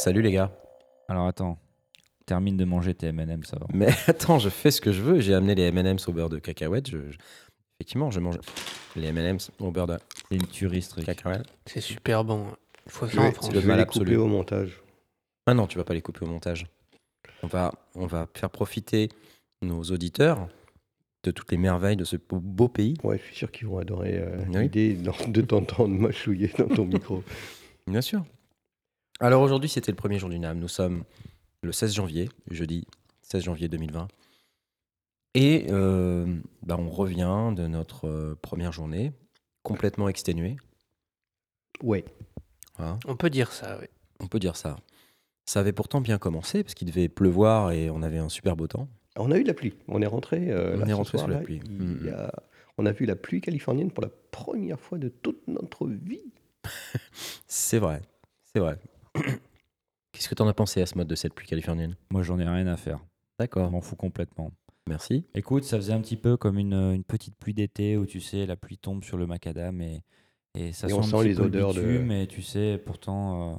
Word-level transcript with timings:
Salut 0.00 0.22
les 0.22 0.32
gars. 0.32 0.50
Alors 1.08 1.26
attends, 1.26 1.58
termine 2.24 2.56
de 2.56 2.64
manger 2.64 2.94
tes 2.94 3.08
M&M, 3.08 3.44
ça 3.44 3.58
va. 3.58 3.66
Mais 3.74 3.88
attends, 4.06 4.38
je 4.38 4.48
fais 4.48 4.70
ce 4.70 4.80
que 4.80 4.92
je 4.92 5.02
veux. 5.02 5.20
J'ai 5.20 5.34
amené 5.34 5.54
les 5.54 5.64
M&M's 5.64 6.08
au 6.08 6.12
beurre 6.12 6.30
de 6.30 6.38
cacahuète. 6.38 6.88
Je, 6.90 7.10
je- 7.10 7.18
Effectivement, 7.78 8.10
je 8.10 8.20
mange 8.20 8.38
les 8.96 9.08
M&M's 9.08 9.50
au 9.58 9.70
beurre 9.70 9.86
de 9.86 9.98
C'est 10.30 10.36
une 10.36 10.46
tuerie, 10.46 10.82
ce 10.82 10.90
truc. 10.90 11.04
cacahuète. 11.06 11.44
C'est 11.66 11.80
super 11.80 12.24
bon. 12.24 12.46
Il 12.86 12.92
faut 12.92 13.06
Je 13.06 13.14
ça 13.16 13.20
vais, 13.22 13.28
en 13.28 13.32
France. 13.32 13.52
le 13.52 13.60
je 13.60 13.66
vais 13.66 13.76
les 13.76 13.82
absolu. 13.82 14.04
couper 14.06 14.16
au 14.16 14.26
montage. 14.26 14.80
Ah 15.46 15.54
non, 15.54 15.66
tu 15.66 15.76
vas 15.78 15.84
pas 15.84 15.94
les 15.94 16.02
couper 16.02 16.24
au 16.24 16.28
montage. 16.28 16.66
On 17.42 17.46
va, 17.46 17.72
on 17.94 18.06
va 18.06 18.26
faire 18.34 18.50
profiter 18.50 19.08
nos 19.62 19.82
auditeurs 19.82 20.48
de 21.24 21.30
toutes 21.30 21.50
les 21.52 21.58
merveilles 21.58 21.96
de 21.96 22.04
ce 22.04 22.16
beau, 22.16 22.38
beau 22.40 22.68
pays. 22.68 22.94
Ouais, 23.02 23.18
je 23.18 23.24
suis 23.24 23.36
sûr 23.36 23.50
qu'ils 23.50 23.66
vont 23.66 23.78
adorer 23.78 24.18
euh, 24.18 24.44
Oui. 24.48 24.62
l'idée 24.62 24.94
de 24.94 25.40
t'entendre 25.42 25.88
mâchouiller 25.98 26.50
dans 26.58 26.68
ton 26.68 26.84
micro. 26.86 27.22
Bien 27.86 28.00
sûr. 28.02 28.24
Alors 29.20 29.42
aujourd'hui, 29.42 29.68
c'était 29.68 29.92
le 29.92 29.96
premier 29.96 30.18
jour 30.18 30.28
du 30.28 30.38
NAM. 30.38 30.58
Nous 30.58 30.68
sommes 30.68 31.04
le 31.62 31.72
16 31.72 31.94
janvier, 31.94 32.30
jeudi 32.50 32.86
16 33.22 33.44
janvier 33.44 33.68
2020. 33.68 34.08
Et 35.34 35.66
euh, 35.70 36.26
bah, 36.62 36.76
on 36.78 36.88
revient 36.90 37.52
de 37.54 37.66
notre 37.66 38.08
euh, 38.08 38.38
première 38.40 38.72
journée, 38.72 39.12
complètement 39.62 40.08
exténué. 40.08 40.56
Ouais. 41.82 42.04
Voilà. 42.76 42.98
On 43.06 43.14
peut 43.16 43.30
dire 43.30 43.52
ça, 43.52 43.78
oui. 43.80 43.86
On 44.20 44.26
peut 44.26 44.40
dire 44.40 44.56
ça. 44.56 44.76
Ça 45.46 45.60
avait 45.60 45.72
pourtant 45.72 46.00
bien 46.00 46.18
commencé, 46.18 46.62
parce 46.64 46.74
qu'il 46.74 46.88
devait 46.88 47.08
pleuvoir 47.08 47.72
et 47.72 47.90
on 47.90 48.02
avait 48.02 48.18
un 48.18 48.28
super 48.28 48.56
beau 48.56 48.66
temps. 48.66 48.88
On 49.16 49.30
a 49.30 49.38
eu 49.38 49.42
de 49.42 49.48
la 49.48 49.54
pluie. 49.54 49.74
On 49.88 50.00
est 50.02 50.06
rentré. 50.06 50.50
euh, 50.50 50.76
On 50.76 50.80
là, 50.80 50.86
est 50.86 50.92
rentré 50.92 51.18
sous 51.18 51.26
la 51.26 51.38
pluie. 51.38 51.60
Il 51.68 52.06
y 52.06 52.10
a- 52.10 52.32
On 52.78 52.86
a 52.86 52.92
vu 52.92 53.04
la 53.04 53.16
pluie 53.16 53.40
californienne 53.40 53.90
pour 53.90 54.02
la 54.02 54.10
première 54.30 54.80
fois 54.80 54.98
de 54.98 55.08
toute 55.08 55.46
notre 55.48 55.86
vie. 55.86 56.22
C'est 57.46 57.78
vrai, 57.78 58.00
c'est 58.44 58.60
vrai. 58.60 58.78
Qu'est-ce 60.12 60.28
que 60.28 60.34
tu 60.34 60.42
en 60.42 60.48
as 60.48 60.54
pensé 60.54 60.82
à 60.82 60.86
ce 60.86 60.96
mode 60.96 61.08
de 61.08 61.14
cette 61.14 61.34
pluie 61.34 61.46
californienne 61.46 61.96
Moi, 62.10 62.22
j'en 62.22 62.38
ai 62.38 62.44
rien 62.48 62.66
à 62.66 62.76
faire. 62.76 62.98
Je 62.98 63.04
D'accord, 63.38 63.70
m'en 63.70 63.80
fous 63.80 63.96
complètement. 63.96 64.50
merci. 64.88 65.24
Écoute, 65.34 65.64
ça 65.64 65.76
faisait 65.76 65.92
un 65.92 66.00
petit 66.00 66.16
peu 66.16 66.36
comme 66.36 66.58
une, 66.58 66.74
une 66.74 67.04
petite 67.04 67.36
pluie 67.36 67.54
d'été 67.54 67.96
où 67.96 68.06
tu 68.06 68.20
sais, 68.20 68.44
la 68.46 68.56
pluie 68.56 68.76
tombe 68.78 69.02
sur 69.04 69.16
le 69.16 69.26
macadam 69.26 69.80
et, 69.80 70.02
et 70.54 70.72
ça 70.72 70.88
Et 70.88 70.90
sent 70.90 70.96
on 70.96 71.00
un 71.00 71.02
sent 71.04 71.16
petit 71.18 71.28
les 71.28 71.34
peu 71.36 71.42
le 71.42 71.46
odeurs 71.48 71.74
de- 71.74 71.80
bitume, 71.80 72.10
Et 72.12 72.26
tu 72.26 72.42
sais, 72.42 72.76
pourtant, 72.84 73.52
euh, 73.52 73.56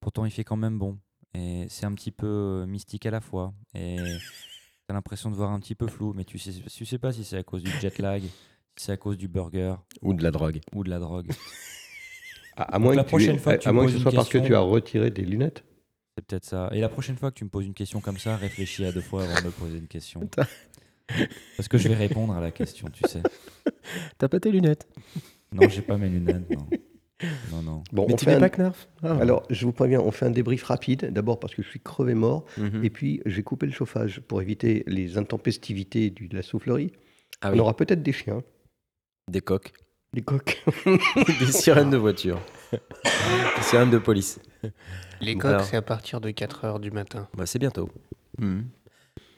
pourtant, 0.00 0.24
il 0.24 0.30
fait 0.30 0.44
quand 0.44 0.56
même 0.56 0.78
bon. 0.78 0.98
Et 1.34 1.66
c'est 1.68 1.84
un 1.84 1.92
petit 1.94 2.10
peu 2.12 2.26
euh, 2.26 2.66
mystique 2.66 3.04
à 3.04 3.10
la 3.10 3.20
fois. 3.20 3.52
Et 3.74 3.96
t'as 4.86 4.94
l'impression 4.94 5.30
de 5.30 5.36
voir 5.36 5.50
un 5.50 5.60
petit 5.60 5.74
peu 5.74 5.88
flou, 5.88 6.14
mais 6.14 6.24
tu 6.24 6.38
sais, 6.38 6.52
tu 6.52 6.86
sais 6.86 6.98
pas 6.98 7.12
si 7.12 7.24
c'est 7.24 7.36
à 7.36 7.42
cause 7.42 7.62
du 7.62 7.70
jet 7.80 7.98
lag, 7.98 8.22
si 8.22 8.84
c'est 8.86 8.92
à 8.92 8.96
cause 8.96 9.18
du 9.18 9.28
burger 9.28 9.74
Ou 10.00 10.14
de 10.14 10.22
la 10.22 10.30
drogue. 10.30 10.60
ou 10.74 10.84
de 10.84 10.90
la 10.90 10.98
drogue. 11.00 11.28
À, 12.58 12.74
à 12.74 12.78
moins 12.78 12.94
la 12.94 13.02
que, 13.02 13.06
tu 13.06 13.10
prochaine 13.10 13.36
aies- 13.36 13.38
fois 13.38 13.56
que 13.56 13.62
tu 13.62 13.68
à 13.68 13.72
moins 13.72 13.84
que 13.84 13.90
poses 13.92 13.96
ce 13.98 14.02
soit 14.02 14.12
parce 14.12 14.28
que 14.28 14.38
tu 14.38 14.54
as 14.54 14.58
retiré 14.60 15.12
tes 15.12 15.22
lunettes. 15.22 15.64
C'est 16.16 16.26
peut-être 16.26 16.44
ça. 16.44 16.68
Et 16.72 16.80
la 16.80 16.88
prochaine 16.88 17.16
fois 17.16 17.30
que 17.30 17.36
tu 17.36 17.44
me 17.44 17.48
poses 17.50 17.64
une 17.66 17.74
question 17.74 18.00
comme 18.00 18.18
ça, 18.18 18.36
réfléchis 18.36 18.84
à 18.84 18.90
deux 18.92 19.00
fois 19.00 19.22
avant 19.22 19.40
de 19.40 19.46
me 19.46 19.50
poser 19.52 19.78
une 19.78 19.86
question. 19.86 20.20
Parce 21.56 21.68
que 21.68 21.78
je 21.78 21.88
vais 21.88 21.94
répondre 21.94 22.34
à 22.34 22.40
la 22.40 22.50
question, 22.50 22.88
tu 22.92 23.08
sais. 23.08 23.22
T'as 24.18 24.28
pas 24.28 24.40
tes 24.40 24.50
lunettes? 24.50 24.86
Non, 25.52 25.66
j'ai 25.68 25.80
pas 25.80 25.96
mes 25.96 26.08
lunettes, 26.08 26.50
non. 26.50 26.66
Non, 27.50 27.62
non. 27.62 27.84
Bon, 27.92 28.04
Mais 28.06 28.12
on 28.14 28.16
tu 28.16 28.24
fait 28.26 28.32
mets 28.32 28.36
un- 28.36 28.40
pas 28.40 28.50
Knarf 28.50 28.88
Ah. 29.02 29.16
Alors, 29.20 29.44
je 29.48 29.64
vous 29.64 29.72
préviens, 29.72 30.00
on 30.00 30.10
fait 30.10 30.26
un 30.26 30.30
débrief 30.30 30.64
rapide. 30.64 31.10
D'abord 31.12 31.40
parce 31.40 31.54
que 31.54 31.62
je 31.62 31.68
suis 31.68 31.80
crevé 31.80 32.14
mort. 32.14 32.44
Mhm. 32.58 32.84
Et 32.84 32.90
puis, 32.90 33.22
j'ai 33.26 33.42
coupé 33.42 33.66
le 33.66 33.72
chauffage 33.72 34.20
pour 34.20 34.42
éviter 34.42 34.84
les 34.86 35.16
intempestivités 35.18 36.10
du- 36.10 36.28
de 36.28 36.36
la 36.36 36.42
soufflerie. 36.42 36.92
Ah 37.40 37.52
On 37.54 37.58
aura 37.58 37.74
peut-être 37.76 38.02
des 38.02 38.12
chiens, 38.12 38.42
des 39.30 39.40
coques, 39.40 39.72
des 40.12 40.22
coqs. 40.22 40.62
des 41.40 41.52
sirènes 41.52 41.90
de 41.90 41.96
voiture, 41.96 42.40
des 42.72 43.62
sirènes 43.62 43.90
de 43.90 43.98
police. 43.98 44.40
Les 45.20 45.34
coques, 45.36 45.50
alors. 45.50 45.64
c'est 45.64 45.76
à 45.76 45.82
partir 45.82 46.20
de 46.20 46.30
4 46.30 46.64
heures 46.64 46.80
du 46.80 46.90
matin. 46.90 47.28
Bah, 47.34 47.46
c'est 47.46 47.58
bientôt. 47.58 47.88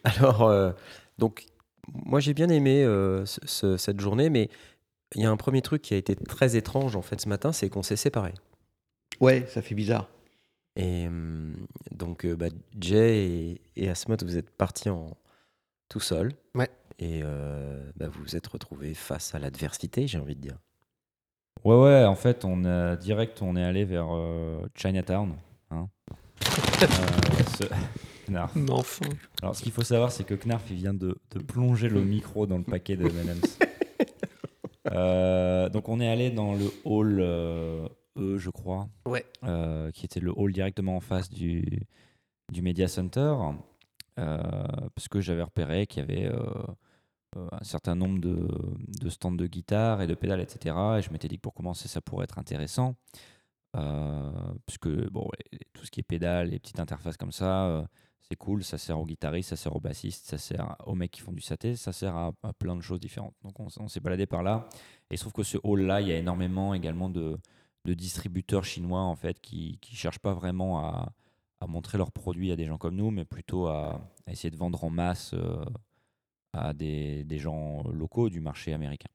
Alors, 0.04 0.42
euh, 0.44 0.72
donc, 1.18 1.46
moi 1.92 2.20
j'ai 2.20 2.34
bien 2.34 2.48
aimé 2.48 2.84
euh, 2.84 3.24
ce- 3.26 3.40
ce- 3.46 3.76
cette 3.76 4.00
journée, 4.00 4.30
mais 4.30 4.48
il 5.14 5.22
y 5.22 5.26
a 5.26 5.30
un 5.30 5.36
premier 5.36 5.62
truc 5.62 5.82
qui 5.82 5.94
a 5.94 5.96
été 5.96 6.14
très 6.16 6.56
étrange 6.56 6.96
en 6.96 7.02
fait 7.02 7.20
ce 7.20 7.28
matin, 7.28 7.52
c'est 7.52 7.68
qu'on 7.68 7.82
s'est 7.82 7.96
séparés. 7.96 8.34
Ouais, 9.20 9.44
ça 9.48 9.60
fait 9.62 9.74
bizarre. 9.74 10.08
Et 10.76 11.06
hum, 11.06 11.54
donc, 11.90 12.24
euh, 12.24 12.36
bah, 12.36 12.46
Jay 12.78 13.26
et, 13.26 13.60
et 13.76 13.88
Asmod, 13.90 14.22
vous 14.22 14.36
êtes 14.36 14.50
partis 14.50 14.88
en 14.88 15.16
tout 15.88 16.00
seul. 16.00 16.32
Ouais. 16.54 16.68
Et 17.02 17.22
euh, 17.24 17.90
bah, 17.96 18.08
vous 18.08 18.22
vous 18.22 18.36
êtes 18.36 18.46
retrouvés 18.46 18.92
face 18.94 19.34
à 19.34 19.38
l'adversité, 19.38 20.06
j'ai 20.06 20.18
envie 20.18 20.36
de 20.36 20.40
dire. 20.42 20.58
Ouais, 21.64 21.74
ouais, 21.76 22.04
en 22.04 22.14
fait, 22.14 22.44
on 22.44 22.64
a 22.64 22.96
direct, 22.96 23.40
on 23.42 23.56
est 23.56 23.64
allé 23.64 23.84
vers 23.84 24.08
euh, 24.14 24.60
Chinatown. 24.74 25.34
Hein. 25.70 25.88
Euh, 26.82 27.42
ce- 27.58 27.64
Knarf. 28.30 28.56
Enfin. 28.70 29.06
Alors, 29.42 29.54
ce 29.56 29.62
qu'il 29.62 29.72
faut 29.72 29.82
savoir, 29.82 30.12
c'est 30.12 30.24
que 30.24 30.34
Knarf, 30.34 30.64
il 30.70 30.76
vient 30.76 30.94
de, 30.94 31.18
de 31.32 31.38
plonger 31.40 31.88
le 31.90 32.02
micro 32.02 32.46
dans 32.46 32.56
le 32.56 32.64
paquet 32.64 32.96
de 32.96 33.04
M&M's. 33.06 33.58
Euh, 34.92 35.68
donc, 35.68 35.88
on 35.88 36.00
est 36.00 36.08
allé 36.08 36.30
dans 36.30 36.54
le 36.54 36.72
hall 36.84 37.18
euh, 37.20 37.86
E, 38.16 38.38
je 38.38 38.48
crois, 38.50 38.88
Ouais. 39.06 39.24
euh, 39.44 39.90
qui 39.92 40.06
était 40.06 40.20
le 40.20 40.32
hall 40.34 40.52
directement 40.52 40.96
en 40.96 41.00
face 41.00 41.28
du, 41.30 41.82
du 42.50 42.62
Media 42.62 42.88
Center, 42.88 43.34
euh, 44.18 44.42
parce 44.94 45.06
que 45.08 45.20
j'avais 45.20 45.42
repéré 45.42 45.86
qu'il 45.86 46.00
y 46.00 46.02
avait 46.04 46.32
un 47.36 47.64
certain 47.64 47.94
nombre 47.94 48.20
de, 48.20 49.08
stands 49.08 49.32
de 49.32 49.46
guitare 49.46 50.02
et 50.02 50.06
de 50.06 50.14
pédales, 50.14 50.40
etc. 50.40 50.76
Et 50.98 51.02
je 51.02 51.10
m'étais 51.10 51.28
dit 51.28 51.36
que 51.36 51.42
pour 51.42 51.54
commencer, 51.54 51.88
ça 51.88 52.00
pourrait 52.00 52.24
être 52.24 52.38
intéressant. 52.38 52.94
Euh, 53.76 54.52
puisque 54.66 54.88
bon, 55.10 55.28
tout 55.72 55.84
ce 55.84 55.90
qui 55.90 56.00
est 56.00 56.04
pédales, 56.04 56.50
les 56.50 56.58
petites 56.58 56.80
interfaces 56.80 57.16
comme 57.16 57.30
ça, 57.30 57.66
euh, 57.66 57.84
c'est 58.20 58.36
cool, 58.36 58.64
ça 58.64 58.78
sert 58.78 58.98
aux 58.98 59.06
guitaristes, 59.06 59.50
ça 59.50 59.56
sert 59.56 59.74
aux 59.74 59.80
bassistes, 59.80 60.26
ça 60.26 60.38
sert 60.38 60.76
aux 60.86 60.94
mecs 60.94 61.12
qui 61.12 61.20
font 61.20 61.32
du 61.32 61.40
saté, 61.40 61.76
ça 61.76 61.92
sert 61.92 62.16
à, 62.16 62.32
plein 62.58 62.74
de 62.76 62.80
choses 62.80 63.00
différentes. 63.00 63.34
Donc 63.44 63.58
on, 63.60 63.88
s'est 63.88 64.00
baladé 64.00 64.26
par 64.26 64.42
là. 64.42 64.68
Et 65.10 65.14
il 65.14 65.18
se 65.18 65.22
trouve 65.22 65.32
que 65.32 65.42
ce 65.42 65.58
hall-là, 65.62 66.00
il 66.00 66.08
y 66.08 66.12
a 66.12 66.16
énormément 66.16 66.74
également 66.74 67.10
de, 67.10 67.38
distributeurs 67.84 68.64
chinois 68.64 69.00
en 69.00 69.16
fait 69.16 69.40
qui 69.40 69.80
ne 69.90 69.96
cherchent 69.96 70.20
pas 70.20 70.32
vraiment 70.32 70.78
à, 70.78 71.12
montrer 71.66 71.98
leurs 71.98 72.12
produits 72.12 72.52
à 72.52 72.56
des 72.56 72.66
gens 72.66 72.78
comme 72.78 72.96
nous, 72.96 73.10
mais 73.10 73.24
plutôt 73.24 73.66
à, 73.66 74.00
à 74.26 74.32
essayer 74.32 74.50
de 74.50 74.56
vendre 74.56 74.82
en 74.84 74.90
masse 74.90 75.34
euh, 75.34 75.64
à 76.52 76.72
des, 76.72 77.26
gens 77.38 77.82
locaux 77.92 78.28
du 78.28 78.40
marché 78.40 78.72
américain. 78.72 79.08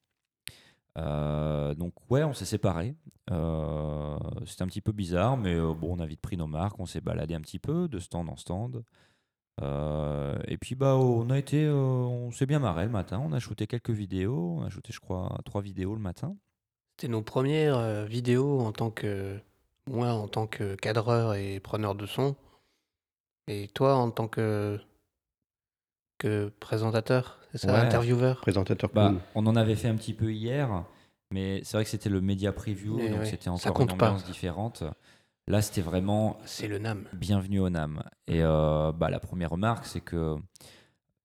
Euh, 0.98 1.74
donc 1.76 1.94
ouais, 2.10 2.24
on 2.24 2.34
s'est 2.34 2.46
séparés. 2.46 2.96
Euh, 3.32 4.18
C'était 4.46 4.64
un 4.64 4.68
petit 4.68 4.82
peu 4.82 4.92
bizarre, 4.92 5.38
mais 5.38 5.56
euh, 5.56 5.74
bon, 5.74 5.98
on 5.98 6.00
a 6.00 6.06
vite 6.06 6.22
pris 6.22 6.38
nos 6.38 6.48
marques, 6.48 6.80
on 6.80 6.86
s'est 6.86 7.02
baladé 7.02 7.34
un 7.34 7.42
petit 7.42 7.60
peu 7.60 7.88
de 7.88 8.00
stand 8.00 8.30
en 8.30 8.36
stand. 8.36 8.84
Euh, 9.62 10.38
et 10.48 10.58
puis 10.58 10.76
bah 10.76 10.98
on 10.98 11.30
a 11.30 11.38
été, 11.38 11.70
on 11.70 12.30
s'est 12.32 12.46
bien 12.46 12.60
marré 12.60 12.86
le 12.86 12.92
matin. 12.92 13.22
On 13.24 13.32
a 13.32 13.40
shooté 13.40 13.68
quelques 13.68 13.90
vidéos. 13.90 14.58
On 14.60 14.64
a 14.64 14.70
shooté, 14.70 14.94
je 14.94 15.00
crois, 15.00 15.38
trois 15.46 15.62
vidéos 15.62 15.96
le 15.96 16.02
matin. 16.02 16.36
C'était 16.98 17.12
nos 17.12 17.22
premières 17.22 18.06
vidéos 18.06 18.60
en 18.62 18.72
tant 18.72 18.92
que. 18.92 19.40
Moi, 19.88 20.12
en 20.12 20.28
tant 20.28 20.48
que 20.48 20.76
cadreur 20.76 21.36
et 21.36 21.60
preneur 21.60 21.94
de 21.94 22.06
son. 22.08 22.36
Et 23.48 23.68
toi, 23.70 23.96
en 23.96 24.12
tant 24.12 24.28
que. 24.28 24.80
Que 26.18 26.52
présentateur, 26.60 27.40
c'est 27.52 27.60
ça, 27.60 27.74
Ouais. 27.74 27.80
intervieweur? 27.80 28.42
Présentateur 28.42 28.90
Bah, 28.94 29.10
cool. 29.10 29.20
on 29.36 29.46
en 29.48 29.56
avait 29.56 29.76
fait 29.76 29.88
un 29.88 29.96
petit 29.96 30.14
peu 30.14 30.32
hier, 30.34 30.84
mais 31.32 31.62
c'est 31.64 31.78
vrai 31.78 31.84
que 31.84 31.90
c'était 31.90 32.10
le 32.10 32.22
média 32.22 32.52
preview, 32.52 32.98
Mais 32.98 33.10
donc 33.10 33.20
ouais, 33.20 33.26
c'était 33.26 33.50
encore 33.50 33.82
une 33.82 33.88
pas. 33.88 33.94
ambiance 34.12 34.26
différente. 34.26 34.84
Là, 35.48 35.62
c'était 35.62 35.82
vraiment 35.82 36.38
C'est 36.46 36.68
le 36.68 36.80
NAM. 36.80 37.06
bienvenue 37.14 37.60
au 37.60 37.70
NAM. 37.70 38.02
Et 38.28 38.42
euh, 38.42 38.92
bah, 38.92 39.10
la 39.10 39.20
première 39.20 39.52
remarque, 39.52 39.86
c'est 39.86 40.02
que 40.02 40.36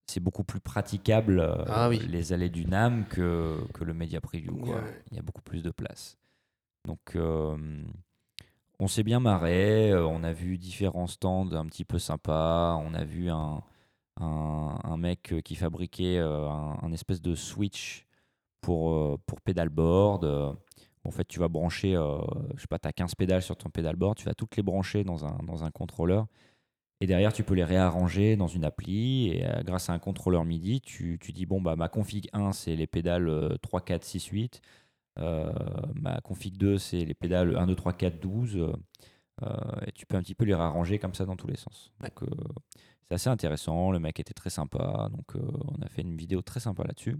c'est 0.06 0.20
beaucoup 0.20 0.44
plus 0.44 0.60
praticable 0.60 1.40
euh, 1.40 1.64
Ah 1.68 1.88
oui. 1.88 2.00
les 2.00 2.32
allées 2.32 2.50
du 2.50 2.66
NAM 2.66 3.06
que, 3.06 3.56
que 3.72 3.82
le 3.84 3.94
Media 3.94 4.20
Preview. 4.20 4.56
quoi. 4.56 4.74
Ouais. 4.76 5.02
Il 5.10 5.16
y 5.16 5.20
a 5.20 5.22
beaucoup 5.22 5.40
plus 5.42 5.62
de 5.62 5.70
place. 5.70 6.18
Donc, 6.86 6.98
euh, 7.16 7.56
on 8.78 8.88
s'est 8.88 9.02
bien 9.04 9.20
marré. 9.20 9.94
On 9.94 10.22
a 10.24 10.32
vu 10.32 10.58
différents 10.58 11.06
stands 11.06 11.52
un 11.52 11.64
petit 11.66 11.84
peu 11.86 11.98
sympas. 11.98 12.74
On 12.84 12.92
a 12.92 13.04
vu 13.04 13.30
un, 13.30 13.62
un, 14.20 14.96
mec 14.96 15.34
qui 15.44 15.54
fabriquait 15.56 16.18
euh, 16.18 16.48
un, 16.48 16.92
espèce 16.92 17.22
de 17.22 17.34
switch 17.34 18.06
pour, 18.60 18.92
euh, 18.92 19.18
pour 19.26 19.40
pédalboard. 19.40 20.24
Euh, 20.24 20.52
En 21.04 21.10
fait, 21.10 21.26
tu 21.26 21.40
vas 21.40 21.48
brancher, 21.48 21.96
euh, 21.96 22.18
je 22.56 22.62
sais 22.62 22.66
pas, 22.68 22.78
tu 22.78 22.88
as 22.88 22.92
15 22.92 23.14
pédales 23.14 23.42
sur 23.42 23.56
ton 23.56 23.70
pédalboard, 23.70 24.16
tu 24.18 24.26
vas 24.26 24.34
toutes 24.34 24.56
les 24.56 24.62
brancher 24.62 25.04
dans 25.04 25.24
un, 25.24 25.38
dans 25.44 25.64
un 25.64 25.70
contrôleur. 25.70 26.26
Et 27.00 27.06
derrière, 27.06 27.32
tu 27.32 27.42
peux 27.44 27.54
les 27.54 27.64
réarranger 27.64 28.36
dans 28.36 28.46
une 28.46 28.64
appli. 28.64 29.28
Et 29.28 29.46
euh, 29.46 29.62
grâce 29.62 29.88
à 29.88 29.94
un 29.94 29.98
contrôleur 29.98 30.44
MIDI, 30.44 30.80
tu, 30.82 31.18
dis 31.32 31.46
bon, 31.46 31.60
bah, 31.60 31.76
ma 31.76 31.88
config 31.88 32.28
1, 32.32 32.52
c'est 32.52 32.76
les 32.76 32.86
pédales 32.86 33.28
euh, 33.28 33.56
3, 33.62 33.80
4, 33.80 34.04
6, 34.04 34.26
8. 34.26 34.60
Euh, 35.18 35.52
ma 35.94 36.20
config 36.20 36.56
2, 36.56 36.78
c'est 36.78 37.04
les 37.04 37.14
pédales 37.14 37.56
1, 37.56 37.66
2, 37.66 37.74
3, 37.74 37.92
4, 37.94 38.20
12. 38.20 38.72
Euh, 39.42 39.86
et 39.86 39.92
tu 39.92 40.06
peux 40.06 40.16
un 40.16 40.22
petit 40.22 40.34
peu 40.34 40.44
les 40.44 40.54
réarranger 40.54 40.98
comme 40.98 41.14
ça 41.14 41.24
dans 41.24 41.36
tous 41.36 41.46
les 41.46 41.56
sens. 41.56 41.92
Donc, 42.00 42.22
euh, 42.22 42.26
c'est 43.08 43.14
assez 43.14 43.28
intéressant. 43.28 43.90
Le 43.90 43.98
mec 43.98 44.20
était 44.20 44.34
très 44.34 44.50
sympa. 44.50 45.08
Donc, 45.12 45.36
euh, 45.36 45.40
on 45.78 45.82
a 45.82 45.88
fait 45.88 46.02
une 46.02 46.16
vidéo 46.16 46.42
très 46.42 46.60
sympa 46.60 46.84
là-dessus. 46.84 47.18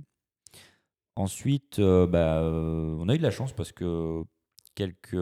Ensuite, 1.17 1.81
bah, 1.81 2.43
on 2.43 3.08
a 3.08 3.14
eu 3.14 3.19
de 3.19 3.22
la 3.22 3.31
chance 3.31 3.52
parce 3.52 3.72
que 3.72 4.22
quelques, 4.75 5.17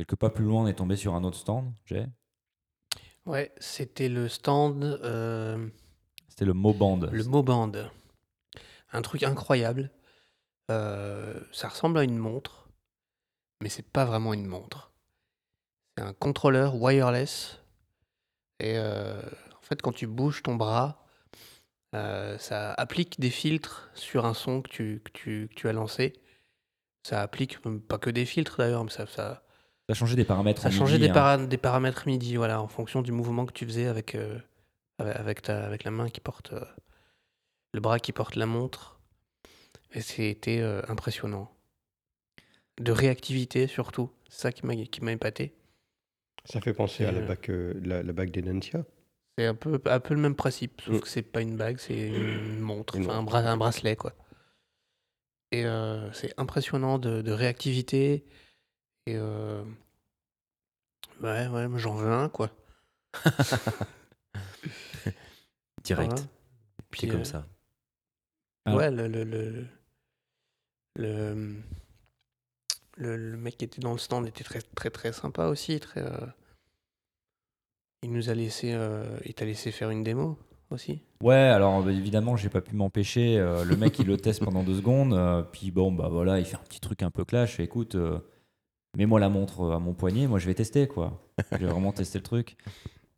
Quelques 0.00 0.16
pas 0.16 0.30
plus 0.30 0.46
loin, 0.46 0.62
on 0.62 0.66
est 0.66 0.72
tombé 0.72 0.96
sur 0.96 1.14
un 1.14 1.24
autre 1.24 1.36
stand, 1.36 1.74
j'ai. 1.84 2.06
Ouais, 3.26 3.52
c'était 3.58 4.08
le 4.08 4.30
stand, 4.30 4.82
euh, 4.82 5.68
C'était 6.30 6.46
le 6.46 6.54
Moband. 6.54 7.00
le 7.12 7.24
Moband. 7.24 7.72
Un 8.92 9.02
truc 9.02 9.24
incroyable. 9.24 9.90
Euh, 10.70 11.38
ça 11.52 11.68
ressemble 11.68 11.98
à 11.98 12.02
une 12.02 12.16
montre, 12.16 12.70
mais 13.60 13.68
c'est 13.68 13.86
pas 13.86 14.06
vraiment 14.06 14.32
une 14.32 14.46
montre. 14.46 14.89
C'est 16.00 16.06
un 16.06 16.14
contrôleur 16.14 16.76
wireless. 16.76 17.58
Et 18.58 18.78
euh, 18.78 19.20
en 19.20 19.60
fait, 19.60 19.82
quand 19.82 19.92
tu 19.92 20.06
bouges 20.06 20.42
ton 20.42 20.54
bras, 20.54 21.04
euh, 21.94 22.38
ça 22.38 22.72
applique 22.72 23.20
des 23.20 23.28
filtres 23.28 23.90
sur 23.92 24.24
un 24.24 24.32
son 24.32 24.62
que 24.62 24.70
tu, 24.70 25.02
que 25.04 25.10
tu, 25.12 25.48
que 25.50 25.54
tu 25.54 25.68
as 25.68 25.74
lancé. 25.74 26.14
Ça 27.02 27.20
applique 27.20 27.62
même 27.66 27.82
pas 27.82 27.98
que 27.98 28.08
des 28.08 28.24
filtres 28.24 28.56
d'ailleurs, 28.56 28.82
mais 28.82 28.90
ça, 28.90 29.06
ça, 29.06 29.42
Ça 29.88 29.90
a 29.90 29.94
changé 29.94 30.16
des 30.16 30.24
paramètres. 30.24 30.62
ça 30.62 30.70
changeait 30.70 30.96
MIDI, 30.96 31.12
des, 31.12 31.18
hein. 31.18 31.44
des 31.44 31.58
paramètres 31.58 32.06
MIDI, 32.06 32.36
voilà, 32.36 32.62
en 32.62 32.68
fonction 32.68 33.02
du 33.02 33.12
mouvement 33.12 33.44
que 33.44 33.52
tu 33.52 33.66
faisais 33.66 33.86
avec, 33.86 34.14
euh, 34.14 34.38
avec, 34.98 35.42
ta, 35.42 35.66
avec 35.66 35.84
la 35.84 35.90
main 35.90 36.08
qui 36.08 36.20
porte 36.20 36.54
euh, 36.54 36.64
le 37.74 37.80
bras 37.80 37.98
qui 37.98 38.12
porte 38.12 38.36
la 38.36 38.46
montre. 38.46 38.98
Et 39.92 40.00
c'était 40.00 40.60
euh, 40.60 40.80
impressionnant. 40.88 41.52
De 42.80 42.90
réactivité 42.90 43.66
surtout, 43.66 44.10
c'est 44.30 44.40
ça 44.40 44.52
qui 44.52 44.64
m'a 44.64 44.74
qui 44.74 45.04
m'a 45.04 45.12
épaté. 45.12 45.59
Ça 46.44 46.60
fait 46.60 46.72
penser 46.74 47.04
à 47.04 47.12
la 47.12 47.20
Euh. 47.20 47.26
bague, 47.26 47.50
euh, 47.50 47.74
la, 47.84 48.02
la 48.02 48.12
bague 48.12 48.30
d'Enancia. 48.30 48.84
C'est 49.38 49.46
un 49.46 49.54
peu, 49.54 49.80
un 49.84 50.00
peu 50.00 50.14
le 50.14 50.20
même 50.20 50.34
principe, 50.34 50.80
sauf 50.82 50.96
Mm. 50.96 51.00
que 51.00 51.08
c'est 51.08 51.22
pas 51.22 51.40
une 51.42 51.56
bague, 51.56 51.78
c'est 51.78 52.08
une 52.08 52.58
montre, 52.60 52.96
Une 52.96 53.04
enfin 53.10 53.46
un, 53.46 53.56
bracelet 53.56 53.96
quoi. 53.96 54.12
Et 55.52 55.64
euh, 55.66 56.12
c'est 56.12 56.32
impressionnant 56.38 56.98
de, 56.98 57.22
de 57.22 57.32
réactivité. 57.32 58.24
Et 59.06 59.16
euh, 59.16 59.62
ouais, 61.22 61.46
ouais, 61.48 61.66
j'en 61.76 61.94
veux 61.94 62.10
un 62.10 62.28
quoi. 62.28 62.50
Direct. 65.84 66.10
Voilà. 66.12 66.22
C'est 66.92 67.08
comme 67.08 67.20
euh, 67.20 67.24
ça. 67.24 67.46
Ouais, 68.66 68.90
le, 68.90 69.08
le, 69.08 69.24
le, 69.24 69.66
le, 70.96 71.54
le- 73.00 73.16
le 73.16 73.36
mec 73.36 73.56
qui 73.58 73.64
était 73.64 73.80
dans 73.80 73.92
le 73.92 73.98
stand 73.98 74.26
était 74.26 74.44
très 74.44 74.60
très 74.60 74.90
très 74.90 75.12
sympa 75.12 75.46
aussi. 75.46 75.80
Très, 75.80 76.02
euh, 76.02 76.26
il 78.02 78.12
nous 78.12 78.30
a 78.30 78.34
laissé, 78.34 78.72
euh, 78.72 79.04
il 79.24 79.34
t'a 79.34 79.44
laissé 79.44 79.70
faire 79.72 79.90
une 79.90 80.02
démo 80.02 80.38
aussi. 80.70 81.02
Ouais, 81.22 81.34
alors 81.34 81.82
bah, 81.82 81.92
évidemment, 81.92 82.36
j'ai 82.36 82.48
pas 82.48 82.60
pu 82.62 82.74
m'empêcher. 82.74 83.38
euh, 83.38 83.64
le 83.64 83.76
mec, 83.76 83.98
il 83.98 84.06
le 84.06 84.16
teste 84.20 84.42
pendant 84.44 84.62
deux 84.62 84.76
secondes. 84.76 85.46
puis 85.52 85.70
bon, 85.70 85.92
bah 85.92 86.08
voilà, 86.10 86.38
il 86.38 86.44
fait 86.46 86.56
un 86.56 86.60
petit 86.68 86.80
truc 86.80 87.02
un 87.02 87.10
peu 87.10 87.24
clash. 87.24 87.60
Écoute, 87.60 87.96
mets-moi 88.96 89.20
la 89.20 89.28
montre 89.28 89.70
à 89.72 89.78
mon 89.78 89.92
poignet, 89.94 90.26
moi 90.26 90.38
je 90.38 90.46
vais 90.46 90.54
tester 90.54 90.86
quoi. 90.88 91.26
Je 91.52 91.58
vais 91.58 91.66
vraiment 91.72 91.92
tester 91.92 92.18
le 92.18 92.22
truc. 92.24 92.56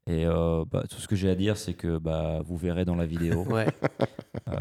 Et 0.09 0.27
euh, 0.27 0.65
bah, 0.69 0.85
tout 0.91 0.97
ce 1.01 1.07
que 1.09 1.15
j'ai 1.17 1.31
à 1.31 1.35
dire, 1.37 1.57
c'est 1.57 1.75
que 1.75 1.99
bah, 1.99 2.41
vous 2.45 2.57
verrez 2.57 2.85
dans 2.85 2.97
la 2.97 3.07
vidéo. 3.07 3.45
Ouais, 3.45 3.67
Euh, 4.49 4.57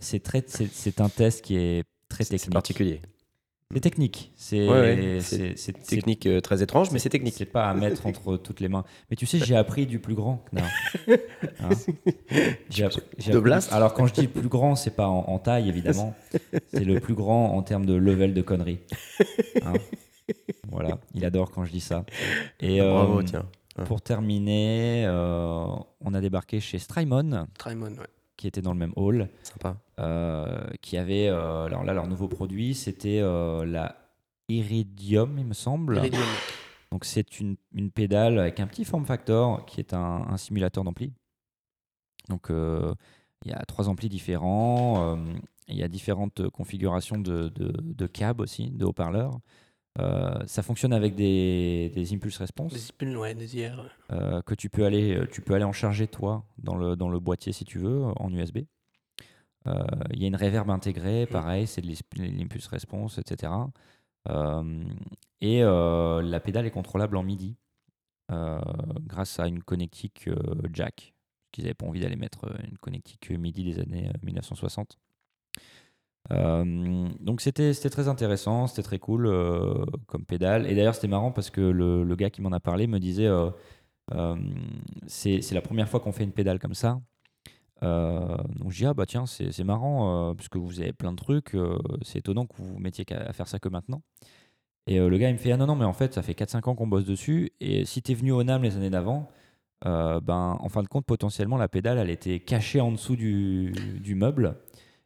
c'est 0.00 0.20
très, 0.22 0.42
c'est, 0.46 0.66
c'est 0.66 1.00
un 1.02 1.08
test 1.10 1.42
qui 1.44 1.56
est 1.56 1.84
très 2.08 2.24
C'est 2.24 2.30
c'est 2.38 2.44
technique. 2.44 2.52
particulier. 2.54 3.02
C'est 3.74 3.80
technique. 3.80 4.32
C'est, 4.34 4.66
Ouais, 4.66 5.18
Technique 5.86 6.24
euh, 6.26 6.40
très 6.40 6.62
étrange, 6.62 6.90
mais 6.90 6.98
c'est 6.98 7.10
technique. 7.10 7.34
C'est 7.36 7.44
pas 7.44 7.68
à 7.68 7.74
mettre 7.74 8.06
entre 8.06 8.36
toutes 8.42 8.60
les 8.60 8.68
mains. 8.68 8.82
Mais 9.10 9.16
tu 9.16 9.26
sais, 9.26 9.38
j'ai 9.38 9.56
appris 9.56 9.84
du 9.86 9.98
plus 9.98 10.14
grand. 10.14 10.42
Hein 11.60 11.68
J'ai 12.70 12.84
appris- 12.86 13.02
De 13.30 13.38
blast 13.38 13.70
Alors 13.74 13.92
quand 13.92 14.06
je 14.06 14.14
dis 14.14 14.22
le 14.22 14.28
plus 14.28 14.48
grand, 14.48 14.74
c'est 14.74 14.96
pas 14.96 15.08
en, 15.08 15.18
en 15.28 15.38
taille 15.38 15.68
évidemment. 15.68 16.14
C'est 16.72 16.84
le 16.84 16.98
plus 17.00 17.14
grand 17.14 17.54
en 17.56 17.62
termes 17.62 17.84
de 17.84 17.92
level 17.94 18.32
de 18.32 18.40
conneries. 18.42 18.78
Hein 19.62 19.74
voilà, 20.70 20.98
il 21.14 21.24
adore 21.26 21.50
quand 21.50 21.64
je 21.66 21.72
dis 21.72 21.80
ça. 21.80 22.04
Et 22.60 22.80
euh, 22.80 22.90
Bravo, 22.90 23.22
tiens. 23.22 23.44
pour 23.84 24.00
terminer, 24.00 25.04
euh, 25.06 25.66
on 26.00 26.14
a 26.14 26.20
débarqué 26.22 26.60
chez 26.60 26.78
Strymon, 26.78 27.46
Trymon, 27.58 27.86
ouais. 27.88 28.06
Qui 28.38 28.46
était 28.46 28.62
dans 28.62 28.72
le 28.72 28.78
même 28.78 28.94
hall, 28.96 29.28
Sympa. 29.42 29.76
euh, 29.98 30.66
qui 30.80 30.96
avait, 30.96 31.28
euh, 31.28 31.64
alors 31.66 31.84
là, 31.84 31.92
leur 31.92 32.06
nouveau 32.06 32.28
produit, 32.28 32.72
c'était 32.74 33.18
euh, 33.20 33.66
la 33.66 33.96
Iridium, 34.48 35.36
il 35.38 35.44
me 35.44 35.52
semble. 35.52 35.98
Iridium. 35.98 36.22
Donc 36.90 37.04
c'est 37.04 37.40
une, 37.40 37.56
une 37.74 37.90
pédale 37.90 38.38
avec 38.38 38.60
un 38.60 38.66
petit 38.66 38.86
form 38.86 39.04
factor 39.04 39.66
qui 39.66 39.80
est 39.80 39.92
un, 39.92 40.24
un 40.30 40.36
simulateur 40.38 40.84
d'ampli. 40.84 41.12
Donc 42.30 42.48
il 42.48 43.50
y 43.50 43.52
a 43.52 43.62
trois 43.66 43.88
amplis 43.90 44.08
différents, 44.08 45.18
il 45.66 45.76
y 45.76 45.82
a 45.82 45.88
différentes 45.88 46.48
configurations 46.48 47.18
de, 47.18 47.48
de, 47.48 47.72
de 47.82 48.06
câbles 48.06 48.42
aussi, 48.42 48.70
de 48.70 48.86
haut-parleurs. 48.86 49.38
Euh, 49.98 50.38
ça 50.46 50.62
fonctionne 50.62 50.92
avec 50.92 51.14
des, 51.16 51.90
des 51.94 52.14
impulse 52.14 52.36
response 52.38 52.72
Des 52.72 52.78
spins, 52.78 53.14
ouais, 53.16 53.34
des 53.34 53.56
IR. 53.56 53.84
euh, 54.12 54.40
que 54.42 54.54
tu 54.54 54.70
peux 54.70 54.84
aller, 54.84 55.20
tu 55.32 55.40
peux 55.40 55.54
aller 55.54 55.64
en 55.64 55.72
charger 55.72 56.06
toi 56.06 56.44
dans 56.58 56.76
le, 56.76 56.94
dans 56.94 57.08
le 57.08 57.18
boîtier 57.18 57.52
si 57.52 57.64
tu 57.64 57.78
veux 57.78 58.04
en 58.16 58.32
USB. 58.32 58.58
Euh, 59.66 59.74
Il 60.12 60.20
y 60.20 60.24
a 60.24 60.28
une 60.28 60.36
reverb 60.36 60.70
intégrée, 60.70 61.26
pareil, 61.26 61.66
c'est 61.66 61.80
de 61.80 61.92
l'impulse 62.16 62.68
response, 62.68 63.18
etc. 63.18 63.52
Euh, 64.28 64.84
et 65.40 65.62
euh, 65.64 66.22
la 66.22 66.38
pédale 66.40 66.66
est 66.66 66.70
contrôlable 66.70 67.16
en 67.16 67.22
MIDI 67.24 67.56
euh, 68.30 68.60
grâce 69.00 69.40
à 69.40 69.48
une 69.48 69.62
connectique 69.62 70.28
euh, 70.28 70.36
jack. 70.72 71.12
Qu'ils 71.50 71.64
n'avaient 71.64 71.74
pas 71.74 71.86
envie 71.86 72.00
d'aller 72.00 72.16
mettre 72.16 72.44
euh, 72.44 72.56
une 72.70 72.78
connectique 72.78 73.30
MIDI 73.30 73.64
des 73.64 73.80
années 73.80 74.08
euh, 74.08 74.12
1960. 74.22 74.96
Euh, 76.30 77.08
donc 77.20 77.40
c'était 77.40 77.72
très 77.72 78.08
intéressant, 78.08 78.66
c'était 78.66 78.82
très 78.82 78.98
cool 78.98 79.26
euh, 79.26 79.84
comme 80.06 80.24
pédale. 80.24 80.66
Et 80.66 80.74
d'ailleurs 80.74 80.94
c'était 80.94 81.08
marrant 81.08 81.32
parce 81.32 81.50
que 81.50 81.60
le, 81.60 82.16
gars 82.16 82.30
qui 82.30 82.42
m'en 82.42 82.52
a 82.52 82.60
parlé 82.60 82.86
me 82.86 82.98
disait 82.98 83.26
euh, 83.26 83.50
euh, 84.14 84.36
c'est 85.06 85.52
la 85.52 85.62
première 85.62 85.88
fois 85.88 86.00
qu'on 86.00 86.12
fait 86.12 86.24
une 86.24 86.32
pédale 86.32 86.58
comme 86.58 86.74
ça. 86.74 87.00
Donc 87.80 88.72
dis 88.72 88.86
ah 88.86 88.94
bah 88.94 89.06
tiens 89.06 89.24
c'est 89.26 89.64
marrant 89.64 90.30
euh, 90.30 90.34
parce 90.34 90.48
que 90.48 90.58
vous 90.58 90.80
avez 90.80 90.92
plein 90.92 91.12
de 91.12 91.16
trucs, 91.16 91.56
c'est 92.02 92.18
étonnant 92.18 92.46
que 92.46 92.56
vous 92.56 92.74
vous 92.74 92.78
mettiez 92.78 93.04
à 93.12 93.32
faire 93.32 93.48
ça 93.48 93.58
que 93.58 93.68
maintenant. 93.68 94.02
Et 94.86 94.98
le 94.98 95.18
gars 95.18 95.28
il 95.28 95.34
me 95.34 95.38
fait 95.38 95.52
ah 95.52 95.56
non 95.56 95.66
non 95.66 95.76
mais 95.76 95.84
en 95.84 95.92
fait 95.92 96.14
ça 96.14 96.22
fait 96.22 96.32
4-5 96.32 96.68
ans 96.70 96.74
qu'on 96.74 96.86
bosse 96.86 97.04
dessus 97.04 97.52
et 97.60 97.84
si 97.84 98.02
t'es 98.02 98.14
venu 98.14 98.32
au 98.32 98.42
NAM 98.42 98.62
les 98.62 98.76
années 98.76 98.90
d'avant, 98.90 99.30
ben 99.84 100.56
en 100.60 100.68
fin 100.68 100.82
de 100.82 100.88
compte 100.88 101.06
potentiellement 101.06 101.56
la 101.56 101.68
pédale 101.68 101.98
elle 101.98 102.10
était 102.10 102.40
cachée 102.40 102.80
en 102.80 102.92
dessous 102.92 103.16
du, 103.16 103.72
du 104.00 104.14
meuble. 104.14 104.56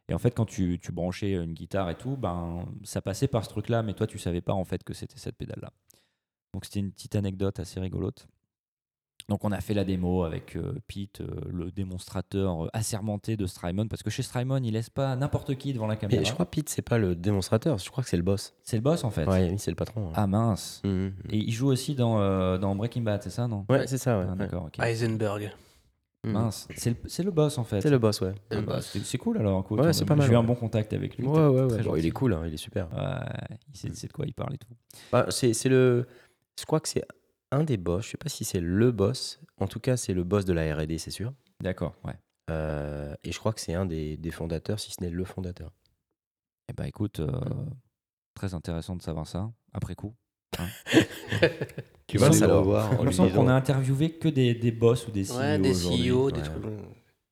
Et 0.09 0.13
en 0.13 0.19
fait, 0.19 0.31
quand 0.31 0.45
tu, 0.45 0.79
tu 0.79 0.91
branchais 0.91 1.31
une 1.33 1.53
guitare 1.53 1.89
et 1.89 1.95
tout, 1.95 2.17
ben, 2.17 2.65
ça 2.83 3.01
passait 3.01 3.27
par 3.27 3.43
ce 3.45 3.49
truc-là, 3.49 3.83
mais 3.83 3.93
toi, 3.93 4.05
tu 4.07 4.19
savais 4.19 4.41
pas 4.41 4.53
en 4.53 4.65
fait 4.65 4.83
que 4.83 4.93
c'était 4.93 5.17
cette 5.17 5.37
pédale-là. 5.37 5.71
Donc, 6.53 6.65
c'était 6.65 6.79
une 6.81 6.91
petite 6.91 7.15
anecdote 7.15 7.59
assez 7.59 7.79
rigolote. 7.79 8.27
Donc, 9.29 9.45
on 9.45 9.53
a 9.53 9.61
fait 9.61 9.73
la 9.73 9.85
démo 9.85 10.23
avec 10.23 10.57
euh, 10.57 10.77
Pete, 10.87 11.21
euh, 11.21 11.27
le 11.49 11.71
démonstrateur 11.71 12.65
euh, 12.65 12.69
assermenté 12.73 13.37
de 13.37 13.45
Strymon, 13.45 13.87
parce 13.87 14.03
que 14.03 14.09
chez 14.09 14.21
Strymon, 14.21 14.57
il 14.61 14.73
laisse 14.73 14.89
pas 14.89 15.15
n'importe 15.15 15.55
qui 15.55 15.71
devant 15.71 15.87
la 15.87 15.95
caméra. 15.95 16.19
Mais 16.19 16.27
je 16.27 16.33
crois 16.33 16.45
que 16.45 16.51
Pete, 16.51 16.67
c'est 16.67 16.81
pas 16.81 16.97
le 16.97 17.15
démonstrateur, 17.15 17.77
je 17.77 17.89
crois 17.89 18.03
que 18.03 18.09
c'est 18.09 18.17
le 18.17 18.23
boss. 18.23 18.53
C'est 18.63 18.75
le 18.75 18.81
boss 18.81 19.05
en 19.05 19.11
fait. 19.11 19.25
Ouais, 19.25 19.49
oui, 19.51 19.59
c'est 19.59 19.71
le 19.71 19.75
patron. 19.77 20.07
ouais. 20.07 20.13
Ah 20.15 20.27
mince. 20.27 20.81
Mhm, 20.83 20.91
mhm. 20.91 21.13
Et 21.29 21.37
il 21.37 21.51
joue 21.53 21.67
aussi 21.67 21.95
dans, 21.95 22.19
euh, 22.19 22.57
dans 22.57 22.75
Breaking 22.75 23.03
Bad, 23.03 23.23
c'est 23.23 23.29
ça, 23.29 23.47
non? 23.47 23.65
Ouais, 23.69 23.87
c'est 23.87 23.97
ça, 23.97 24.19
ouais. 24.19 24.25
Ah, 24.27 24.31
ouais. 24.33 24.37
D'accord, 24.37 24.65
ok. 24.65 24.79
Heisenberg. 24.79 25.53
Mhm. 26.25 26.31
Mince. 26.31 26.67
C'est 26.77 27.23
le, 27.23 27.31
boss 27.31 27.57
en 27.57 27.63
fait. 27.65 27.81
C'est 27.81 27.89
le 27.89 27.99
boss, 27.99 28.21
ouais. 28.21 28.33
C'est 28.49 28.57
Ah 28.57 28.61
bah, 28.61 28.79
cool 29.19 29.37
alors. 29.37 29.59
écoute, 29.61 29.79
Ouais, 29.79 29.85
on 29.87 29.89
a- 29.89 29.93
c'est 29.93 30.05
pas 30.05 30.15
mal, 30.15 30.27
J'ai 30.27 30.33
eu 30.33 30.37
un 30.37 30.43
bon 30.43 30.55
contact 30.55 30.93
avec 30.93 31.17
lui. 31.17 31.27
Ouais, 31.27 31.47
ouais, 31.47 31.67
très 31.67 31.77
ouais. 31.79 31.83
Bon, 31.83 31.95
il 31.97 32.05
est 32.05 32.11
cool, 32.11 32.33
hein, 32.33 32.43
il 32.47 32.53
est 32.53 32.57
super. 32.57 32.87
Ouais, 32.93 33.47
il 33.73 33.77
sait, 33.77 33.93
sait 33.93 34.07
de 34.07 34.13
quoi 34.13 34.25
il 34.25 34.33
parle 34.33 34.53
et 34.53 34.57
tout. 34.57 34.69
Bah, 35.11 35.27
c'est 35.29 35.53
le. 35.65 36.07
Je 36.59 36.65
crois 36.65 36.79
que 36.79 36.87
c'est 36.87 37.03
un 37.51 37.63
des 37.63 37.77
boss. 37.77 38.05
Je 38.05 38.11
sais 38.11 38.17
pas 38.17 38.29
si 38.29 38.45
c'est 38.45 38.61
le 38.61 38.91
boss. 38.91 39.39
En 39.59 39.67
tout 39.67 39.79
cas, 39.79 39.97
c'est 39.97 40.13
le 40.13 40.23
boss 40.23 40.45
de 40.45 40.53
la 40.53 40.73
R&D, 40.75 40.97
c'est 40.97 41.11
sûr. 41.11 41.33
D'accord, 41.61 41.95
ouais. 42.05 42.15
Euh, 42.49 43.15
et 43.23 43.31
je 43.31 43.39
crois 43.39 43.53
que 43.53 43.59
c'est 43.61 43.73
un 43.73 43.85
des, 43.85 44.17
des 44.17 44.31
fondateurs, 44.31 44.79
si 44.79 44.91
ce 44.91 45.01
n'est 45.01 45.09
le 45.09 45.23
fondateur. 45.25 45.71
Eh 46.69 46.73
ben 46.73 46.85
écoute, 46.85 47.19
euh, 47.19 47.31
très 48.33 48.53
intéressant 48.53 48.95
de 48.95 49.01
savoir 49.01 49.27
ça, 49.27 49.51
après 49.73 49.95
coup. 49.95 50.13
Tu 52.07 52.17
vas 52.17 52.29
le 52.29 52.45
revoir 52.53 52.91
en 52.91 52.95
Il 52.95 52.99
me 53.03 53.05
lui 53.07 53.13
semble 53.13 53.31
qu'on 53.33 53.47
a 53.47 53.53
interviewé 53.53 54.11
que 54.11 54.27
des, 54.27 54.53
des 54.53 54.71
boss 54.71 55.07
ou 55.07 55.11
des 55.11 55.23
CEO. 55.23 55.37
Ouais, 55.39 55.57
des. 55.57 55.73
CEO, 55.73 56.31
des 56.31 56.41
ouais. 56.41 56.43
trucs. 56.43 56.63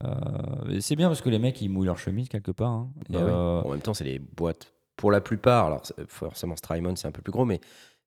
Euh, 0.04 0.80
c'est 0.80 0.96
bien 0.96 1.08
parce 1.10 1.22
que 1.22 1.30
les 1.30 1.38
mecs, 1.40 1.62
ils 1.62 1.70
mouillent 1.70 1.86
leur 1.86 2.00
chemise 2.00 2.30
quelque 2.30 2.52
part. 2.52 2.72
hein. 2.72 2.90
Et, 3.10 3.14
Bah 3.14 3.20
ouais. 3.20 3.30
euh, 3.32 3.62
En 3.62 3.70
même 3.72 3.82
temps, 3.82 3.94
c'est 3.94 4.06
les 4.06 4.18
boîtes. 4.20 4.74
Pour 4.96 5.12
la 5.12 5.22
plupart, 5.22 5.66
alors 5.68 5.84
forcément 6.08 6.56
Strymon, 6.56 6.96
c'est 6.96 7.08
un 7.08 7.12
peu 7.12 7.22
plus 7.22 7.32
gros, 7.32 7.46
mais 7.46 7.60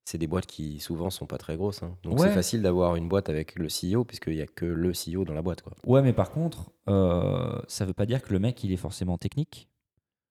c'est 0.05 0.17
des 0.17 0.27
boîtes 0.27 0.45
qui 0.47 0.79
souvent 0.79 1.09
sont 1.09 1.25
pas 1.25 1.37
très 1.37 1.55
grosses. 1.55 1.83
hein. 1.83 1.95
Donc 2.03 2.19
Ouais. 2.19 2.27
c'est 2.27 2.33
facile 2.33 2.61
d'avoir 2.61 2.95
une 2.95 3.07
boîte 3.07 3.29
avec 3.29 3.55
le 3.57 3.67
CEO, 3.69 4.03
puisqu'il 4.03 4.33
n'y 4.35 4.41
a 4.41 4.47
que 4.47 4.65
le 4.65 4.91
CEO 4.91 5.23
dans 5.23 5.33
la 5.33 5.41
boîte. 5.41 5.61
Quoi. 5.61 5.73
Ouais, 5.85 6.01
mais 6.01 6.13
par 6.13 6.31
contre, 6.31 6.71
euh, 6.89 7.59
ça 7.67 7.85
veut 7.85 7.93
pas 7.93 8.05
dire 8.05 8.21
que 8.21 8.33
le 8.33 8.39
mec, 8.39 8.61
il 8.63 8.71
est 8.71 8.77
forcément 8.77 9.17
technique. 9.17 9.69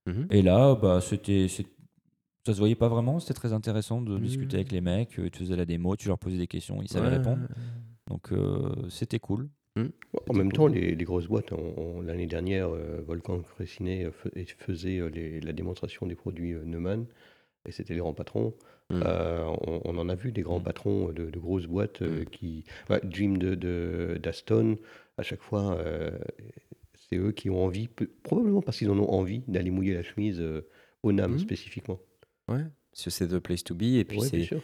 Mhm. 0.06 0.26
Et 0.30 0.42
là, 0.42 0.74
bah, 0.74 1.00
c'était, 1.00 1.48
ça 2.46 2.52
se 2.52 2.58
voyait 2.58 2.74
pas 2.74 2.88
vraiment. 2.88 3.18
C'était 3.20 3.34
très 3.34 3.52
intéressant 3.52 4.02
de 4.02 4.14
Mhm. 4.16 4.20
discuter 4.22 4.56
avec 4.56 4.72
les 4.72 4.80
mecs. 4.80 5.18
euh, 5.18 5.30
Tu 5.30 5.40
faisais 5.40 5.56
la 5.56 5.64
démo, 5.64 5.96
tu 5.96 6.08
leur 6.08 6.18
posais 6.18 6.36
des 6.38 6.46
questions, 6.46 6.80
ils 6.82 6.88
savaient 6.88 7.08
Ouais. 7.08 7.16
répondre. 7.16 7.46
Donc 8.08 8.32
euh, 8.32 8.70
c'était 8.90 9.18
cool. 9.18 9.48
En 10.28 10.34
même 10.34 10.52
temps, 10.52 10.68
les, 10.68 10.94
les 10.94 11.04
grosses 11.04 11.26
boîtes, 11.26 11.50
on- 11.52 11.74
on- 11.76 12.00
l'année 12.00 12.26
dernière, 12.28 12.68
euh, 12.68 13.02
Volcan 13.04 13.40
Crécinet 13.56 14.04
euh, 14.04 14.10
fe- 14.10 14.30
et 14.36 14.44
faisait 14.44 14.98
euh, 15.00 15.08
les- 15.08 15.40
la 15.40 15.52
démonstration 15.52 16.06
des 16.06 16.14
produits 16.14 16.52
euh, 16.52 16.62
Neumann, 16.64 17.06
et 17.66 17.72
c'était 17.72 17.92
les 17.94 17.98
grands 17.98 18.14
patrons. 18.14 18.54
Mm. 18.90 19.02
Euh, 19.04 19.44
on, 19.66 19.80
on 19.84 19.98
en 19.98 20.08
a 20.08 20.14
vu 20.14 20.30
des 20.30 20.42
grands 20.42 20.60
patrons 20.60 21.08
de, 21.10 21.28
de 21.28 21.38
grosses 21.40 21.66
boîtes 21.66 22.02
euh, 22.02 22.24
qui. 22.24 22.64
ouais, 22.88 23.00
Jim 23.10 23.32
de, 23.36 23.56
de- 23.56 24.20
d'Aston, 24.22 24.76
à 25.18 25.22
chaque 25.24 25.42
fois, 25.42 25.76
euh, 25.78 26.16
c'est 27.10 27.16
eux 27.16 27.32
qui 27.32 27.50
ont 27.50 27.64
envie, 27.64 27.88
probablement 28.22 28.62
parce 28.62 28.78
qu'ils 28.78 28.90
en 28.90 28.98
ont 28.98 29.10
envie, 29.10 29.42
d'aller 29.48 29.70
mouiller 29.72 29.94
la 29.94 30.02
chemise 30.04 30.40
euh, 30.40 30.68
au 31.02 31.10
NAM 31.10 31.38
spécifiquement. 31.40 31.98
Ouais, 32.48 32.64
parce 32.92 33.04
que 33.04 33.10
c'est 33.10 33.28
the 33.28 33.38
place 33.38 33.64
to 33.64 33.74
be. 33.74 33.82
Et 33.82 34.04
puis 34.04 34.18
Ouais, 34.20 34.28
c'est 34.28 34.44
sûr. 34.44 34.62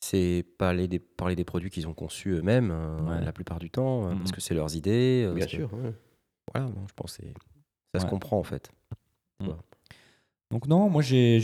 c'est 0.00 0.44
parler 0.58 0.88
des, 0.88 0.98
parler 0.98 1.36
des 1.36 1.44
produits 1.44 1.70
qu'ils 1.70 1.86
ont 1.88 1.94
conçus 1.94 2.30
eux-mêmes 2.32 2.70
euh, 2.70 2.98
Ouais. 3.18 3.24
la 3.24 3.32
plupart 3.32 3.58
du 3.58 3.70
temps, 3.70 4.10
euh, 4.10 4.14
parce 4.16 4.32
que 4.32 4.40
c'est 4.40 4.54
leurs 4.54 4.74
idées. 4.76 5.24
euh, 5.26 5.32
Bien 5.34 5.40
parce 5.46 5.52
que- 5.52 5.56
sûr. 5.58 5.72
ouais. 5.74 5.92
Voilà, 6.52 6.68
non, 6.70 6.86
je 6.88 6.92
pense 6.94 7.16
que 7.16 7.22
c'est- 7.22 7.34
ça 7.94 8.00
se 8.00 8.06
comprend 8.10 8.38
en 8.38 8.42
fait. 8.42 8.70
Donc 10.50 10.66
non, 10.66 10.90
moi 10.90 11.00
j'ai 11.02 11.40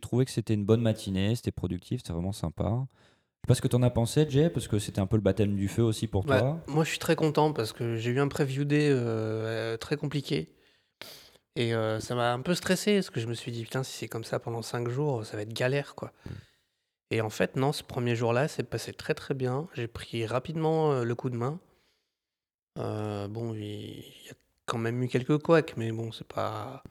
trouvé 0.00 0.24
que 0.24 0.30
c'était 0.30 0.54
une 0.54 0.64
bonne 0.64 0.80
matinée, 0.80 1.34
c'était 1.34 1.50
productif, 1.50 2.00
c'était 2.00 2.12
vraiment 2.12 2.32
sympa. 2.32 2.86
Je 2.86 3.46
sais 3.46 3.48
pas 3.48 3.54
ce 3.56 3.62
que 3.62 3.68
t'en 3.68 3.82
as 3.82 3.90
pensé, 3.90 4.26
Jay, 4.30 4.48
parce 4.48 4.68
que 4.68 4.78
c'était 4.78 5.00
un 5.00 5.06
peu 5.06 5.16
le 5.16 5.22
baptême 5.22 5.56
du 5.56 5.66
feu 5.68 5.82
aussi 5.82 6.06
pour 6.06 6.24
Ouais, 6.26 6.38
toi. 6.38 6.64
moi, 6.68 6.84
je 6.84 6.90
suis 6.90 6.98
très 6.98 7.16
content 7.16 7.52
parce 7.52 7.72
que 7.72 7.96
j'ai 7.96 8.10
eu 8.12 8.20
un 8.20 8.28
preview 8.28 8.64
day 8.64 8.88
euh, 8.90 9.76
très 9.76 9.96
compliqué. 9.96 10.48
Et 11.56 11.74
euh, 11.74 12.00
ça 12.00 12.14
m'a 12.14 12.32
un 12.32 12.40
peu 12.40 12.54
stressé 12.54 12.94
parce 12.94 13.10
que 13.10 13.20
je 13.20 13.26
me 13.26 13.34
suis 13.34 13.52
dit, 13.52 13.62
putain, 13.62 13.82
si 13.82 13.96
c'est 13.96 14.08
comme 14.08 14.24
ça 14.24 14.40
pendant 14.40 14.62
5 14.62 14.88
jours, 14.88 15.24
ça 15.24 15.36
va 15.36 15.42
être 15.42 15.52
galère, 15.52 15.94
quoi. 15.94 16.12
Et 17.10 17.20
en 17.20 17.30
fait, 17.30 17.54
non, 17.54 17.72
ce 17.72 17.84
premier 17.84 18.16
jour-là, 18.16 18.48
c'est 18.48 18.64
passé 18.64 18.92
très 18.92 19.14
très 19.14 19.34
bien. 19.34 19.68
J'ai 19.74 19.86
pris 19.86 20.26
rapidement 20.26 20.92
euh, 20.92 21.04
le 21.04 21.14
coup 21.14 21.30
de 21.30 21.36
main. 21.36 21.60
Euh, 22.78 23.28
bon, 23.28 23.54
il 23.54 24.00
y 24.00 24.30
a 24.30 24.34
quand 24.66 24.78
même 24.78 25.00
eu 25.02 25.08
quelques 25.08 25.38
couacs, 25.38 25.76
mais 25.76 25.92
bon, 25.92 26.10
c'est 26.10 26.26
pas, 26.26 26.82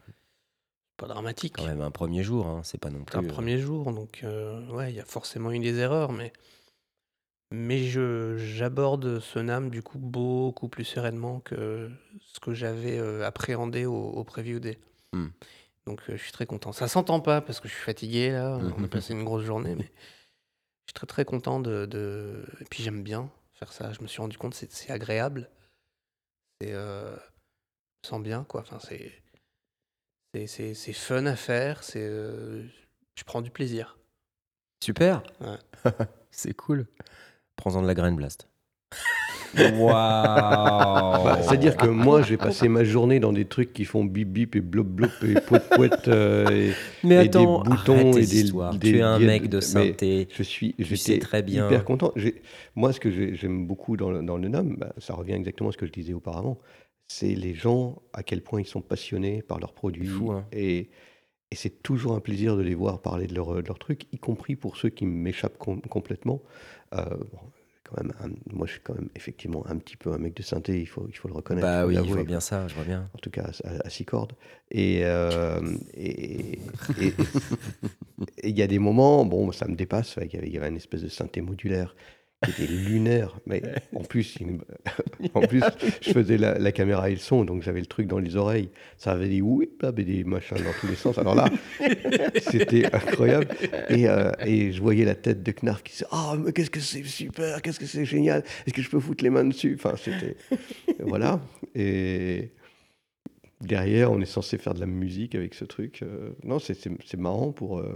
pas 0.95 1.07
dramatique. 1.07 1.55
Quand 1.57 1.65
même 1.65 1.81
un 1.81 1.91
premier 1.91 2.23
jour, 2.23 2.47
hein, 2.47 2.61
c'est 2.63 2.79
pas 2.79 2.89
non 2.89 3.03
plus. 3.03 3.17
un 3.17 3.23
premier 3.23 3.57
jour, 3.57 3.91
donc 3.91 4.23
ouais, 4.23 4.91
il 4.91 4.95
y 4.95 5.01
a 5.01 5.05
forcément 5.05 5.51
eu 5.51 5.59
des 5.59 5.77
erreurs, 5.79 6.13
mais, 6.13 6.31
mais 7.55 7.83
je, 7.83 8.35
j'aborde 8.37 9.19
ce 9.19 9.37
NAM 9.37 9.69
du 9.69 9.83
coup 9.83 9.99
beaucoup 9.99 10.67
plus 10.69 10.83
sereinement 10.85 11.39
que 11.39 11.87
ce 12.19 12.39
que 12.39 12.51
j'avais 12.55 12.97
euh, 12.97 13.23
appréhendé 13.25 13.85
au, 13.85 13.93
au 13.95 14.23
preview 14.23 14.59
day. 14.59 14.79
Hmm. 15.13 15.27
Donc 15.85 16.01
euh, 16.09 16.17
je 16.17 16.23
suis 16.23 16.31
très 16.31 16.47
content. 16.47 16.71
Ça 16.71 16.87
s'entend 16.87 17.19
pas 17.19 17.41
parce 17.41 17.59
que 17.59 17.67
je 17.67 17.73
suis 17.75 17.83
fatigué 17.83 18.31
là, 18.31 18.57
on 18.77 18.83
a 18.83 18.87
passé 18.89 19.13
une 19.13 19.23
grosse 19.23 19.43
journée, 19.43 19.75
mais 19.75 19.83
je 19.85 20.87
suis 20.87 20.93
très 20.95 21.05
très 21.05 21.25
content 21.25 21.59
de, 21.59 21.85
de- 21.85 22.43
Et 22.59 22.65
puis 22.65 22.81
j'aime 22.81 23.03
bien 23.03 23.29
faire 23.53 23.71
ça, 23.71 23.93
je 23.93 24.01
me 24.01 24.07
suis 24.07 24.19
rendu 24.19 24.37
compte, 24.39 24.55
c'est, 24.55 24.71
c'est 24.71 24.91
agréable. 24.91 25.47
C'est... 26.59 26.71
Euh... 26.73 27.15
Je 27.15 28.09
me 28.09 28.15
sens 28.15 28.23
bien 28.23 28.43
quoi, 28.45 28.61
enfin 28.61 28.79
c'est... 28.79 29.11
C'est, 30.33 30.47
c'est, 30.47 30.73
c'est 30.73 30.93
fun 30.93 31.27
à 31.27 31.35
faire, 31.35 31.83
c'est, 31.83 32.01
euh, 32.03 32.63
je 33.15 33.23
prends 33.23 33.43
du 33.43 33.51
plaisir. 33.51 33.99
Super 34.83 35.21
Ouais. 35.39 35.91
C'est 36.31 36.55
cool. 36.55 36.87
Prends-en 37.55 37.81
de 37.81 37.87
la 37.87 37.93
graine 37.93 38.15
blast. 38.15 38.47
Waouh 39.55 41.23
Bah, 41.23 41.41
C'est-à-dire 41.43 41.77
que 41.77 41.85
moi, 41.87 42.21
j'ai 42.23 42.37
passé 42.37 42.67
ma 42.67 42.83
journée 42.83 43.19
dans 43.19 43.31
des 43.33 43.45
trucs 43.45 43.71
qui 43.73 43.85
font 43.85 44.03
bip 44.03 44.29
bip 44.29 44.55
et 44.55 44.61
blop 44.61 44.87
blop 44.87 45.11
et 45.23 45.39
poète 45.39 45.69
poète. 45.69 46.07
euh, 46.07 46.49
et 46.71 46.73
Mais 47.03 47.15
Et 47.15 47.17
des 47.19 47.27
attends, 47.27 47.59
boutons 47.63 48.11
et 48.17 48.25
des- 48.25 48.43
des 48.43 48.79
tu 48.79 48.97
es 48.97 49.01
un 49.01 49.19
mec 49.19 49.49
de- 49.49 49.59
synthé. 49.61 50.27
je 50.35 50.43
suis, 50.43 50.73
Tu 50.73 50.83
sais 50.97 51.13
j'étais 51.13 51.19
très 51.19 51.43
bien. 51.43 51.67
hyper 51.67 51.85
content. 51.85 52.13
Moi, 52.75 52.93
ce 52.93 52.99
que 52.99 53.11
j'ai- 53.11 53.35
j'aime 53.35 53.67
beaucoup 53.67 53.95
dans 53.97 54.09
le, 54.09 54.23
dans 54.23 54.37
le 54.37 54.47
NAM, 54.49 54.75
bah, 54.77 54.93
ça 54.97 55.13
revient 55.13 55.33
exactement 55.33 55.69
à 55.69 55.71
ce 55.71 55.77
que 55.77 55.85
je 55.85 55.91
disais 55.91 56.13
auparavant, 56.13 56.57
c'est 57.07 57.35
les 57.35 57.53
gens, 57.53 58.01
à 58.13 58.23
quel 58.23 58.41
point 58.41 58.59
ils 58.61 58.65
sont 58.67 58.81
passionnés 58.81 59.43
par 59.43 59.59
leurs 59.59 59.73
produits. 59.73 60.07
fou, 60.07 60.31
hein. 60.31 60.45
Et, 60.51 60.89
et 61.53 61.55
c'est 61.55 61.83
toujours 61.83 62.13
un 62.15 62.19
plaisir 62.19 62.57
de 62.57 62.63
les 62.63 62.75
voir 62.75 63.01
parler 63.01 63.27
de 63.27 63.35
leurs 63.35 63.53
de 63.63 63.67
leurs 63.67 63.79
trucs, 63.79 64.03
y 64.11 64.17
compris 64.17 64.55
pour 64.55 64.77
ceux 64.77 64.89
qui 64.89 65.05
m'échappent 65.05 65.57
com- 65.59 65.81
complètement. 65.89 66.41
Euh, 66.95 67.03
bon, 67.31 67.39
quand 67.85 67.97
même, 68.01 68.13
un- 68.23 68.55
moi, 68.55 68.65
je 68.67 68.73
suis 68.73 68.81
quand 68.81 68.95
même 68.95 69.09
effectivement 69.15 69.63
un 69.67 69.77
petit 69.77 69.97
peu 69.97 70.11
un 70.13 70.17
mec 70.17 70.33
de 70.35 70.43
synthé, 70.43 70.79
il 70.81 70.85
faut, 70.87 71.05
il 71.09 71.15
faut 71.15 71.27
le 71.27 71.33
reconnaître. 71.35 71.67
Bah 71.67 71.85
oui, 71.85 71.95
je 71.95 72.01
vois 72.01 72.23
bien 72.23 72.39
ça, 72.39 72.67
je 72.67 72.75
vois 72.75 72.85
bien. 72.85 73.09
en 73.13 73.19
tout 73.19 73.29
cas 73.29 73.51
à, 73.63 73.87
à 73.87 73.89
six 73.89 74.05
cordes. 74.05 74.33
Et 74.71 75.01
euh, 75.03 75.61
et 75.97 76.57
il 78.43 78.57
y 78.57 78.61
a 78.61 78.67
des 78.67 78.79
moments, 78.79 79.25
bon, 79.25 79.51
ça 79.51 79.67
me 79.67 79.75
dépasse. 79.75 80.15
ouais, 80.17 80.27
Il 80.27 80.33
y 80.33 80.37
avait, 80.37 80.47
il 80.47 80.53
y 80.53 80.57
avait 80.57 80.69
une 80.69 80.77
espèce 80.77 81.01
de 81.01 81.09
synthé 81.09 81.41
modulaire 81.41 81.95
qui 82.43 82.51
était 82.51 82.67
lunaire, 82.71 83.39
mais 83.45 83.61
en 83.95 84.01
plus, 84.03 84.35
il 84.39 84.57
en 85.33 85.41
plus, 85.41 85.63
je 86.01 86.11
faisais 86.11 86.37
la, 86.37 86.57
la 86.59 86.71
caméra 86.71 87.09
et 87.09 87.13
le 87.13 87.19
son, 87.19 87.45
donc 87.45 87.63
j'avais 87.63 87.79
le 87.79 87.85
truc 87.85 88.07
dans 88.07 88.19
les 88.19 88.35
oreilles. 88.35 88.69
Ça 88.97 89.11
avait 89.11 89.29
des 89.29 89.41
oui, 89.41 89.69
des 89.95 90.23
machins 90.23 90.57
dans 90.57 90.73
tous 90.79 90.87
les 90.87 90.95
sens. 90.95 91.17
Alors 91.17 91.35
là, 91.35 91.49
c'était 92.51 92.85
incroyable. 92.93 93.47
Et, 93.89 94.07
euh, 94.07 94.31
et 94.45 94.71
je 94.71 94.81
voyais 94.81 95.05
la 95.05 95.15
tête 95.15 95.43
de 95.43 95.51
Knarf 95.51 95.83
qui 95.83 95.93
disait 95.93 96.05
Ah, 96.11 96.35
mais 96.37 96.51
qu'est-ce 96.51 96.69
que 96.69 96.79
c'est 96.79 97.03
super, 97.03 97.61
qu'est-ce 97.61 97.79
que 97.79 97.85
c'est 97.85 98.05
génial, 98.05 98.43
est-ce 98.65 98.73
que 98.73 98.81
je 98.81 98.89
peux 98.89 98.99
foutre 98.99 99.23
les 99.23 99.29
mains 99.29 99.45
dessus? 99.45 99.75
Enfin, 99.77 99.95
c'était. 99.97 100.35
voilà. 100.99 101.39
Et 101.75 102.51
derrière, 103.61 104.11
on 104.11 104.19
est 104.21 104.25
censé 104.25 104.57
faire 104.57 104.73
de 104.73 104.79
la 104.79 104.85
musique 104.85 105.35
avec 105.35 105.53
ce 105.53 105.65
truc. 105.65 106.01
euh, 106.03 106.31
non, 106.43 106.59
c'est- 106.59 106.87
marrant 107.17 107.51
pour. 107.51 107.79
euh, 107.79 107.95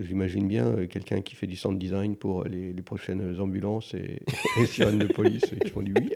J'imagine 0.00 0.48
bien 0.48 0.66
euh, 0.66 0.86
quelqu'un 0.86 1.20
qui 1.20 1.34
fait 1.34 1.46
du 1.46 1.56
sound 1.56 1.78
design 1.78 2.16
pour 2.16 2.44
les, 2.44 2.72
les 2.72 2.82
prochaines 2.82 3.38
ambulances 3.40 3.94
et, 3.94 4.22
et 4.60 4.66
sirènes 4.66 4.98
de 4.98 5.06
police 5.06 5.44
et 5.52 5.58
qui 5.58 5.70
font 5.70 5.82
du 5.82 5.92
oui. 5.98 6.10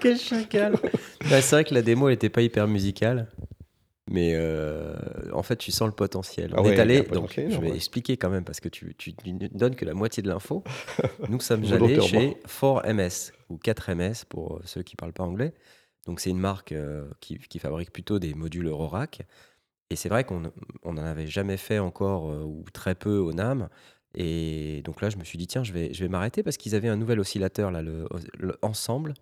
Quel 0.00 0.18
chacal 0.18 0.74
bah, 1.30 1.40
C'est 1.40 1.56
vrai 1.56 1.64
que 1.64 1.74
la 1.74 1.82
démo, 1.82 2.08
elle 2.08 2.14
était 2.14 2.28
pas 2.28 2.42
hyper 2.42 2.68
musicale. 2.68 3.28
Mais 4.10 4.32
euh, 4.34 4.94
en 5.32 5.42
fait, 5.42 5.56
tu 5.56 5.70
sens 5.70 5.86
le 5.86 5.94
potentiel. 5.94 6.52
Ah 6.54 6.60
On 6.60 6.64
ouais, 6.64 6.74
est 6.74 6.80
allé, 6.80 7.02
donc 7.02 7.32
je 7.34 7.40
vais 7.42 7.70
ouais. 7.70 7.76
expliquer 7.76 8.16
quand 8.16 8.30
même 8.30 8.44
parce 8.44 8.60
que 8.60 8.68
tu, 8.68 8.94
tu, 8.96 9.14
tu 9.14 9.32
ne 9.32 9.48
donnes 9.48 9.76
que 9.76 9.84
la 9.84 9.94
moitié 9.94 10.22
de 10.22 10.28
l'info. 10.28 10.64
Nous 11.28 11.40
sommes 11.40 11.64
allés 11.72 12.00
chez 12.00 12.36
4MS 12.46 13.32
ou 13.50 13.56
4MS 13.56 14.24
pour 14.26 14.56
euh, 14.56 14.60
ceux 14.64 14.82
qui 14.82 14.96
parlent 14.96 15.12
pas 15.12 15.24
anglais. 15.24 15.52
Donc 16.06 16.20
c'est 16.20 16.30
une 16.30 16.38
marque 16.38 16.72
euh, 16.72 17.06
qui, 17.20 17.38
qui 17.38 17.58
fabrique 17.58 17.92
plutôt 17.92 18.18
des 18.18 18.32
modules 18.32 18.66
Eurorack. 18.66 19.26
Et 19.90 19.96
c'est 19.96 20.08
vrai 20.08 20.24
qu'on 20.24 20.52
on 20.82 20.94
n'en 20.94 21.04
avait 21.04 21.26
jamais 21.26 21.56
fait 21.56 21.78
encore 21.78 22.30
euh, 22.30 22.42
ou 22.42 22.64
très 22.72 22.94
peu 22.94 23.16
au 23.16 23.32
NAM. 23.32 23.68
Et 24.14 24.82
donc 24.84 25.00
là, 25.00 25.10
je 25.10 25.16
me 25.16 25.24
suis 25.24 25.38
dit, 25.38 25.46
tiens, 25.46 25.64
je 25.64 25.72
vais, 25.72 25.92
je 25.94 26.02
vais 26.02 26.08
m'arrêter 26.08 26.42
parce 26.42 26.56
qu'ils 26.56 26.74
avaient 26.74 26.88
un 26.88 26.96
nouvel 26.96 27.20
oscillateur, 27.20 27.70
là, 27.70 27.82
le, 27.82 28.06
le 28.38 28.58
Ensemble. 28.62 29.14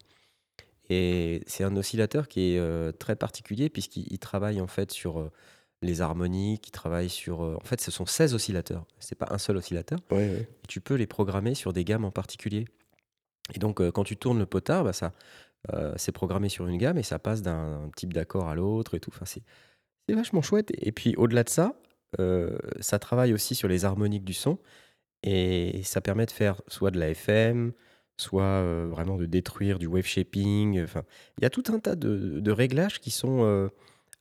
Et 0.89 1.43
c'est 1.47 1.65
un 1.65 1.77
oscillateur 1.77 2.29
qui 2.29 2.53
est 2.53 2.59
euh, 2.59 2.93
très 2.93 3.17
particulier 3.17 3.69
puisqu'il 3.69 4.07
il 4.11 4.19
travaille 4.19 4.61
en 4.61 4.69
fait 4.69 4.93
sur 4.93 5.21
euh, 5.21 5.33
les 5.83 6.01
harmoniques, 6.01 6.69
il 6.69 6.71
travaille 6.71 7.11
sur... 7.11 7.41
en 7.41 7.65
fait, 7.65 7.81
ce 7.81 7.91
sont 7.91 8.07
16 8.07 8.35
oscillateurs. 8.35 8.87
C'est 8.99 9.17
pas 9.17 9.29
un 9.31 9.39
seul 9.39 9.57
oscillateur. 9.57 9.99
Ouais, 10.11 10.17
ouais. 10.17 10.49
Et 10.65 10.67
tu 10.69 10.81
peux 10.81 10.95
les 10.95 11.07
programmer 11.07 11.55
sur 11.55 11.73
des 11.73 11.85
gammes 11.85 12.05
en 12.05 12.11
particulier. 12.11 12.65
Et 13.55 13.59
donc, 13.59 13.87
quand 13.91 14.03
tu 14.03 14.17
tournes 14.17 14.39
le 14.39 14.47
potard, 14.47 14.85
bah, 14.85 14.93
ça, 14.93 15.13
c'est 15.97 16.13
programmé 16.13 16.49
sur 16.49 16.67
une 16.67 16.79
gamme 16.79 16.97
et 16.97 17.03
ça 17.03 17.19
passe 17.19 17.43
d'un 17.43 17.91
type 17.95 18.15
d'accord 18.15 18.49
à 18.49 18.55
l'autre 18.55 18.97
et 18.97 19.01
tout. 19.01 19.11
Enfin, 19.15 19.27
c'est, 19.27 19.43
c'est 20.09 20.15
vachement 20.15 20.43
chouette. 20.43 20.73
Et 20.79 20.93
puis, 20.93 21.15
au-delà 21.17 21.43
de 21.45 21.49
ça, 21.49 21.75
euh, 22.21 22.57
ça 22.81 22.99
travaille 22.99 23.33
aussi 23.33 23.55
sur 23.55 23.69
les 23.69 23.85
harmoniques 23.85 24.25
du 24.25 24.35
son 24.35 24.59
et 25.23 25.83
ça 25.85 26.01
permet 26.01 26.27
de 26.27 26.31
faire 26.31 26.63
soit 26.69 26.91
de 26.91 26.99
la 26.99 27.11
FM, 27.11 27.73
soit 28.17 28.43
euh, 28.45 28.87
vraiment 28.89 29.17
de 29.17 29.27
détruire 29.27 29.79
du 29.79 29.87
wave 29.87 30.07
shaping. 30.07 30.83
Enfin, 30.83 31.03
il 31.39 31.43
y 31.43 31.47
a 31.47 31.51
tout 31.51 31.65
un 31.69 31.79
tas 31.79 31.97
de, 31.97 32.51
réglages 32.51 33.01
qui 33.01 33.11
sont 33.11 33.45
euh, 33.45 33.69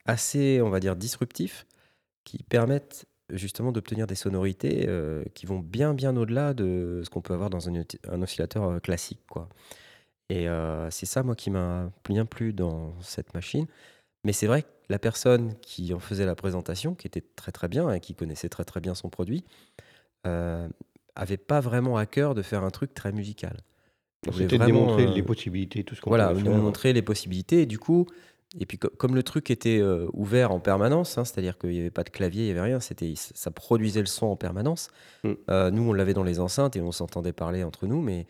assez, 0.06 0.62
on 0.62 0.70
va 0.70 0.80
dire, 0.80 0.96
disruptifs, 0.96 1.66
qui 2.24 2.44
permettent 2.44 3.06
justement 3.32 3.72
d'obtenir 3.72 4.06
des 4.06 4.16
sonorités 4.16 4.88
qui 5.34 5.48
vont 5.48 5.58
bien 5.58 5.96
bien 5.96 6.16
au-delà 6.16 6.54
de 6.54 7.02
ce 7.04 7.10
qu'on 7.10 7.22
peut 7.22 7.34
avoir 7.34 7.50
dans 7.50 7.68
un, 7.68 7.74
un 8.08 8.22
oscillateur 8.22 8.80
classique 8.84 9.22
quoi. 9.28 9.50
Et 10.30 10.46
c'est 10.92 11.08
ça 11.08 11.24
moi 11.24 11.36
qui 11.36 11.50
m'a 11.50 11.92
bien 12.08 12.26
plu 12.26 12.54
dans 12.54 12.94
cette 13.02 13.34
machine. 13.34 13.66
Mais 14.26 14.34
c'est 14.34 14.48
vrai 14.48 14.64
que 14.64 14.68
la 14.90 15.00
personne 15.00 15.54
qui 15.62 15.94
en 15.94 16.00
faisait 16.00 16.26
la 16.26 16.36
présentation, 16.36 16.96
qui 16.96 17.08
était 17.08 17.24
très 17.36 17.52
très 17.52 17.68
bien 17.68 17.92
et 17.92 18.00
qui 18.00 18.16
connaissait 18.16 18.50
très 18.50 18.66
très 18.66 18.82
bien 18.82 18.96
son 18.96 19.10
produit, 19.10 19.46
euh, 20.28 20.68
avait 21.16 21.38
pas 21.38 21.62
vraiment 21.62 21.96
à 21.96 22.06
cœur 22.06 22.36
de 22.36 22.42
faire 22.42 22.64
un 22.64 22.72
truc 22.72 22.94
très 22.94 23.12
musical. 23.12 23.58
C'était 24.26 24.58
de 24.58 24.64
vraiment, 24.64 24.66
démontrer 24.66 25.06
euh, 25.06 25.14
les 25.14 25.24
possibilités, 25.24 25.84
tout 25.84 25.94
ce 25.94 26.02
qu'on 26.02 26.10
voilà, 26.10 26.34
nous 26.34 26.54
montrer 26.56 26.92
les 26.92 27.04
possibilités. 27.04 27.62
Et 27.62 27.66
du 27.68 27.78
coup, 27.78 28.08
et 28.60 28.66
puis 28.66 28.80
co- 28.80 28.90
comme 28.98 29.14
le 29.14 29.22
truc 29.22 29.52
était 29.52 29.80
euh, 29.80 30.08
ouvert 30.14 30.52
en 30.52 30.60
permanence, 30.60 31.20
hein, 31.20 31.26
c'est-à-dire 31.26 31.60
qu'il 31.60 31.70
n'y 31.70 31.80
avait 31.80 31.92
pas 31.92 32.04
de 32.04 32.10
clavier, 32.10 32.44
il 32.44 32.46
n'y 32.46 32.52
avait 32.52 32.68
rien, 32.68 32.80
c'était, 32.80 33.14
ça 33.16 33.52
produisait 33.52 34.00
le 34.00 34.08
son 34.08 34.26
en 34.26 34.36
permanence. 34.36 34.90
Mm. 35.24 35.32
Euh, 35.52 35.72
nous, 35.72 35.84
on 35.84 35.94
l'avait 35.94 36.16
dans 36.16 36.24
les 36.24 36.40
enceintes 36.40 36.76
et 36.76 36.82
on 36.82 36.92
s'entendait 36.92 37.34
parler 37.34 37.64
entre 37.64 37.86
nous, 37.86 38.02
mais 38.02 38.26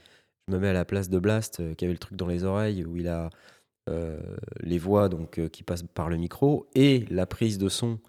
je 0.47 0.53
me 0.53 0.59
mets 0.59 0.69
à 0.69 0.73
la 0.73 0.83
place 0.83 1.09
de 1.09 1.19
Blast 1.19 1.61
euh, 1.61 1.73
qui 1.73 1.85
avait 1.85 1.93
le 1.93 1.99
truc 1.99 2.17
dans 2.17 2.27
les 2.27 2.43
oreilles 2.43 2.83
où 2.83 2.97
il 2.97 3.07
a 3.07 3.29
les 4.61 4.77
voix 4.77 5.09
donc, 5.09 5.37
euh, 5.39 5.47
qui 5.47 5.63
passent 5.63 5.83
par 5.83 6.09
le 6.09 6.17
micro 6.17 6.67
et 6.75 7.05
la 7.09 7.25
prise 7.25 7.57
de 7.57 7.69
son 7.69 7.99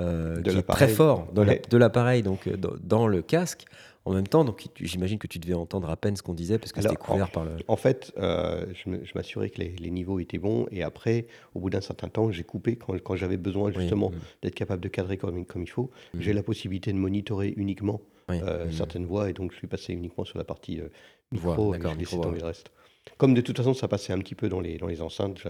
euh, 0.00 0.36
De 0.40 0.50
qui 0.52 0.58
est 0.58 0.62
très 0.62 0.88
fort 0.88 1.32
de 1.32 1.42
la- 1.42 1.52
Ouais. 1.54 1.62
de 1.68 1.76
l'appareil 1.76 2.22
donc 2.22 2.46
euh, 2.46 2.56
dans, 2.56 2.72
dans 2.82 3.06
le 3.08 3.22
casque. 3.22 3.64
en 4.06 4.14
même 4.14 4.26
temps. 4.26 4.44
Donc 4.44 4.66
j'imagine 4.80 5.18
que 5.18 5.26
tu 5.26 5.38
devais 5.38 5.52
entendre 5.54 5.90
à 5.90 5.96
peine 5.96 6.16
ce 6.16 6.22
qu'on 6.22 6.32
disait 6.34 6.58
parce 6.58 6.72
que 6.72 6.80
c'était 6.80 6.96
couvert 6.96 7.30
par 7.30 7.44
le. 7.44 7.50
En 7.68 7.76
fait, 7.76 8.12
euh, 8.18 8.64
je 8.74 9.12
m'assurais 9.14 9.50
que 9.50 9.58
les, 9.60 9.70
les 9.76 9.90
niveaux 9.90 10.18
étaient 10.20 10.38
bons 10.38 10.66
et 10.70 10.82
après, 10.82 11.26
au 11.54 11.60
bout 11.60 11.70
d'un 11.70 11.80
certain 11.82 12.08
temps, 12.08 12.30
j'ai 12.30 12.42
coupé 12.44 12.76
quand, 12.76 12.94
quand 13.02 13.14
j'avais 13.16 13.36
besoin 13.36 13.68
Oui, 13.70 13.74
justement 13.80 14.10
mm, 14.10 14.14
d'être 14.42 14.54
capable 14.54 14.82
de 14.82 14.88
cadrer 14.88 15.16
comme, 15.18 15.44
comme 15.44 15.62
il 15.62 15.68
faut. 15.70 15.90
mm, 16.14 16.20
J'ai 16.20 16.32
la 16.32 16.42
possibilité 16.42 16.92
de 16.92 16.98
monitorer 16.98 17.52
uniquement 17.56 18.00
oui, 18.30 18.40
euh, 18.42 18.66
mm. 18.66 18.72
certaines 18.72 19.04
voix 19.06 19.28
et 19.28 19.32
donc 19.34 19.52
je 19.52 19.58
suis 19.58 19.66
passé 19.66 19.92
uniquement 19.92 20.24
sur 20.24 20.38
la 20.38 20.44
partie 20.44 20.80
euh, 20.80 20.88
Voix, 21.32 21.52
micro 21.52 21.74
et 21.74 21.80
je 21.80 21.96
micro-voix, 21.98 22.24
tomber 22.26 22.40
le 22.40 22.46
reste. 22.46 22.70
Comme 23.18 23.34
de 23.34 23.40
toute 23.40 23.56
façon, 23.56 23.74
ça 23.74 23.88
passait 23.88 24.12
un 24.12 24.18
petit 24.18 24.34
peu 24.34 24.48
dans 24.48 24.60
les, 24.60 24.78
dans 24.78 24.86
les 24.86 25.02
enceintes, 25.02 25.40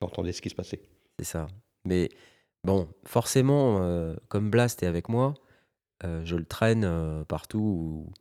j'entendais 0.00 0.32
ce 0.32 0.42
qui 0.42 0.50
se 0.50 0.54
passait. 0.54 0.80
C'est 1.18 1.24
ça. 1.26 1.46
Mais 1.84 2.08
bon, 2.64 2.88
forcément, 3.04 3.78
euh, 3.82 4.14
comme 4.28 4.50
Blast 4.50 4.82
est 4.82 4.86
avec 4.86 5.08
moi, 5.08 5.34
euh, 6.04 6.22
je 6.24 6.36
le 6.36 6.44
traîne 6.44 6.84
euh, 6.84 7.24
partout 7.24 7.58
où, 7.58 8.12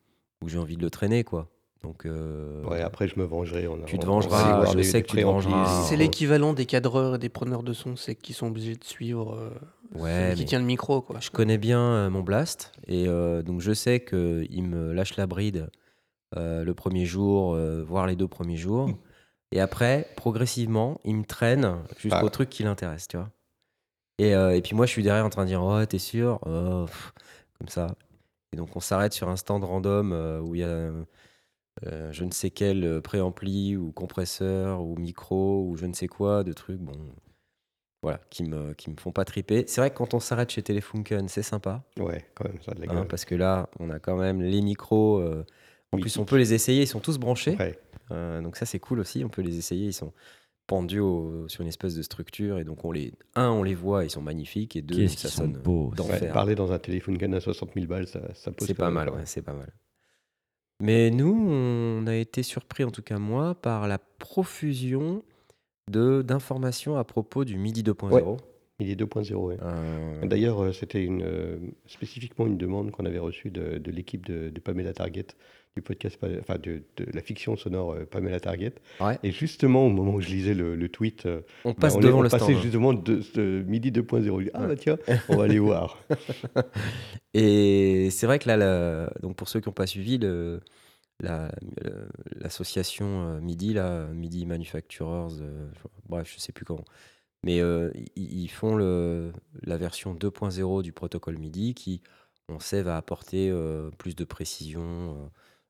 où 0.46 0.50
j'ai 0.50 0.58
envie 0.58 0.78
de 0.78 0.82
le 0.82 0.90
traîner, 0.90 1.24
quoi. 1.24 1.50
Donc, 1.84 2.06
euh, 2.08 2.64
Ouais, 2.66 2.82
après, 2.82 3.08
je 3.08 3.20
me 3.20 3.24
vengerai. 3.24 3.68
On, 3.68 3.80
tu 3.84 4.00
te 4.00 4.06
vengeras, 4.06 4.66
je 4.72 4.78
des- 4.78 4.84
sais 4.84 5.04
que 5.04 5.08
tu 5.08 5.18
te 5.18 5.22
vengeras. 5.22 5.84
C'est 5.88 5.96
l'équivalent 5.96 6.54
des 6.54 6.66
cadreurs 6.66 7.16
et 7.16 7.20
des 7.20 7.30
preneurs 7.30 7.62
de 7.62 7.72
son, 7.74 7.96
c'est 7.96 8.16
qu'ils 8.16 8.34
sont 8.34 8.48
obligés 8.48 8.76
de 8.76 8.84
suivre 8.84 9.36
euh, 9.36 9.50
ouais, 10.00 10.32
celui 10.32 10.36
qui 10.38 10.46
tient 10.46 10.60
le 10.60 10.66
micro. 10.66 11.02
Quoi. 11.02 11.20
je 11.20 11.30
connais 11.30 11.60
bien 11.60 11.80
euh, 11.80 12.10
mon 12.10 12.22
Blast 12.22 12.72
et 12.88 13.08
euh, 13.08 13.44
donc 13.44 13.62
je 13.62 13.74
sais 13.74 14.00
qu'il 14.04 14.64
me 14.64 14.92
lâche 14.92 15.18
la 15.18 15.28
bride 15.28 15.70
euh, 16.36 16.64
le 16.64 16.74
premier 16.74 17.06
jour, 17.06 17.54
euh, 17.54 17.84
voire 17.84 18.08
les 18.08 18.16
deux 18.16 18.28
premiers 18.28 18.58
jours. 18.58 18.90
Et 19.54 19.62
après, 19.62 20.10
progressivement, 20.18 21.00
il 21.06 21.16
me 21.16 21.24
traîne 21.24 21.78
jusqu'au 21.98 22.26
Ah. 22.28 22.30
truc 22.30 22.50
qui 22.50 22.64
l'intéresse, 22.64 23.08
tu 23.08 23.16
vois. 23.18 23.30
Et, 24.20 24.36
euh, 24.36 24.56
et 24.56 24.62
puis 24.62 24.76
moi, 24.76 24.86
je 24.86 24.92
suis 24.92 25.04
derrière 25.04 25.26
en 25.26 25.30
train 25.30 25.44
de 25.44 25.48
dire 25.48 25.64
Oh, 25.64 25.86
t'es 25.86 26.00
sûr? 26.00 26.40
Oh, 26.46 26.86
pff, 26.86 27.14
Comme 27.60 27.70
ça. 27.70 27.96
Et 28.52 28.58
donc, 28.58 28.76
on 28.76 28.80
s'arrête 28.82 29.14
sur 29.14 29.30
un 29.30 29.36
stand 29.38 29.64
random 29.64 30.12
euh, 30.12 30.40
où 30.42 30.56
il 30.56 30.62
y 30.62 30.64
a 30.64 30.92
je 32.12 32.24
ne 32.24 32.32
sais 32.32 32.50
quel 32.50 33.02
préampli 33.04 33.78
ou 33.78 33.92
compresseur 33.92 34.82
ou 34.82 34.96
micro 34.98 35.64
ou 35.68 35.78
je 35.78 35.86
ne 35.86 35.94
sais 35.94 36.08
quoi 36.08 36.44
de 36.44 36.52
trucs, 36.52 36.80
bon, 36.80 36.98
voilà, 38.02 38.20
qui 38.32 38.44
me, 38.44 38.74
qui 38.74 38.90
me 38.90 38.96
font 38.98 39.12
pas 39.12 39.26
triper. 39.26 39.66
C'est 39.68 39.80
vrai 39.82 39.92
que 39.92 39.96
quand 39.98 40.16
on 40.16 40.20
s'arrête 40.20 40.50
chez 40.50 40.64
Telefunken, 40.64 41.28
c'est 41.28 41.44
sympa. 41.44 41.84
Ouais, 42.00 42.26
quand 42.36 42.46
même, 42.46 42.60
ça 42.64 42.72
a 42.72 42.76
de 42.76 42.80
la 42.82 42.92
Hein, 42.92 42.96
gueule. 43.02 43.08
parce 43.08 43.26
que 43.26 43.36
là, 43.36 43.70
on 43.80 43.90
a 43.92 44.00
quand 44.00 44.16
même 44.18 44.42
les 44.42 44.62
micros. 44.62 45.20
euh, 45.20 45.46
en 45.94 46.00
plus, 46.00 46.18
on 46.18 46.26
peut 46.26 46.38
les 46.38 46.54
essayer, 46.54 46.84
ils 46.84 46.88
sont 46.88 47.00
tous 47.00 47.18
branchés. 47.18 47.56
Ouais. 47.58 47.80
Euh, 48.12 48.42
donc 48.42 48.56
ça, 48.58 48.66
c'est 48.66 48.80
cool 48.80 49.00
aussi. 49.00 49.24
On 49.24 49.30
peut 49.30 49.42
les 49.42 49.58
essayer. 49.58 49.88
Ils 49.88 49.94
sont 49.94 50.14
pendus 50.68 51.00
au- 51.00 51.48
sur 51.48 51.62
une 51.62 51.68
espèce 51.70 51.96
de 51.96 52.02
structure. 52.02 52.60
Et 52.60 52.64
donc, 52.64 52.84
on 52.86 52.92
les, 52.92 53.14
un, 53.36 53.50
on 53.50 53.64
les 53.64 53.76
voit, 53.76 54.04
ils 54.04 54.10
sont 54.10 54.22
magnifiques. 54.22 54.76
Et 54.76 54.82
deux, 54.82 55.08
ça 55.08 55.30
sonne 55.30 55.54
d'enfer. 55.64 56.22
Ouais, 56.22 56.32
parler 56.32 56.56
dans 56.56 56.72
un 56.74 56.80
téléphone 56.80 57.18
gun 57.18 57.32
à 57.34 57.40
60 57.40 57.72
000 57.74 57.86
balles, 57.88 58.08
ça, 58.08 58.22
ça 58.34 58.52
pose 58.52 58.68
C'est 58.68 58.74
pas 58.74 58.90
mal, 58.90 59.10
ouais, 59.10 59.22
c'est 59.26 59.42
pas 59.42 59.54
mal. 59.54 59.72
Mais 60.82 61.10
nous, 61.10 61.34
on 61.50 62.06
a 62.06 62.16
été 62.16 62.44
surpris, 62.44 62.84
en 62.84 62.92
tout 62.92 63.02
cas 63.02 63.18
moi, 63.18 63.56
par 63.56 63.88
la 63.88 63.98
profusion 63.98 65.24
d'informations 65.90 66.98
à 66.98 67.04
propos 67.04 67.46
du 67.46 67.58
MIDI 67.58 67.82
2.0. 67.84 68.38
Il 68.80 68.92
est 68.92 68.96
2.0, 68.96 69.34
ouais. 69.36 69.58
Euh, 69.62 70.26
D'ailleurs, 70.28 70.62
euh, 70.62 70.72
c'était 70.72 71.04
une, 71.04 71.24
euh, 71.24 71.58
spécifiquement 71.88 72.46
une 72.46 72.58
demande 72.58 72.92
qu'on 72.92 73.06
avait 73.06 73.18
reçue 73.18 73.50
de, 73.50 73.80
de 73.80 73.92
l'équipe 73.92 74.24
de, 74.28 74.50
de 74.50 74.60
Pamela 74.60 74.94
Target, 74.94 75.26
du 75.78 75.82
podcast, 75.84 76.18
enfin 76.42 76.58
de, 76.58 76.82
de 76.98 77.06
la 77.14 77.22
fiction 77.22 77.56
sonore 77.56 77.94
euh, 77.94 78.06
Pamela 78.06 78.40
Target. 78.40 78.74
Ouais. 79.00 79.18
Et 79.24 79.32
justement, 79.32 79.86
au 79.86 79.90
moment 79.90 80.14
où 80.16 80.22
je 80.22 80.28
lisais 80.28 80.54
le, 80.54 80.76
le 80.76 80.90
tweet, 80.90 81.26
euh, 81.26 81.42
on 81.64 81.70
bah, 81.72 81.76
passe 81.82 81.96
on, 81.96 82.00
est- 82.00 82.04
devant 82.04 82.20
on 82.20 82.22
le 82.24 82.30
passait 82.30 82.46
stand. 82.52 82.62
justement 82.62 82.94
de, 82.94 83.22
de 83.36 83.64
midi 83.66 83.92
2.0. 83.92 84.40
Je 84.40 84.44
dis, 84.46 84.50
Ah 84.54 84.62
Ouais. 84.62 84.68
bah 84.68 84.76
tiens, 84.76 84.98
on 85.30 85.38
va 85.38 85.44
aller 85.46 85.60
voir. 85.60 85.98
Et 87.34 88.10
c'est 88.12 88.26
vrai 88.26 88.40
que 88.40 88.48
là, 88.48 88.58
la- 88.58 89.12
donc 89.22 89.36
pour 89.36 89.48
ceux 89.50 89.60
qui 89.60 89.70
n'ont 89.70 89.74
pas 89.74 89.88
suivi, 89.88 90.18
la- 91.20 91.52
l'association 92.36 93.06
euh, 93.28 93.40
MIDI, 93.40 93.74
là, 93.74 94.08
MIDI 94.08 94.46
Manufacturers, 94.46 95.30
bref, 96.08 96.32
je 96.36 96.40
sais 96.40 96.52
plus 96.52 96.66
comment, 96.66 96.86
mais 97.44 97.60
ils, 98.16 98.48
font 98.50 98.76
le, 98.76 99.32
la 99.64 99.78
version 99.78 100.14
2.0 100.16 100.82
du 100.84 100.92
protocole 100.92 101.38
MIDI 101.38 101.74
qui, 101.74 102.02
on 102.50 102.60
sait, 102.60 102.82
va 102.82 102.98
apporter 102.98 103.54
plus 103.98 104.16
de 104.16 104.24
précision 104.24 105.30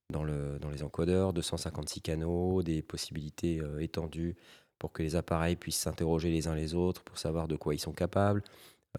dans, 0.10 0.24
le, 0.24 0.58
dans 0.60 0.70
les 0.70 0.84
encodeurs, 0.84 1.34
256 1.34 2.02
canaux, 2.02 2.64
des 2.64 2.82
possibilités 2.82 3.60
euh, 3.62 3.80
étendues 3.80 4.36
pour 4.80 4.92
que 4.92 5.04
les 5.04 5.16
appareils 5.16 5.56
puissent 5.56 5.80
s'interroger 5.80 6.30
les 6.30 6.48
uns 6.48 6.56
les 6.56 6.76
autres 6.76 7.04
pour 7.04 7.18
savoir 7.18 7.48
de 7.48 7.56
quoi 7.56 7.74
ils 7.74 7.80
sont 7.80 7.94
capables 7.94 8.44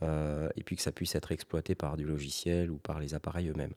euh, 0.03 0.49
et 0.57 0.63
puis 0.63 0.77
que 0.77 0.83
ça 0.83 0.93
puisse 0.93 1.15
être 1.15 1.33
exploité 1.33 1.75
par 1.75 1.97
du 1.97 2.05
logiciel 2.05 2.71
ou 2.71 2.79
par 2.79 3.01
les 3.01 3.15
appareils 3.15 3.49
eux-mêmes. 3.49 3.75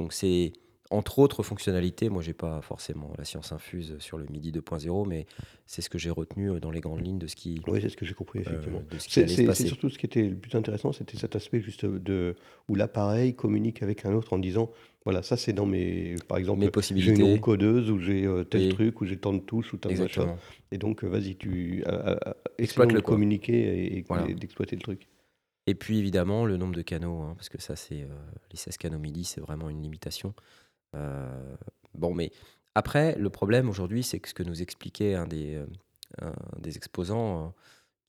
Donc 0.00 0.12
c'est 0.12 0.52
entre 0.90 1.18
autres 1.18 1.42
fonctionnalités, 1.42 2.08
moi 2.08 2.22
j'ai 2.22 2.32
pas 2.32 2.62
forcément 2.62 3.12
la 3.18 3.24
science 3.24 3.52
infuse 3.52 3.96
sur 3.98 4.16
le 4.16 4.24
MIDI 4.30 4.52
2.0, 4.52 5.06
mais 5.06 5.26
c'est 5.66 5.82
ce 5.82 5.90
que 5.90 5.98
j'ai 5.98 6.08
retenu 6.10 6.50
euh, 6.50 6.60
dans 6.60 6.70
les 6.70 6.80
grandes 6.80 7.04
lignes 7.04 7.18
de 7.18 7.26
ce 7.26 7.36
qui, 7.36 7.60
Oui, 7.66 7.80
c'est 7.82 7.90
ce 7.90 7.96
que 7.96 8.06
j'ai 8.06 8.14
compris, 8.14 8.38
euh, 8.38 8.42
effectivement. 8.42 8.82
C'est 8.98 9.54
surtout 9.66 9.90
ce 9.90 9.98
qui 9.98 10.06
était 10.06 10.22
le 10.22 10.36
plus 10.36 10.54
intéressant, 10.56 10.92
c'était 10.92 11.18
cet 11.18 11.36
aspect 11.36 11.60
juste 11.60 11.84
de 11.84 12.36
où 12.68 12.74
l'appareil 12.74 13.34
communique 13.34 13.82
avec 13.82 14.06
un 14.06 14.14
autre 14.14 14.32
en 14.32 14.38
disant 14.38 14.70
voilà, 15.04 15.22
ça 15.22 15.36
c'est 15.38 15.52
dans 15.54 15.64
mes. 15.64 16.16
Par 16.26 16.36
exemple, 16.36 16.58
Mes 16.58 16.64
j'ai 16.64 16.66
une 16.68 16.72
possibilités. 16.72 17.40
codeuse 17.40 17.90
ou 17.90 17.98
j'ai 17.98 18.26
euh, 18.26 18.44
tel 18.44 18.68
truc 18.70 19.00
ou 19.00 19.06
j'ai 19.06 19.16
tant 19.16 19.32
de 19.32 19.38
touches 19.40 19.72
ou 19.72 19.78
tant 19.78 19.88
de 19.90 19.96
machin. 19.96 20.36
Et 20.70 20.76
donc, 20.76 21.02
vas-y, 21.02 21.36
tu 21.36 21.82
euh, 21.86 22.14
Exploite-le, 22.58 22.92
essayons 22.96 23.00
de 23.00 23.00
communiquer 23.00 23.54
et, 23.54 23.98
et 23.98 24.04
Voilà. 24.08 24.26
d'exploiter 24.34 24.76
le 24.76 24.82
truc. 24.82 25.06
Et 25.66 25.74
puis 25.74 25.98
évidemment 25.98 26.44
le 26.46 26.56
nombre 26.56 26.74
de 26.74 26.82
canaux, 26.82 27.20
hein, 27.20 27.34
parce 27.36 27.48
que 27.50 27.60
ça 27.60 27.76
c'est 27.76 28.06
les 28.50 28.56
16 28.56 28.76
canaux 28.78 28.98
MIDI, 28.98 29.24
c'est 29.24 29.40
vraiment 29.40 29.68
une 29.70 29.82
limitation. 29.82 30.34
Euh, 30.96 31.56
bon, 31.94 32.14
mais 32.14 32.32
après 32.74 33.16
le 33.16 33.30
problème 33.30 33.68
aujourd'hui, 33.68 34.02
c'est 34.02 34.20
que 34.20 34.28
ce 34.28 34.34
que 34.34 34.42
nous 34.42 34.62
expliquait 34.62 35.14
un 35.14 35.26
des, 35.26 35.56
euh, 35.56 35.66
un 36.22 36.60
des 36.60 36.76
exposants, 36.76 37.46
euh, 37.46 37.48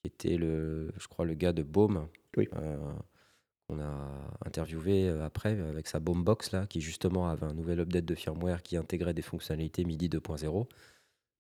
qui 0.04 0.08
était 0.08 0.38
le, 0.38 0.92
je 0.98 1.08
crois 1.08 1.26
le 1.26 1.34
gars 1.34 1.54
de 1.54 1.64
Baume, 1.64 2.08
Oui. 2.38 2.48
euh, 2.56 2.78
qu'on 3.68 3.80
a 3.82 4.38
interviewé 4.46 5.10
après 5.10 5.60
avec 5.60 5.88
sa 5.88 6.00
Boombox 6.00 6.52
là, 6.52 6.66
qui 6.68 6.82
justement 6.82 7.30
avait 7.30 7.46
un 7.46 7.54
nouvel 7.54 7.80
update 7.82 8.06
de 8.06 8.16
firmware 8.16 8.64
qui 8.64 8.78
intégrait 8.78 9.14
des 9.14 9.22
fonctionnalités 9.22 9.86
MIDI 9.86 10.10
2.0, 10.10 10.68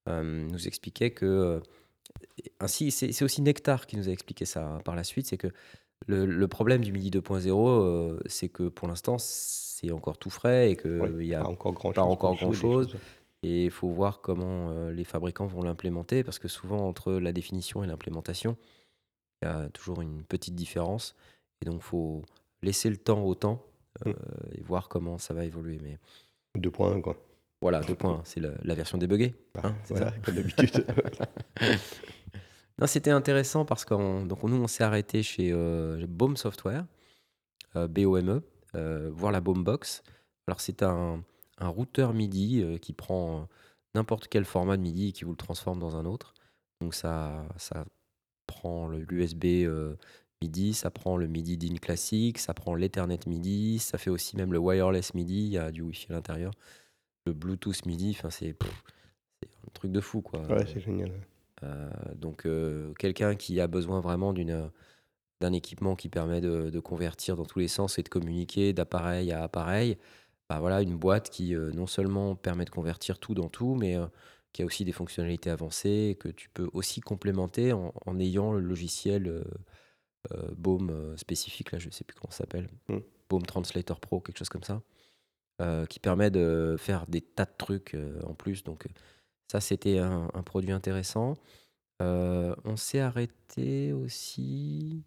euh, 0.09 0.47
nous 0.47 0.67
expliquait 0.67 1.11
que 1.11 1.61
ainsi 2.59 2.91
c'est 2.91 3.23
aussi 3.23 3.41
Nectar 3.41 3.87
qui 3.87 3.97
nous 3.97 4.09
a 4.09 4.11
expliqué 4.11 4.45
ça 4.45 4.65
hein, 4.67 4.79
par 4.85 4.95
la 4.95 5.03
suite, 5.03 5.27
c'est 5.27 5.37
que 5.37 5.47
le, 6.07 6.25
le 6.25 6.47
problème 6.47 6.83
du 6.83 6.91
MIDI 6.91 7.11
2.0, 7.11 7.69
euh, 7.69 8.19
c'est 8.27 8.49
que 8.49 8.69
pour 8.69 8.87
l'instant 8.87 9.17
c'est 9.81 9.91
encore 9.91 10.17
tout 10.17 10.29
frais 10.29 10.71
et 10.71 10.75
qu'il 10.75 10.99
Ouais, 10.99 11.25
y 11.25 11.33
a 11.35 11.41
pas 11.41 11.47
encore 11.47 11.73
grand 11.73 11.91
grand-chose. 12.15 12.95
et 13.43 13.65
il 13.65 13.71
faut 13.71 13.89
voir 13.89 14.21
comment 14.21 14.69
euh, 14.71 14.91
les 14.91 15.03
fabricants 15.03 15.47
vont 15.47 15.61
l'implémenter 15.63 16.23
parce 16.23 16.39
que 16.39 16.47
souvent 16.47 16.87
entre 16.87 17.13
la 17.13 17.31
définition 17.31 17.83
et 17.83 17.87
l'implémentation, 17.87 18.57
il 19.41 19.45
y 19.47 19.51
a 19.51 19.69
toujours 19.69 20.01
une 20.01 20.23
petite 20.23 20.55
différence 20.55 21.15
et 21.61 21.65
donc 21.65 21.81
faut 21.81 22.23
laisser 22.61 22.89
le 22.89 22.97
temps 22.97 23.23
au 23.23 23.35
temps 23.35 23.63
euh, 24.05 24.13
et 24.53 24.61
voir 24.61 24.89
comment 24.89 25.17
ça 25.17 25.33
va 25.33 25.45
évoluer. 25.45 25.79
Mais 25.81 25.97
Deux 26.55 26.71
points, 26.71 26.99
quoi. 27.01 27.15
voilà, 27.61 27.79
deux 27.81 27.95
points, 27.95 28.21
c'est 28.25 28.39
la, 28.41 28.49
la 28.63 28.75
version 28.75 28.97
débuggée. 28.97 29.33
Bah, 29.53 29.61
hein, 29.63 29.75
c'est 29.85 29.93
voilà, 29.95 30.11
ça 30.11 30.17
comme 30.19 30.35
d'habitude. 30.35 30.85
Non, 32.79 32.87
c'était 32.87 33.11
intéressant 33.11 33.65
parce 33.65 33.83
donc 34.25 34.41
nous 34.43 34.55
on 34.55 34.67
s'est 34.67 34.85
arrêté 34.85 35.21
chez 35.21 35.51
euh, 35.51 36.05
Baume 36.07 36.37
Software, 36.37 36.85
euh, 37.75 37.89
B-O-M-E, 37.89 38.41
voir 38.73 39.31
la 39.31 39.41
Boombox. 39.41 40.03
Alors 40.47 40.61
c'est 40.61 40.83
un, 40.83 41.23
un 41.59 41.67
routeur 41.67 42.13
MIDI 42.13 42.61
euh, 42.61 42.77
qui 42.77 42.93
prend 42.93 43.41
euh, 43.41 43.43
n'importe 43.95 44.27
quel 44.27 44.45
format 44.45 44.77
de 44.77 44.81
MIDI 44.81 45.09
et 45.09 45.11
qui 45.11 45.25
vous 45.25 45.31
le 45.31 45.37
transforme 45.37 45.79
dans 45.79 45.95
un 45.95 46.05
autre. 46.05 46.33
Donc 46.81 46.93
ça, 46.93 47.45
ça 47.57 47.85
prend 48.47 48.87
l'USB 48.89 49.45
euh, 49.45 49.95
MIDI, 50.41 50.73
ça 50.73 50.89
prend 50.89 51.17
le 51.17 51.27
MIDI 51.27 51.57
DIN 51.57 51.75
classique, 51.75 52.39
ça 52.39 52.53
prend 52.53 52.73
l'Ethernet 52.73 53.19
MIDI, 53.27 53.79
ça 53.79 53.97
fait 53.97 54.09
aussi 54.09 54.37
même 54.37 54.53
le 54.53 54.59
wireless 54.59 55.13
MIDI, 55.13 55.45
il 55.45 55.51
y 55.51 55.57
a 55.57 55.71
du 55.71 55.81
Wi-Fi 55.81 56.07
à 56.09 56.15
l'intérieur, 56.15 56.53
le 57.25 57.33
Bluetooth 57.33 57.85
MIDI, 57.85 58.15
enfin 58.17 58.29
c'est 58.29 58.55
un 59.43 59.71
truc 59.73 59.91
de 59.91 59.99
fou 59.99 60.21
quoi. 60.21 60.41
ouais, 60.47 60.65
c'est 60.65 60.79
génial. 60.79 61.11
Euh, 61.63 61.89
donc 62.15 62.45
euh, 62.45 62.93
quelqu'un 62.93 63.35
qui 63.35 63.59
a 63.59 63.67
besoin 63.67 63.99
vraiment 63.99 64.31
d'une 64.31 64.71
d'un 65.41 65.53
équipement 65.53 65.95
qui 65.95 66.09
permet 66.09 66.41
de, 66.41 66.69
de 66.69 66.79
convertir 66.79 67.35
dans 67.35 67.45
tous 67.45 67.59
les 67.59 67.67
sens 67.67 67.97
et 67.97 68.03
de 68.03 68.09
communiquer 68.09 68.73
d'appareil 68.73 69.31
à 69.31 69.43
appareil, 69.43 69.97
bah 70.49 70.59
voilà 70.59 70.81
une 70.81 70.97
boîte 70.97 71.29
qui 71.29 71.55
euh, 71.55 71.71
non 71.71 71.87
seulement 71.87 72.35
permet 72.35 72.65
de 72.65 72.69
convertir 72.71 73.19
tout 73.19 73.33
dans 73.35 73.49
tout, 73.49 73.75
mais 73.75 73.95
euh, 73.95 74.07
qui 74.51 74.63
a 74.63 74.65
aussi 74.65 74.83
des 74.83 74.91
fonctionnalités 74.91 75.49
avancées 75.49 76.17
que 76.19 76.29
tu 76.29 76.49
peux 76.49 76.69
aussi 76.73 77.01
complémenter 77.01 77.71
en, 77.71 77.93
en 78.05 78.19
ayant 78.19 78.51
le 78.53 78.59
logiciel 78.61 79.27
euh, 79.27 79.43
euh, 80.33 80.51
Baume 80.57 81.15
spécifique, 81.17 81.71
là 81.71 81.79
je 81.79 81.89
sais 81.89 82.03
plus 82.03 82.17
comment 82.19 82.31
ça 82.31 82.39
s'appelle, 82.39 82.69
Mm. 82.89 82.97
Baume 83.29 83.45
Translator 83.45 83.99
Pro, 83.99 84.19
quelque 84.21 84.39
chose 84.39 84.49
comme 84.49 84.63
ça, 84.63 84.81
qui 85.87 85.99
permet 85.99 86.31
de 86.31 86.75
faire 86.79 87.05
des 87.07 87.21
tas 87.21 87.45
de 87.45 87.53
trucs 87.57 87.95
en 88.25 88.33
plus. 88.33 88.63
Donc 88.63 88.87
ça, 89.51 89.61
c'était 89.61 89.99
un, 89.99 90.27
un 90.33 90.41
produit 90.41 90.71
intéressant. 90.71 91.35
On 91.99 92.75
s'est 92.75 93.01
arrêté 93.01 93.93
aussi 93.93 95.03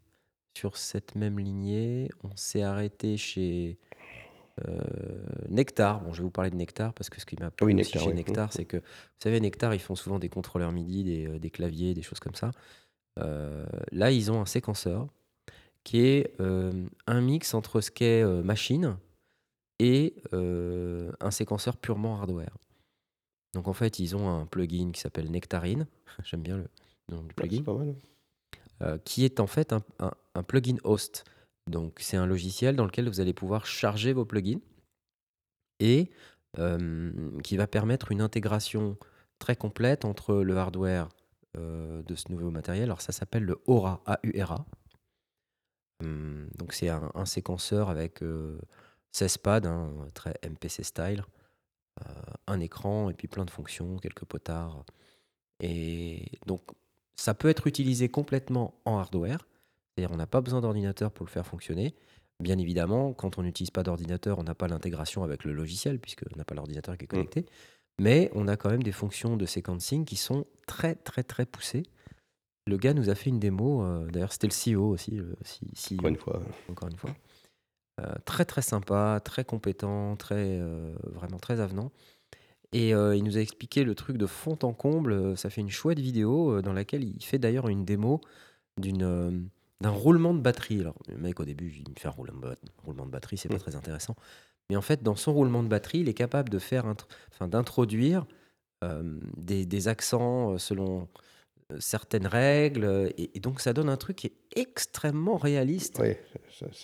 sur 0.56 0.76
cette 0.76 1.14
même 1.14 1.38
lignée. 1.38 2.08
On 2.24 2.34
s'est 2.36 2.62
arrêté 2.62 3.16
chez 3.16 3.78
Euh, 4.68 4.80
Nectar, 5.48 6.02
bon, 6.02 6.12
je 6.12 6.18
vais 6.18 6.24
vous 6.24 6.30
parler 6.30 6.50
de 6.50 6.56
Nectar 6.56 6.92
parce 6.92 7.08
que 7.08 7.18
ce 7.18 7.24
qui 7.24 7.36
m'a 7.40 7.50
plu 7.50 7.64
Oui, 7.64 7.72
aussi 7.72 7.84
Nectar, 7.84 8.02
chez 8.02 8.08
oui. 8.10 8.14
Nectar, 8.14 8.52
c'est 8.52 8.66
que, 8.66 8.76
vous 8.76 8.82
savez, 9.18 9.40
Nectar, 9.40 9.72
ils 9.72 9.80
font 9.80 9.94
souvent 9.94 10.18
des 10.18 10.28
contrôleurs 10.28 10.72
MIDI, 10.72 11.04
des, 11.04 11.26
euh, 11.26 11.38
des 11.38 11.48
claviers, 11.48 11.94
des 11.94 12.02
choses 12.02 12.20
comme 12.20 12.34
ça. 12.34 12.50
Euh, 13.18 13.64
là, 13.92 14.10
ils 14.10 14.30
ont 14.30 14.42
un 14.42 14.46
séquenceur 14.46 15.08
qui 15.84 16.00
est 16.00 16.38
euh, 16.40 16.86
un 17.06 17.22
mix 17.22 17.54
entre 17.54 17.80
ce 17.80 17.90
qu'est 17.90 18.22
machine 18.44 18.98
et 19.78 20.14
un 20.32 21.30
séquenceur 21.30 21.78
purement 21.78 22.20
hardware. 22.20 22.54
Donc 23.54 23.68
en 23.68 23.72
fait, 23.72 23.98
ils 24.00 24.14
ont 24.16 24.28
un 24.28 24.44
plugin 24.44 24.90
qui 24.92 25.00
s'appelle 25.00 25.30
Nectarine, 25.30 25.86
j'aime 26.24 26.42
bien 26.42 26.58
le 26.58 26.68
nom 27.08 27.22
du 27.22 27.34
plugin, 27.34 27.56
C'est 27.56 27.64
pas 27.64 27.74
mal. 27.74 27.94
Euh, 28.80 28.98
qui 29.04 29.24
est 29.24 29.40
en 29.40 29.46
fait 29.46 29.74
un, 29.98 30.42
plugin 30.42 30.76
host. 30.85 31.24
Donc 31.68 31.98
c'est 32.00 32.16
un 32.16 32.26
logiciel 32.26 32.74
dans 32.74 32.85
lequel 32.85 33.08
vous 33.08 33.20
allez 33.20 33.35
pouvoir 33.35 33.66
charger 33.66 34.12
vos 34.12 34.24
plugins 34.24 34.61
et 35.78 36.11
euh, 36.58 37.40
qui 37.42 37.56
va 37.56 37.66
permettre 37.66 38.12
une 38.12 38.20
intégration 38.20 38.96
très 39.38 39.56
complète 39.56 40.04
entre 40.04 40.37
le 40.37 40.56
hardware 40.56 41.08
euh, 41.56 42.02
de 42.02 42.14
ce 42.14 42.30
nouveau 42.30 42.50
matériel. 42.50 42.85
Alors 42.85 43.00
ça 43.00 43.12
s'appelle 43.12 43.44
le 43.44 43.61
Aura, 43.66 44.02
A-U-R-A. 44.06 44.64
Hum, 46.02 46.48
donc 46.58 46.72
c'est 46.72 46.88
un, 46.88 47.24
séquenceur 47.24 47.88
avec 47.88 48.22
euh, 48.22 48.58
16 49.12 49.38
pads, 49.38 49.66
hein, 49.66 49.92
très 50.14 50.35
MPC 50.44 50.82
style, 50.82 51.24
un 52.46 52.58
écran 52.61 53.11
et 53.11 53.14
puis 53.14 53.28
plein 53.28 53.44
de 53.44 53.50
fonctions, 53.50 53.98
quelques 53.98 54.24
potards. 54.24 54.85
Et 55.61 56.38
donc 56.46 56.62
ça 57.16 57.35
peut 57.35 57.48
être 57.48 57.66
utilisé 57.66 58.09
complètement 58.09 58.75
en 58.85 58.98
hardware, 58.98 59.46
c'est-à-dire 59.96 60.12
on 60.14 60.18
n'a 60.18 60.27
pas 60.27 60.40
besoin 60.40 60.61
d'ordinateur 60.61 61.11
pour 61.11 61.27
le 61.27 61.31
faire 61.31 61.46
fonctionner. 61.46 61.94
Bien 62.40 62.59
évidemment, 62.59 63.12
quand 63.12 63.38
on 63.38 63.42
n'utilise 63.42 63.70
pas 63.70 63.83
d'ordinateur, 63.83 64.38
on 64.38 64.42
n'a 64.42 64.55
pas 64.55 64.66
l'intégration 64.66 65.22
avec 65.22 65.44
le 65.44 65.53
logiciel, 65.53 65.98
puisqu'on 66.01 66.37
n'a 66.37 66.44
pas 66.44 66.55
l'ordinateur 66.55 66.96
qui 66.96 67.05
est 67.05 67.09
connecté. 67.09 67.46
Mais 68.01 68.31
on 68.35 68.48
a 68.48 68.57
quand 68.57 68.70
même 68.70 68.83
des 68.83 68.92
fonctions 68.92 69.37
de 69.37 69.46
sequencing 69.46 70.05
qui 70.05 70.16
sont 70.16 70.46
très 70.66 70.94
très 70.94 71.22
très 71.22 71.46
poussées. 71.46 71.85
Le 72.66 72.77
gars 72.77 72.94
nous 72.94 73.11
a 73.11 73.14
fait 73.14 73.31
une 73.31 73.38
démo, 73.40 73.83
euh, 73.83 74.07
d'ailleurs 74.07 74.33
c'était 74.33 74.48
le 74.48 74.77
CEO 74.77 74.88
aussi, 74.88 75.11
le 75.12 75.37
CEO, 75.75 75.98
Encore 75.98 76.09
une 76.09 76.16
fois. 76.16 76.42
encore 76.68 76.88
une 76.88 76.96
fois. 76.96 77.11
Euh, 78.01 78.14
très 78.25 78.44
très 78.44 78.62
sympa, 78.62 79.20
très 79.22 79.44
compétent, 79.44 80.16
très 80.16 80.59
euh, 80.61 80.94
vraiment 81.05 81.38
très 81.38 81.61
avenant. 81.61 81.92
Et 82.72 82.94
euh, 82.94 83.14
il 83.14 83.22
nous 83.24 83.37
a 83.37 83.40
expliqué 83.40 83.85
le 83.85 83.94
truc 83.94 84.16
de 84.16 84.26
fond 84.26 84.58
en 84.62 84.72
comble. 84.72 85.12
Euh, 85.12 85.37
Ça 85.37 85.50
fait 85.50 85.61
une 85.61 85.70
chouette 85.70 85.98
vidéo 85.98 86.58
euh, 86.58 86.62
dans 86.62 86.72
laquelle 86.72 87.04
il 87.04 87.22
fait 87.22 87.38
d'ailleurs 87.38 87.68
une 87.68 87.85
démo 87.85 88.20
d'une 88.78 89.02
euh, 89.02 89.30
d'un 89.80 89.90
roulement 89.90 90.32
de 90.32 90.40
batterie. 90.40 90.80
Alors 90.80 90.96
le 91.08 91.16
mec 91.16 91.40
au 91.40 91.44
début 91.44 91.72
il 91.85 91.90
me 91.90 91.98
fait 91.98 92.08
un 92.08 92.12
roulement 92.12 93.06
de, 93.06 93.11
batterie, 93.11 93.37
c'est 93.37 93.48
pas 93.48 93.56
Mm. 93.56 93.58
très 93.58 93.76
intéressant. 93.76 94.16
Mais 94.70 94.76
en 94.76 94.82
fait 94.82 95.02
dans 95.02 95.16
son 95.16 95.32
roulement 95.35 95.62
de 95.62 95.68
batterie, 95.68 95.98
il 95.98 96.08
est 96.08 96.14
capable 96.14 96.48
de 96.48 96.58
faire, 96.58 96.87
enfin 97.32 97.48
d'introduire 97.48 98.26
des, 99.37 99.64
des 99.64 99.88
accents 99.88 100.58
selon 100.58 101.08
certaines 101.78 102.26
règles. 102.26 102.85
euh, 102.85 103.08
Et, 103.18 103.37
et 103.37 103.40
donc 103.40 103.61
ça 103.61 103.72
donne 103.72 103.88
un 103.88 103.96
truc 103.96 104.16
qui 104.16 104.26
est 104.28 104.35
extrêmement 104.56 105.37
réaliste. 105.37 105.98
Oui, 106.00 106.14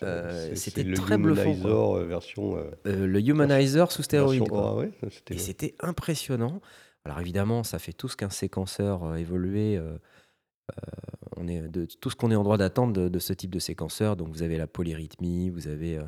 Euh, 0.02 0.54
c'était 0.54 0.84
très 0.92 1.18
bluffant. 1.18 1.42
Humanizer, 1.42 1.96
euh, 1.96 2.04
version, 2.06 2.56
euh, 2.56 3.06
le 3.06 3.20
humanizer 3.20 3.92
sous 3.92 4.02
stéroïde. 4.02 4.40
version 4.40 4.76
ouais, 4.78 4.90
Et 5.30 5.38
c'était 5.38 5.74
impressionnant. 5.80 6.60
Alors 7.04 7.20
évidemment, 7.20 7.62
ça 7.62 7.78
fait 7.78 7.92
tout 7.92 8.08
ce 8.08 8.16
qu'un 8.16 8.30
séquenceur 8.30 9.16
évolué. 9.16 9.80
on 11.36 11.46
est 11.48 11.68
de 11.68 11.86
tout 11.86 12.10
ce 12.10 12.16
qu'on 12.16 12.30
est 12.30 12.36
en 12.36 12.42
droit 12.42 12.58
d'attendre 12.58 12.92
de, 12.92 13.08
de 13.08 13.18
ce 13.18 13.32
type 13.32 13.50
de 13.50 13.58
séquenceur. 13.58 14.16
Donc 14.16 14.28
vous 14.28 14.42
avez 14.42 14.58
la 14.58 14.66
polyrythmie, 14.66 15.50
vous 15.50 15.68
avez 15.68 16.00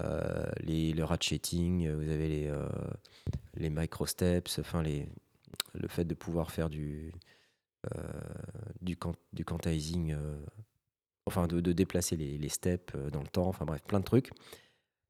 euh, 0.00 0.44
les, 0.60 0.92
le 0.92 1.04
ratcheting, 1.04 1.90
vous 1.90 2.08
avez 2.08 2.28
les, 2.28 2.46
euh, 2.48 2.68
les 3.54 3.70
microsteps, 3.70 4.58
enfin 4.58 4.82
les, 4.82 5.08
le 5.74 5.88
fait 5.88 6.04
de 6.04 6.14
pouvoir 6.14 6.50
faire 6.50 6.68
du, 6.70 7.12
du, 8.80 8.96
quant- 8.96 9.14
du 9.32 9.44
quantizing, 9.44 10.12
euh, 10.12 10.36
enfin 11.26 11.46
de, 11.46 11.60
de 11.60 11.72
déplacer 11.72 12.16
les, 12.16 12.38
les 12.38 12.48
steps 12.48 12.94
euh, 12.94 13.10
dans 13.10 13.20
le 13.20 13.26
temps, 13.28 13.46
enfin 13.48 13.64
bref, 13.64 13.82
plein 13.82 14.00
de 14.00 14.04
trucs. 14.04 14.30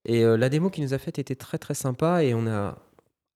Et 0.04 0.24
euh, 0.24 0.36
la 0.36 0.48
démo 0.48 0.68
qu'il 0.70 0.82
nous 0.84 0.94
a 0.94 0.98
faite 0.98 1.18
était 1.18 1.36
très 1.36 1.58
très 1.58 1.74
sympa 1.74 2.24
et 2.24 2.34
on 2.34 2.46
a 2.46 2.78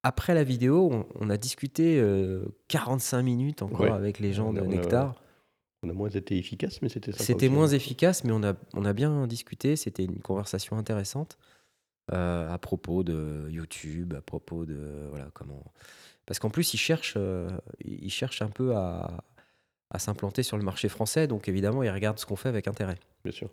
après 0.03 0.35
la 0.35 0.45
vidéo, 0.45 0.89
on, 0.93 1.07
on 1.21 1.31
a 1.31 1.37
discuté 1.37 1.99
euh, 2.01 2.45
45 2.69 3.23
minutes 3.23 3.63
encore 3.63 3.81
Ouais. 3.81 3.91
avec 3.91 4.19
les 4.21 4.33
gens 4.33 4.49
On 4.49 4.53
de 4.53 4.61
a- 4.61 4.63
on 4.65 4.71
a- 4.71 4.75
Nectar. 4.75 5.23
On 5.83 5.91
a 5.91 5.93
moins 5.93 6.09
été 6.09 6.37
efficace, 6.39 6.81
mais 6.83 6.89
c'était 6.89 7.13
C'était 7.13 7.49
moins 7.49 7.71
hein. 7.73 7.77
efficace, 7.77 8.25
mais 8.25 8.33
on 8.33 8.43
a, 8.43 8.55
on 8.75 8.85
a 8.85 8.93
bien 8.93 9.27
discuté. 9.27 9.77
C'était 9.77 10.05
une 10.05 10.21
conversation 10.21 10.77
intéressante 10.79 11.39
euh, 12.13 12.51
à 12.53 12.59
propos 12.59 13.05
de 13.05 13.47
YouTube, 13.51 14.15
à 14.15 14.21
propos 14.23 14.65
de 14.65 15.07
voilà 15.11 15.29
comment. 15.35 15.63
Parce 16.27 16.39
qu'en 16.41 16.51
plus, 16.51 16.75
ils 16.75 16.79
cherchent, 16.79 17.15
euh, 17.17 17.49
ils 17.85 18.11
cherchent 18.11 18.43
un 18.43 18.49
peu 18.51 18.77
à, 18.77 19.25
à 19.91 19.99
s'implanter 19.99 20.43
sur 20.43 20.57
le 20.59 20.65
marché 20.65 20.89
français, 20.89 21.27
donc 21.27 21.49
évidemment, 21.49 21.83
ils 21.83 21.91
regardent 21.91 22.19
ce 22.19 22.27
qu'on 22.27 22.37
fait 22.37 22.49
avec 22.49 22.67
intérêt. 22.69 22.99
Bien 23.25 23.33
sûr. 23.33 23.49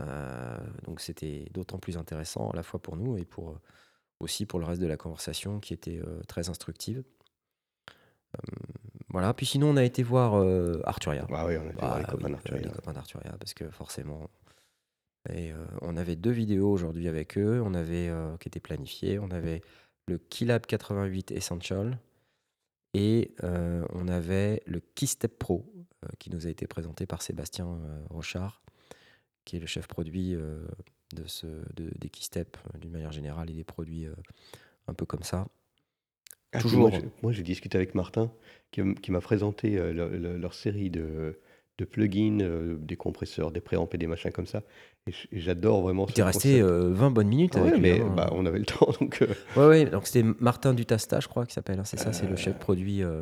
Euh, 0.00 0.56
donc 0.84 1.00
c'était 1.00 1.46
d'autant 1.52 1.78
plus 1.78 1.96
intéressant 1.96 2.50
à 2.50 2.56
la 2.56 2.62
fois 2.62 2.80
pour 2.80 2.96
nous 2.96 3.16
et 3.16 3.24
pour 3.24 3.50
euh, 3.50 3.60
aussi 4.20 4.46
pour 4.46 4.60
le 4.60 4.66
reste 4.66 4.80
de 4.80 4.86
la 4.86 4.96
conversation 4.96 5.60
qui 5.60 5.74
était 5.74 5.98
euh, 5.98 6.20
très 6.28 6.48
instructive. 6.50 7.02
Euh, 8.36 8.56
voilà. 9.08 9.34
Puis 9.34 9.46
sinon, 9.46 9.70
on 9.70 9.76
a 9.76 9.84
été 9.84 10.02
voir 10.02 10.34
Arturia. 10.84 11.26
Ah 11.32 11.46
oui, 11.46 11.56
on 11.56 11.62
a 11.66 11.70
été 11.70 11.80
voir 11.80 11.94
Bah 11.94 11.98
les 11.98 12.04
copains 12.04 12.26
oui, 12.26 12.32
d'Arturia. 12.32 12.62
les 12.62 12.70
copains 12.70 12.92
d'Arturia, 12.92 13.32
parce 13.38 13.54
que 13.54 13.70
forcément. 13.70 14.30
Et 15.30 15.52
on 15.82 15.96
avait 15.96 16.16
deux 16.16 16.30
vidéos 16.30 16.70
aujourd'hui 16.70 17.08
avec 17.08 17.36
eux, 17.36 17.60
on 17.64 17.74
avait 17.74 18.10
qui 18.40 18.48
étaient 18.48 18.60
planifiées. 18.60 19.18
On 19.18 19.30
avait 19.30 19.62
le 20.08 20.18
Keylab 20.18 20.66
88 20.66 21.30
Essential 21.32 21.98
et 22.94 23.34
euh, 23.44 23.84
on 23.92 24.08
avait 24.08 24.62
le 24.66 24.80
Keystep 24.94 25.38
Pro 25.38 25.70
euh, 26.04 26.08
qui 26.18 26.30
nous 26.30 26.46
a 26.46 26.50
été 26.50 26.66
présenté 26.66 27.06
par 27.06 27.22
Sébastien 27.22 27.66
euh, 27.66 28.00
Rochard, 28.10 28.62
qui 29.44 29.56
est 29.56 29.60
le 29.60 29.66
chef 29.66 29.86
produit 29.86 30.32
de 30.34 31.26
ce, 31.26 31.46
de, 31.46 31.90
des 31.98 32.08
Keystep 32.08 32.56
d'une 32.78 32.90
manière 32.90 33.12
générale 33.12 33.50
et 33.50 33.54
des 33.54 33.64
produits 33.64 34.06
un 34.86 34.94
peu 34.94 35.06
comme 35.06 35.22
ça. 35.22 35.48
Ah, 36.52 36.60
Toujours. 36.60 36.90
Moi, 37.22 37.32
j'ai- 37.32 37.42
discuté 37.42 37.76
avec 37.76 37.94
Martin, 37.94 38.30
qui, 38.72 38.82
m'a 38.82 39.20
présenté 39.20 39.78
leur, 39.92 40.52
série 40.52 40.90
de, 40.90 41.40
de 41.78 41.84
plugins, 41.86 42.76
des 42.78 42.96
compresseurs, 42.96 43.52
des 43.52 43.62
préamps 43.62 43.88
et 43.92 43.98
des 43.98 44.06
machins 44.06 44.32
comme 44.32 44.46
ça. 44.46 44.62
Et 45.32 45.40
j'adore 45.40 45.82
vraiment 45.82 46.06
Tu 46.06 46.20
es 46.20 46.22
resté 46.24 46.60
euh, 46.60 46.90
20 46.92 47.10
bonnes 47.10 47.28
minutes 47.28 47.54
Ah 47.56 47.60
avec 47.60 47.74
ouais, 47.74 47.80
mais 47.80 48.00
hein. 48.00 48.12
bah, 48.16 48.30
on 48.32 48.44
avait 48.46 48.58
le 48.58 48.64
temps, 48.66 48.90
donc 49.00 49.22
euh, 49.22 49.26
Ouais, 49.56 49.66
ouais, 49.66 49.84
donc 49.86 50.06
c'était 50.06 50.28
Martin 50.40 50.74
Dutasta, 50.74 51.20
je 51.20 51.28
crois, 51.28 51.46
qui 51.46 51.54
s'appelle. 51.54 51.78
hein, 51.78 51.84
c'est 51.84 51.98
ça, 51.98 52.12
c'est 52.12 52.26
le 52.26 52.32
Euh, 52.32 52.36
chef 52.36 52.58
produit. 52.58 53.02
euh, 53.02 53.20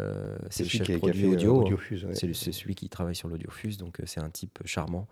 euh, 0.00 0.36
c'est 0.50 0.64
le 0.64 0.68
celui 0.70 0.84
chef 0.86 0.98
produit 0.98 1.26
audio. 1.26 1.62
Ouais. 1.68 2.14
C'est 2.14 2.52
celui 2.52 2.74
qui 2.74 2.88
travaille 2.88 3.14
sur 3.14 3.28
l'audiofuse, 3.28 3.76
donc 3.78 3.98
c'est 4.06 4.20
un 4.20 4.30
type 4.30 4.58
charmant, 4.64 5.06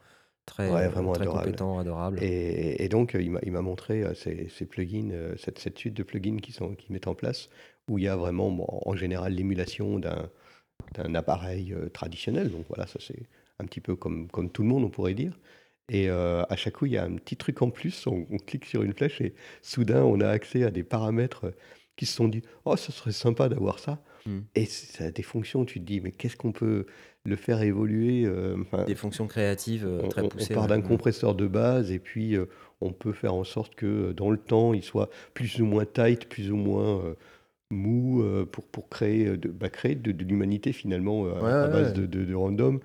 très, 0.47 0.69
vraiment 0.89 1.13
très 1.13 1.23
adorable. 1.23 1.45
compétent, 1.47 1.79
adorable. 1.79 2.19
Et, 2.23 2.83
et 2.85 2.89
donc, 2.89 3.17
il 3.19 3.53
m'a 3.53 3.61
montré 3.63 4.05
ces, 4.15 4.49
ces 4.49 4.67
plugins, 4.67 5.11
cette, 5.37 5.59
cette 5.59 5.79
suite 5.79 5.95
de 5.95 6.03
plugins 6.03 6.39
qui 6.39 6.53
sont 6.53 6.75
qui 6.75 6.93
mettent 6.93 7.07
en 7.07 7.15
place, 7.15 7.49
où 7.89 7.99
il 7.99 8.05
y 8.05 8.09
a 8.09 8.17
vraiment, 8.17 8.51
bon, 8.51 8.67
en 8.69 8.97
général, 8.97 9.35
l'émulation 9.35 9.99
d'un 9.99 10.29
d'un 10.95 11.15
appareil 11.15 11.73
traditionnel. 11.93 12.51
Donc 12.51 12.65
voilà, 12.69 12.89
ça 12.89 12.99
c'est 13.01 13.23
un 13.61 13.67
petit 13.67 13.81
peu 13.81 13.95
comme, 13.95 14.27
comme 14.29 14.51
tout 14.51 14.63
le 14.63 14.69
monde, 14.69 14.83
on 14.83 14.91
pourrait 14.91 15.15
dire. 15.15 15.39
Et 15.95 16.09
euh, 16.09 16.43
à 16.49 16.57
chaque 16.57 16.75
coup, 16.75 16.87
il 16.87 16.93
y 16.93 16.97
a 16.97 17.05
un 17.05 17.15
petit 17.17 17.37
truc 17.37 17.61
en 17.61 17.69
plus. 17.71 18.07
On, 18.07 18.27
on 18.31 18.39
clique 18.39 18.65
sur 18.65 18.83
une 18.83 18.95
flèche 18.95 19.21
et 19.21 19.35
soudain, 19.61 20.03
on 20.03 20.21
a 20.21 20.29
accès 20.29 20.65
à 20.65 20.71
des 20.71 20.83
paramètres 20.83 21.45
euh, 21.49 21.55
qui 21.97 22.07
se 22.07 22.15
sont 22.17 22.29
dit 22.29 22.43
Oh, 22.65 22.77
ce 22.77 22.91
serait 22.93 23.13
sympa 23.13 23.49
d'avoir 23.51 23.79
ça. 23.79 24.03
Mm. 24.25 24.39
Et 24.55 24.65
ça 24.65 25.05
a 25.05 25.11
des 25.11 25.23
fonctions, 25.23 25.65
tu 25.67 25.81
te 25.81 25.85
dis 25.85 26.01
Mais 26.01 26.11
qu'est-ce 26.11 26.37
qu'on 26.37 26.53
peut 26.53 26.87
le 27.25 27.37
faire 27.37 27.61
évoluer 27.63 28.25
euh, 28.25 28.57
Des 28.87 28.95
fonctions 28.95 29.27
créatives 29.27 29.85
euh, 29.87 30.01
on, 30.03 30.09
très 30.09 30.23
on- 30.23 30.25
on 30.25 30.29
poussées. 30.29 30.55
part 30.55 30.63
ouais. 30.65 30.69
d'un 30.71 30.79
Mm. 30.79 30.89
compresseur 30.89 31.35
de 31.35 31.47
base 31.47 31.93
et 31.93 31.99
puis 31.99 32.37
on 32.81 32.93
peut 32.93 33.13
faire 33.13 33.35
en 33.35 33.45
sorte 33.45 33.75
que 33.75 34.13
dans 34.13 34.31
le 34.31 34.39
temps, 34.39 34.73
il 34.73 34.83
soit 34.83 35.11
plus 35.35 35.61
ou 35.61 35.67
moins 35.67 35.85
tight, 35.85 36.27
plus 36.29 36.51
ou 36.51 36.57
moins 36.57 37.15
mou 37.71 38.25
pour, 38.51 38.67
pour 38.67 38.89
créer, 38.89 39.37
de, 39.37 39.49
bah, 39.49 39.69
créer 39.71 39.95
de, 39.95 40.13
de 40.13 40.25
l'humanité 40.25 40.73
finalement 40.73 41.27
à- 41.27 41.69
base 41.69 41.89
ouais. 41.89 42.01
de, 42.01 42.07
de- 42.07 42.25
de 42.25 42.35
random. 42.35 42.81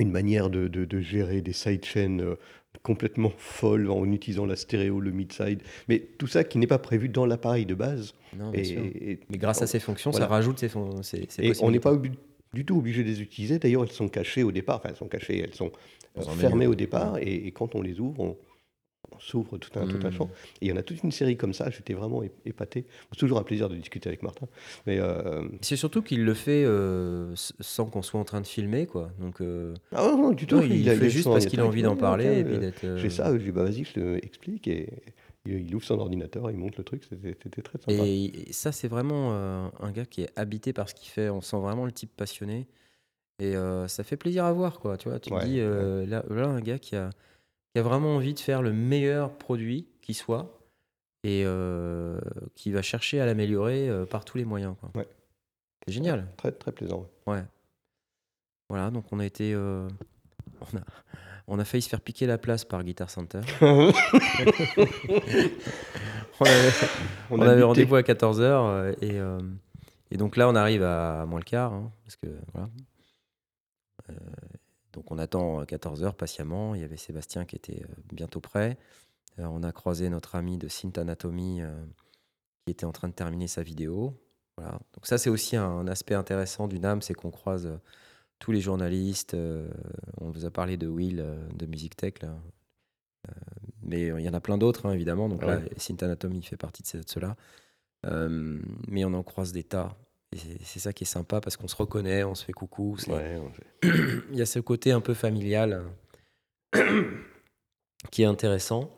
Une 0.00 0.10
manière 0.10 0.50
de, 0.50 0.66
de- 0.66 0.84
de 0.84 1.00
gérer 1.00 1.40
des 1.40 1.52
sidechains 1.52 2.18
euh, 2.18 2.34
complètement 2.82 3.30
folles 3.38 3.88
en 3.90 4.04
utilisant 4.10 4.44
la 4.44 4.56
stéréo, 4.56 4.98
le 5.00 5.12
mid-side. 5.12 5.62
Mais 5.88 6.00
tout 6.18 6.26
ça 6.26 6.42
qui 6.42 6.58
n'est 6.58 6.66
pas 6.66 6.78
prévu 6.80 7.08
dans 7.08 7.26
l'appareil 7.26 7.64
de 7.64 7.74
base. 7.74 8.12
Non, 8.36 8.50
bien 8.50 8.60
Et, 8.60 8.64
sûr. 8.64 8.80
et- 8.84 9.20
Mais 9.30 9.38
grâce 9.38 9.62
à 9.62 9.68
ces 9.68 9.78
fonctions, 9.78 10.10
ça 10.10 10.26
rajoute 10.26 10.58
ces, 10.58 10.68
fon- 10.68 11.02
ces, 11.04 11.26
ces 11.28 11.44
et 11.46 11.52
on 11.62 11.70
n'est 11.70 11.78
pas 11.78 11.96
du 12.52 12.64
tout 12.64 12.76
obligé 12.76 13.04
de 13.04 13.08
les 13.08 13.22
utiliser. 13.22 13.60
D'ailleurs, 13.60 13.84
elles 13.84 13.92
sont 13.92 14.08
cachées 14.08 14.42
au 14.42 14.50
départ. 14.50 14.76
Enfin, 14.78 14.88
elles 14.90 14.96
sont 14.96 15.06
cachées, 15.08 15.38
elles 15.38 15.54
sont 15.54 15.70
euh, 16.18 16.22
fermées 16.22 16.66
au 16.66 16.74
départ. 16.74 17.18
Et, 17.18 17.46
et 17.46 17.52
quand 17.52 17.76
on 17.76 17.80
les 17.82 18.00
ouvre, 18.00 18.20
on, 18.20 18.36
on 19.12 19.18
s'ouvre 19.20 19.58
tout 19.58 19.78
un, 19.78 19.86
tout 19.86 19.98
un 20.04 20.10
Mm. 20.10 20.12
champ. 20.12 20.30
Et 20.60 20.66
il 20.66 20.68
y 20.68 20.72
en 20.72 20.76
a 20.76 20.82
toute 20.82 21.02
une 21.02 21.12
série 21.12 21.36
comme 21.36 21.52
ça. 21.52 21.70
J'étais 21.70 21.94
vraiment 21.94 22.22
épaté. 22.44 22.86
C'est 23.12 23.18
toujours 23.18 23.38
un 23.38 23.42
plaisir 23.42 23.68
de 23.68 23.76
discuter 23.76 24.08
avec 24.08 24.22
Martin. 24.22 24.46
Mais 24.86 24.98
euh, 24.98 25.46
C'est 25.60 25.76
surtout 25.76 26.02
qu'il 26.02 26.24
le 26.24 26.34
fait 26.34 26.64
euh, 26.64 27.32
sans 27.60 27.86
qu'on 27.86 28.02
soit 28.02 28.20
en 28.20 28.24
train 28.24 28.40
de 28.40 28.46
filmer, 28.46 28.86
quoi. 28.86 29.10
Donc, 29.18 29.40
euh, 29.40 29.74
ah 29.92 30.02
non, 30.02 30.18
non, 30.18 30.30
du 30.32 30.46
tout. 30.46 30.56
non, 30.56 30.62
il, 30.62 30.84
le 30.84 30.94
fait 30.96 31.10
juste 31.10 31.28
parce 31.28 31.46
qu'il 31.46 31.60
a 31.60 31.66
envie 31.66 31.82
d'en 31.82 31.96
parler 31.96 32.72
J'ai 32.96 33.10
ça. 33.10 33.32
Je 33.36 33.42
dis 33.42 33.52
bah 33.52 33.64
vas-y, 33.64 33.84
je 33.84 33.92
te 33.92 34.16
explique. 34.24 34.68
Et, 34.68 34.88
il, 35.46 35.74
ouvre 35.74 35.84
son 35.84 35.98
ordinateur, 35.98 36.50
il 36.50 36.56
monte 36.56 36.78
le 36.78 36.84
truc, 36.84 37.02
c'était 37.04 37.62
très 37.62 37.78
sympa. 37.78 37.92
Et, 37.92 38.50
ça, 38.52 38.72
c'est 38.72 38.88
vraiment 38.88 39.32
un 39.32 39.92
gars 39.92 40.06
qui 40.06 40.22
est 40.22 40.30
habité 40.36 40.72
par 40.72 40.88
ce 40.88 40.94
qu'il 40.94 41.10
fait. 41.10 41.28
On 41.28 41.40
sent 41.40 41.58
vraiment 41.58 41.84
le 41.84 41.92
type 41.92 42.10
passionné. 42.16 42.66
Et 43.40 43.54
ça 43.88 44.04
fait 44.04 44.16
plaisir 44.16 44.44
à 44.44 44.52
voir, 44.52 44.80
quoi. 44.80 44.96
Tu 44.96 45.08
vois, 45.08 45.18
tu 45.18 45.30
te 45.30 45.44
dis, 45.44 45.58
là, 46.08 46.24
là, 46.28 46.48
un 46.48 46.60
gars 46.60 46.78
qui 46.78 46.96
a, 46.96 47.10
qui 47.74 47.80
a 47.80 47.82
vraiment 47.82 48.14
envie 48.16 48.34
de 48.34 48.40
faire 48.40 48.62
le 48.62 48.72
meilleur 48.72 49.36
produit 49.36 49.88
qui 50.00 50.14
soit 50.14 50.58
et 51.24 51.42
euh, 51.44 52.20
qui 52.54 52.70
va 52.70 52.82
chercher 52.82 53.20
à 53.20 53.26
l'améliorer 53.26 53.88
euh, 53.88 54.06
par 54.06 54.24
tous 54.24 54.38
les 54.38 54.44
moyens, 54.44 54.76
quoi. 54.80 54.90
Ouais. 54.94 55.08
C'est 55.86 55.92
génial. 55.92 56.28
Très, 56.36 56.52
très 56.52 56.70
plaisant. 56.72 57.08
Ouais. 57.26 57.42
Voilà, 58.68 58.90
donc 58.90 59.06
on 59.12 59.18
a 59.18 59.26
été. 59.26 59.52
euh, 59.54 59.88
on, 60.60 60.76
a, 60.78 60.80
on 61.48 61.58
a 61.58 61.64
failli 61.64 61.82
se 61.82 61.88
faire 61.88 62.00
piquer 62.00 62.26
la 62.26 62.38
place 62.38 62.64
par 62.64 62.82
Guitar 62.84 63.10
Center. 63.10 63.40
On 66.40 66.44
avait, 66.46 66.70
On 67.30 67.38
on 67.38 67.40
a 67.42 67.44
avait 67.46 67.54
buté. 67.56 67.62
rendez-vous 67.64 67.94
à 67.96 68.02
14h 68.02 68.96
et, 69.02 69.20
euh, 69.20 69.38
et 70.10 70.16
donc 70.16 70.36
là 70.36 70.48
on 70.48 70.56
arrive 70.56 70.82
à 70.82 71.24
moins 71.26 71.38
le 71.38 71.44
quart 71.44 71.72
hein, 71.72 71.92
parce 72.04 72.16
que 72.16 72.26
voilà. 72.52 72.68
Euh, 74.10 74.14
donc 74.94 75.10
on 75.10 75.18
attend 75.18 75.62
14h 75.64 76.14
patiemment. 76.14 76.74
Il 76.74 76.80
y 76.80 76.84
avait 76.84 76.96
Sébastien 76.96 77.44
qui 77.44 77.56
était 77.56 77.82
euh, 77.82 77.94
bientôt 78.12 78.40
prêt. 78.40 78.78
Euh, 79.38 79.44
on 79.44 79.62
a 79.62 79.72
croisé 79.72 80.08
notre 80.08 80.36
ami 80.36 80.56
de 80.58 80.68
Synth 80.68 80.96
Anatomy 80.98 81.60
euh, 81.62 81.74
qui 82.64 82.70
était 82.72 82.86
en 82.86 82.92
train 82.92 83.08
de 83.08 83.12
terminer 83.14 83.48
sa 83.48 83.62
vidéo. 83.62 84.14
Voilà. 84.56 84.72
Donc 84.94 85.04
ça 85.06 85.18
c'est 85.18 85.30
aussi 85.30 85.56
un, 85.56 85.86
aspect 85.88 86.14
intéressant 86.14 86.68
du 86.68 86.78
NAM, 86.78 87.02
c'est 87.02 87.14
qu'on 87.14 87.30
croise 87.32 87.66
euh, 87.66 87.76
tous 88.38 88.52
les 88.52 88.60
journalistes. 88.60 89.34
euh, 89.34 89.68
on 90.20 90.30
vous 90.30 90.44
a 90.46 90.50
parlé 90.50 90.76
de 90.76 90.86
Will 90.86 91.20
euh, 91.20 91.36
de 91.54 91.66
Music 91.66 91.96
Tech 91.96 92.14
là. 92.22 92.36
Euh, 93.28 93.32
mais 93.82 94.02
il 94.06 94.20
y 94.20 94.28
en 94.28 94.34
a 94.34 94.40
plein 94.40 94.58
d'autres 94.58 94.86
hein, 94.86 94.92
évidemment. 94.92 95.28
Donc 95.28 95.42
là, 95.42 95.58
Ouais. 95.58 95.70
Synth 95.76 96.02
Anatomy 96.02 96.42
fait 96.42 96.56
partie 96.56 96.82
de, 96.82 97.02
de 97.02 97.08
ceux-là. 97.08 97.36
Euh, 98.06 98.60
mais 98.88 99.04
on 99.04 99.14
en 99.14 99.22
croise 99.22 99.52
des 99.52 99.64
tas. 99.64 99.96
C'est- 100.36 100.78
ça 100.80 100.92
qui 100.92 101.04
est 101.04 101.06
sympa 101.06 101.40
parce 101.40 101.56
qu'on 101.56 101.68
se 101.68 101.76
reconnaît, 101.76 102.24
on 102.24 102.34
se 102.34 102.44
fait 102.44 102.52
coucou. 102.52 102.96
Ouais, 103.08 103.38
fait- 103.82 103.88
il 104.32 104.36
y 104.36 104.42
a 104.42 104.46
ce 104.46 104.58
côté 104.58 104.92
un 104.92 105.00
peu 105.00 105.14
familial 105.14 105.84
qui 108.10 108.22
est 108.22 108.26
intéressant. 108.26 108.90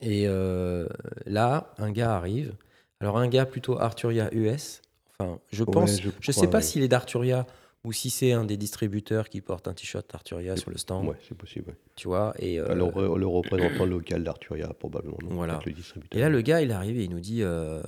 Et 0.00 0.24
euh, 0.26 0.86
là, 1.26 1.72
un 1.78 1.92
gars 1.92 2.16
arrive. 2.16 2.54
Alors, 3.00 3.18
un 3.18 3.28
gars 3.28 3.46
plutôt 3.46 3.78
Arturia 3.78 4.32
US. 4.34 4.82
Enfin, 5.18 5.38
je 5.52 5.64
Ouais, 5.64 5.72
pense. 5.72 6.00
je 6.20 6.32
sais 6.32 6.48
pas 6.48 6.58
ouais. 6.58 6.62
s'il 6.62 6.82
est 6.82 6.88
d'Arturia 6.88 7.46
ou 7.84 7.92
si 7.92 8.10
c'est 8.10 8.32
un 8.32 8.44
des 8.44 8.56
distributeurs 8.56 9.28
qui 9.28 9.40
porte 9.40 9.66
un 9.66 9.74
t-shirt 9.74 10.14
Arturia 10.14 10.56
sur 10.56 10.70
le 10.70 10.78
stand. 10.78 11.06
ouais, 11.08 11.16
c'est 11.28 11.36
possible. 11.36 11.70
ouais. 11.70 11.76
Tu 11.96 12.06
vois. 12.08 12.32
Et, 12.38 12.60
euh, 12.60 12.70
Alors, 12.70 12.96
le, 12.98 13.18
le 13.18 13.26
représentant 13.26 13.84
local 13.86 14.22
d'Arturia, 14.22 14.68
probablement. 14.68 15.16
non 15.22 15.34
Voilà. 15.34 15.58
Le 15.66 15.72
distributeur. 15.72 16.16
Et 16.18 16.22
là, 16.22 16.28
le 16.28 16.40
gars, 16.42 16.60
il 16.60 16.70
arrive 16.70 16.96
et 16.98 17.04
il 17.04 17.10
nous 17.10 17.20
dit 17.20 17.42
euh, 17.42 17.82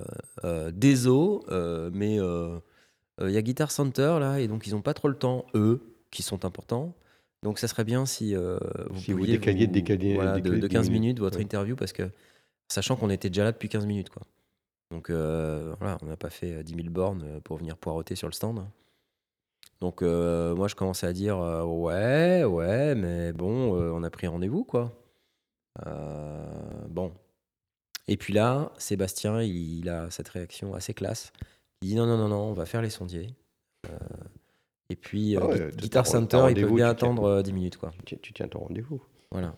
euh, 0.44 0.70
Désolé, 0.72 1.38
euh, 1.50 1.90
mais 1.92 2.18
euh, 2.18 2.58
euh, 3.20 3.28
il 3.30 3.32
y 3.34 3.36
a 3.36 3.42
Guitar 3.42 3.70
Center 3.70 4.16
là, 4.18 4.40
et 4.40 4.48
donc 4.48 4.66
ils 4.66 4.72
n'ont 4.74 4.82
pas 4.82 4.94
trop 4.94 5.08
le 5.08 5.14
temps, 5.16 5.46
eux, 5.54 5.80
qui 6.10 6.22
sont 6.22 6.44
importants. 6.44 6.94
Donc 7.44 7.58
ça 7.60 7.68
serait 7.68 7.84
bien 7.84 8.04
si 8.06 8.34
euh, 8.34 8.58
vous 8.90 8.98
Si 9.00 9.12
vous 9.12 9.18
pouviez 9.18 9.38
décaliez- 9.38 9.66
décaliez- 9.68 10.14
voilà, 10.14 10.32
de, 10.32 10.40
décaliez 10.40 10.60
de 10.60 10.66
dix 10.66 10.72
15 10.74 10.86
minutes. 10.88 11.00
minutes 11.00 11.18
votre 11.20 11.36
Ouais. 11.36 11.42
interview, 11.44 11.76
parce 11.76 11.92
que 11.92 12.10
sachant 12.68 12.96
qu'on 12.96 13.10
était 13.10 13.28
déjà 13.28 13.44
là 13.44 13.52
depuis 13.52 13.68
15 13.68 13.86
minutes. 13.86 14.08
Quoi. 14.08 14.22
Donc 14.90 15.10
euh, 15.10 15.74
voilà, 15.78 15.98
on 16.02 16.06
n'a 16.06 16.16
pas 16.16 16.30
fait 16.30 16.52
euh, 16.52 16.62
10 16.62 16.74
000 16.74 16.88
bornes 16.88 17.22
euh, 17.24 17.40
pour 17.40 17.58
venir 17.58 17.76
poireauter 17.76 18.16
sur 18.16 18.26
le 18.28 18.32
stand. 18.32 18.64
Donc 19.80 20.02
euh, 20.02 20.54
moi, 20.54 20.68
je 20.68 20.74
commençais 20.74 21.06
à 21.06 21.12
dire 21.12 21.38
euh, 21.38 21.62
Ouais, 21.64 22.44
ouais, 22.44 22.94
mais 22.94 23.32
bon, 23.32 23.76
euh, 23.80 23.90
on 23.92 24.02
a 24.02 24.10
pris 24.10 24.26
rendez-vous, 24.26 24.64
quoi. 24.64 24.92
Bon. 26.88 27.12
Et 28.06 28.16
puis 28.16 28.32
là, 28.32 28.70
Sébastien, 28.78 29.42
il, 29.42 29.78
il 29.80 29.88
a 29.88 30.10
cette 30.10 30.28
réaction 30.28 30.74
assez 30.74 30.94
classe. 30.94 31.32
Il 31.82 31.88
dit 31.88 31.94
non, 31.96 32.06
non, 32.06 32.16
non, 32.18 32.28
non, 32.28 32.42
on 32.50 32.52
va 32.52 32.66
faire 32.66 32.82
les 32.82 32.90
sondiers. 32.90 33.34
Et 34.90 34.96
puis, 34.96 35.36
Ah 35.36 35.46
ouais, 35.46 35.70
Guitar 35.76 36.06
Center, 36.06 36.46
il 36.50 36.54
peut 36.62 36.74
bien 36.74 36.88
attendre 36.88 37.24
euh, 37.24 37.42
10 37.42 37.52
minutes, 37.52 37.76
quoi. 37.78 37.90
Tu 37.98 38.04
tiens- 38.04 38.18
tu 38.22 38.32
tiens 38.32 38.48
ton 38.48 38.60
rendez-vous. 38.60 39.02
Voilà. 39.30 39.54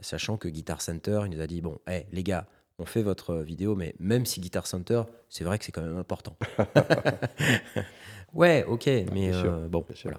Sachant 0.00 0.36
que 0.36 0.48
Guitar 0.48 0.80
Center, 0.80 1.22
il 1.26 1.30
nous 1.36 1.40
a 1.40 1.46
dit 1.46 1.60
bon, 1.60 1.78
hé, 1.86 2.06
les 2.12 2.22
gars, 2.22 2.46
on 2.78 2.86
fait 2.86 3.02
votre 3.02 3.36
vidéo, 3.36 3.74
mais 3.76 3.94
même 3.98 4.24
si 4.26 4.40
Guitar 4.40 4.66
Center, 4.66 5.02
c'est 5.28 5.44
vrai 5.44 5.58
que 5.58 5.64
c'est 5.64 5.72
quand 5.72 5.82
même 5.82 5.98
important. 5.98 6.36
ouais, 8.34 8.64
ok, 8.64 8.86
mais 9.12 9.32
sûr, 9.32 9.52
euh, 9.52 9.68
bon, 9.68 9.84
voilà. 10.02 10.18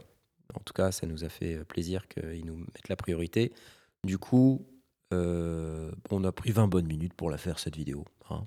En 0.54 0.60
tout 0.60 0.74
cas, 0.74 0.92
ça 0.92 1.08
nous 1.08 1.24
a 1.24 1.30
fait 1.30 1.64
plaisir 1.66 2.08
qu'ils 2.08 2.46
nous 2.46 2.58
mettent 2.58 2.90
la 2.90 2.96
priorité. 2.96 3.54
Du 4.04 4.18
coup, 4.18 4.66
euh, 5.14 5.92
on 6.12 6.24
a 6.24 6.32
pris 6.32 6.52
20 6.52 6.68
bonnes 6.68 6.88
minutes 6.88 7.14
pour 7.14 7.30
la 7.30 7.38
faire, 7.38 7.60
cette 7.60 7.76
vidéo. 7.76 8.06
hein. 8.30 8.46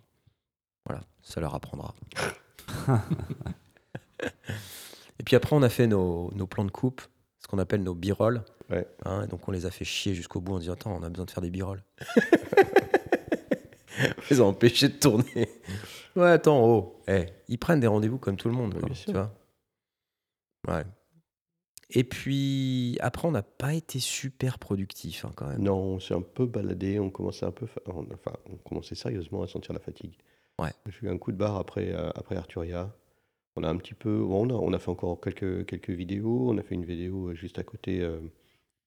Voilà, 0.84 1.02
ça 1.22 1.40
leur 1.40 1.54
apprendra. 1.54 1.94
Et 5.18 5.22
puis 5.24 5.34
après, 5.34 5.56
on 5.56 5.62
a 5.62 5.68
fait 5.68 5.86
nos, 5.86 6.30
nos 6.34 6.46
plans 6.46 6.64
de 6.64 6.70
coupe, 6.70 7.02
ce 7.40 7.48
qu'on 7.48 7.58
appelle 7.58 7.82
nos. 7.82 7.98
Ouais. 8.70 8.86
Hein, 9.04 9.26
donc 9.26 9.48
on 9.48 9.52
les 9.52 9.66
a 9.66 9.70
fait 9.70 9.84
chier 9.84 10.14
jusqu'au 10.14 10.40
bout 10.40 10.54
en 10.54 10.58
disant 10.58 10.74
Attends, 10.74 10.96
on 10.96 11.02
a 11.02 11.08
besoin 11.08 11.24
de 11.24 11.30
faire 11.30 11.42
des 11.42 11.50
b-rolls. 11.50 11.82
on 14.00 14.22
les 14.30 14.40
a 14.40 14.44
empêchés 14.44 14.88
de 14.88 14.94
tourner. 14.94 15.48
Ouais, 16.14 16.30
attends, 16.30 16.64
oh. 16.64 17.00
eh, 17.08 17.26
ils 17.48 17.58
prennent 17.58 17.80
des 17.80 17.86
rendez-vous 17.86 18.18
comme 18.18 18.36
tout 18.36 18.48
le 18.48 18.54
monde, 18.54 18.74
Oui, 18.74 18.80
quoi, 18.80 18.88
bien 18.88 18.98
tu 19.04 19.12
vois. 19.12 19.32
Ouais. 20.66 20.84
Et 21.90 22.02
puis 22.02 22.96
après, 23.00 23.28
on 23.28 23.30
n'a 23.30 23.42
pas 23.44 23.74
été 23.74 24.00
super 24.00 24.58
productif 24.58 25.24
hein, 25.24 25.30
quand 25.36 25.46
même. 25.46 25.62
Non, 25.62 25.76
on 25.78 26.00
s'est 26.00 26.14
un 26.14 26.20
peu 26.22 26.44
baladé, 26.46 26.98
on 26.98 27.10
commençait 27.10 27.46
un 27.46 27.52
peu, 27.52 27.66
fa- 27.66 27.80
enfin, 27.86 28.32
on 28.50 28.56
commençait 28.56 28.96
sérieusement 28.96 29.42
à 29.42 29.46
sentir 29.46 29.72
la 29.72 29.78
fatigue. 29.78 30.14
Ouais. 30.60 30.70
J'ai 30.86 31.06
eu 31.06 31.10
un 31.10 31.18
coup 31.18 31.30
de 31.30 31.36
barre 31.36 31.56
après, 31.56 31.92
euh, 31.92 32.10
après 32.16 32.34
Arturia. 32.36 32.92
On 33.54 33.62
a 33.62 33.68
un 33.68 33.76
petit 33.76 33.94
peu, 33.94 34.18
bon, 34.18 34.46
on, 34.46 34.50
a, 34.50 34.54
on 34.54 34.72
a 34.72 34.78
fait 34.80 34.90
encore 34.90 35.20
quelques, 35.20 35.64
quelques 35.66 35.90
vidéos. 35.90 36.50
On 36.50 36.58
a 36.58 36.62
fait 36.62 36.74
une 36.74 36.84
vidéo 36.84 37.28
euh, 37.28 37.34
juste 37.34 37.58
à 37.58 37.62
côté, 37.62 38.00
euh, 38.00 38.18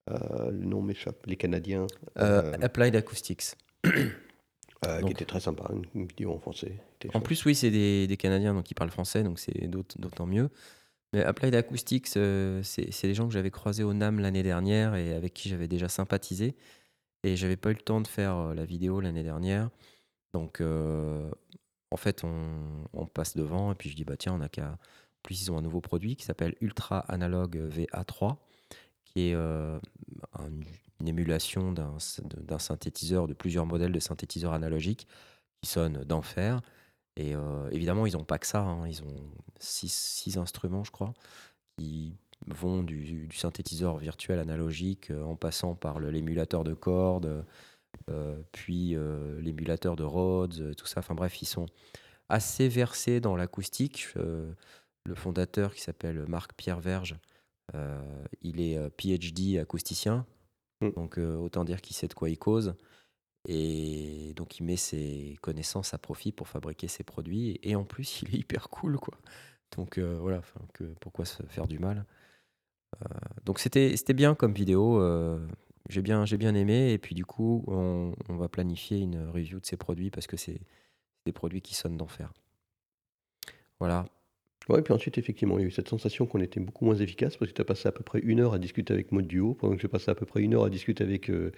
euh, 0.10 0.52
le 0.52 0.66
nom 0.66 0.82
m'échappe, 0.82 1.26
les 1.26 1.38
Canadiens, 1.38 1.88
Euh, 2.18 2.52
euh, 2.54 2.58
Applied 2.62 2.96
Acoustics. 2.98 3.56
euh, 3.86 5.00
donc- 5.00 5.06
qui 5.06 5.12
était 5.14 5.26
très 5.26 5.40
sympa, 5.40 5.72
une, 5.96 6.06
vidéo 6.06 6.34
en 6.34 6.40
français. 6.40 6.82
En 7.08 7.12
chouette. 7.12 7.24
plus, 7.24 7.46
oui, 7.46 7.56
c'est 7.56 7.72
des, 7.72 8.08
des 8.08 8.18
Canadiens 8.18 8.54
donc 8.54 8.70
ils 8.70 8.76
parlent 8.76 8.92
français, 8.92 9.24
donc 9.24 9.40
c'est 9.40 9.68
d'aut- 9.68 9.86
d'autant 9.98 10.26
mieux. 10.26 10.50
Mais 11.14 11.24
Applied 11.24 11.56
Acoustics, 11.56 12.16
euh, 12.18 12.62
c'est 12.64 13.08
des 13.08 13.16
gens 13.16 13.28
que 13.28 13.34
j'avais 13.34 13.50
croisés 13.52 13.84
au 13.84 13.94
NAM 13.94 14.20
l'année 14.20 14.44
dernière 14.44 14.96
et 14.96 15.14
avec 15.14 15.34
qui 15.34 15.50
j'avais 15.50 15.68
déjà 15.68 15.90
sympathisé. 15.90 16.56
Et 17.24 17.36
j'avais 17.36 17.58
pas 17.58 17.72
eu 17.72 17.74
le 17.74 17.80
temps 17.82 18.02
de 18.02 18.08
faire 18.08 18.36
euh, 18.38 18.54
la 18.54 18.66
vidéo 18.66 19.02
l'année 19.02 19.24
dernière. 19.24 19.70
Donc, 20.34 20.62
euh, 20.62 21.30
en 21.92 21.98
fait, 21.98 22.24
on, 22.24 23.08
passe 23.08 23.36
devant 23.36 23.72
et 23.72 23.76
puis 23.76 23.90
je 23.90 23.96
dis, 23.96 24.06
bah 24.06 24.18
tiens, 24.18 24.34
on 24.34 24.42
a 24.42 24.50
qu'à. 24.50 24.78
Plus, 25.24 25.42
ils 25.44 25.52
ont 25.52 25.58
un 25.58 25.62
nouveau 25.62 25.82
produit 25.82 26.16
qui 26.16 26.26
s'appelle 26.26 26.56
Ultra 26.62 27.00
Analog 27.12 27.58
VA3, 27.58 28.38
qui 29.04 29.30
est 29.30 29.34
un- 29.34 29.82
une 31.02 31.08
émulation 31.08 31.72
d'un 31.72 31.98
d'un 32.38 32.60
synthétiseur, 32.60 33.28
de 33.28 33.34
plusieurs 33.34 33.66
modèles 33.66 33.92
de 33.92 34.00
synthétiseurs 34.00 34.54
analogiques 34.54 35.08
qui 35.62 35.70
sonnent 35.70 36.04
d'enfer. 36.06 36.62
Et 37.20 37.36
euh, 37.36 37.70
évidemment, 37.72 38.06
ils 38.06 38.14
n'ont 38.14 38.24
pas 38.24 38.40
que 38.40 38.48
ça. 38.48 38.62
hein. 38.62 38.88
Ils 38.88 39.04
ont 39.04 39.16
six, 39.60 39.92
six 39.92 40.38
instruments, 40.38 40.86
je 40.86 40.92
crois, 40.92 41.14
qui 41.78 42.16
vont 42.48 42.82
du, 42.82 43.28
du 43.28 43.36
synthétiseur 43.36 43.98
virtuel 43.98 44.40
analogique 44.40 45.12
euh, 45.12 45.24
en 45.24 45.36
passant 45.36 45.76
par 45.76 46.00
l'émulateur 46.00 46.64
de 46.64 46.74
cordes, 46.74 47.46
euh, 48.10 48.42
puis 48.54 48.96
l'émulateur 49.42 49.98
de 49.98 50.04
Rhodes, 50.04 50.74
tout 50.78 50.86
ça. 50.88 51.02
Enfin 51.02 51.14
bref, 51.14 51.42
ils 51.42 51.46
sont 51.46 51.66
assez 52.30 52.70
versés 52.70 53.20
dans 53.20 53.36
l'acoustique. 53.36 54.08
Euh, 54.16 54.54
le 55.06 55.16
fondateur, 55.16 55.74
qui 55.74 55.82
s'appelle 55.82 56.26
Marc-Pierre 56.28 56.80
Verge, 56.80 57.18
euh, 57.76 58.02
il 58.42 58.62
est 58.62 58.80
PhD 58.92 59.58
acousticien. 59.60 60.26
Mm. 60.82 60.90
Donc 60.96 61.18
euh, 61.18 61.36
autant 61.36 61.66
dire 61.66 61.82
qu'il 61.82 61.96
sait 61.96 62.08
de 62.08 62.14
quoi 62.14 62.30
il 62.30 62.38
cause. 62.38 62.76
Et 63.52 64.34
donc 64.36 64.60
il 64.60 64.64
met 64.64 64.78
ses 64.78 65.38
connaissances 65.42 65.96
à 65.96 65.98
profit 65.98 66.32
pour 66.32 66.48
fabriquer 66.48 66.88
ses 66.88 67.04
produits. 67.04 67.60
Et, 67.64 67.76
en 67.76 67.84
plus, 67.84 68.22
il 68.24 68.36
est 68.36 68.40
hyper 68.40 68.70
cool, 68.70 68.98
quoi. 69.00 69.18
Donc 69.76 69.98
euh, 69.98 70.18
voilà, 70.20 70.42
pourquoi 71.00 71.26
se 71.26 71.44
faire 71.44 71.68
du 71.68 71.80
mal 71.80 72.06
Euh, 73.04 73.08
Donc 73.46 73.60
c'était 73.60 73.96
c'était 73.98 74.14
bien 74.16 74.36
comme 74.36 74.54
vidéo. 74.54 75.02
euh, 75.02 75.48
j'ai 75.90 76.02
bien, 76.02 76.26
j'ai 76.26 76.38
bien 76.38 76.56
aimé. 76.56 76.92
Et 76.94 76.98
puis 77.00 77.16
du 77.16 77.26
coup, 77.26 77.64
on, 77.68 78.14
on 78.30 78.36
va 78.38 78.50
planifier 78.50 79.00
une 79.00 79.30
review 79.30 79.60
de 79.60 79.66
ces 79.66 79.78
produits 79.78 80.12
parce 80.12 80.28
que 80.28 80.38
c'est 80.38 80.62
des 81.26 81.34
produits 81.34 81.62
qui 81.62 81.76
sonnent 81.76 81.98
d'enfer. 81.98 82.34
Voilà. 83.80 84.06
Ouais, 84.70 84.82
puis 84.84 84.94
ensuite, 84.94 85.18
effectivement, 85.18 85.58
il 85.58 85.62
y 85.62 85.66
a 85.66 85.68
eu 85.68 85.72
cette 85.72 85.90
sensation 85.90 86.26
qu'on 86.26 86.40
était 86.42 86.60
beaucoup 86.60 86.86
moins 86.86 86.96
efficace 86.96 87.36
parce 87.38 87.52
que 87.52 87.56
tu 87.56 87.62
as 87.62 87.66
passé 87.66 87.88
à 87.90 87.92
peu 87.92 88.04
près 88.04 88.20
une 88.20 88.40
heure 88.40 88.54
à 88.54 88.60
discuter 88.60 88.94
avec 88.94 89.12
Mode 89.12 89.28
Duo, 89.28 89.56
pendant 89.56 89.76
que 89.76 89.82
j'ai 89.82 89.88
passé 89.88 90.12
à 90.12 90.16
peu 90.16 90.26
près 90.26 90.42
une 90.42 90.54
heure 90.54 90.64
à 90.66 90.70
discuter 90.70 91.04
avec 91.04 91.30
euh, 91.30 91.52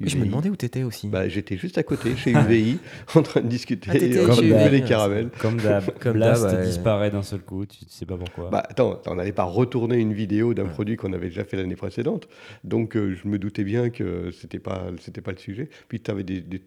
Et 0.00 0.08
je 0.08 0.16
me 0.16 0.22
UVI. 0.22 0.28
demandais 0.30 0.50
où 0.50 0.56
t'étais 0.56 0.82
aussi. 0.82 1.08
Bah, 1.08 1.28
j'étais 1.28 1.56
juste 1.56 1.78
à 1.78 1.82
côté, 1.82 2.16
chez 2.16 2.30
UVI, 2.32 2.78
en 3.14 3.22
train 3.22 3.40
de 3.40 3.48
discuter, 3.48 3.88
Ah, 3.90 3.96
train 4.24 4.34
chez 4.34 4.48
de 4.50 4.54
UVI, 4.54 4.70
les 4.70 4.82
caramels. 4.82 5.30
Comme 5.40 5.56
d'hab, 5.58 5.84
Comme 6.00 6.14
Blast 6.14 6.46
disparaît 6.62 7.10
d'un 7.10 7.22
seul 7.22 7.40
coup, 7.40 7.64
tu 7.66 7.78
sais 7.88 8.04
pas 8.06 8.16
pourquoi. 8.16 8.50
Bah, 8.50 8.62
attends, 8.68 9.00
on 9.06 9.14
n'allait 9.14 9.32
pas 9.32 9.44
retourner 9.44 9.96
une 9.98 10.12
vidéo 10.12 10.52
d'un 10.54 10.64
Ouais. 10.64 10.70
produit 10.70 10.96
qu'on 10.96 11.12
avait 11.12 11.28
déjà 11.28 11.44
fait 11.44 11.56
l'année 11.56 11.76
précédente. 11.76 12.28
Donc, 12.64 12.96
euh, 12.96 13.14
je 13.22 13.28
me 13.28 13.38
doutais 13.38 13.62
bien 13.64 13.90
que 13.90 14.30
c'était 14.32 14.58
pas, 14.58 14.86
c'était 15.00 15.20
pas 15.20 15.30
le 15.32 15.38
sujet. 15.38 15.68
Puis, 15.88 16.00
tu 16.00 16.10
avais 16.10 16.24
des, 16.24 16.40
des- 16.40 16.62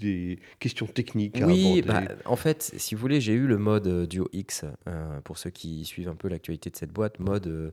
des 0.00 0.38
questions 0.58 0.86
techniques 0.86 1.40
à 1.40 1.46
Oui, 1.46 1.82
aborder. 1.82 2.06
bah, 2.08 2.14
en 2.26 2.36
fait, 2.36 2.74
si 2.76 2.94
vous 2.94 3.00
voulez, 3.00 3.20
j'ai 3.20 3.32
eu 3.34 3.46
le 3.46 3.58
mode 3.58 3.86
euh, 3.86 4.06
Duo 4.06 4.28
X. 4.32 4.64
euh, 4.88 5.20
pour 5.22 5.38
ceux 5.38 5.50
qui 5.50 5.84
suivent 5.84 6.08
un 6.08 6.14
peu 6.16 6.28
l'actualité 6.28 6.70
de 6.70 6.76
cette 6.76 6.92
boîte, 6.92 7.18
mode. 7.18 7.46
euh, 7.46 7.70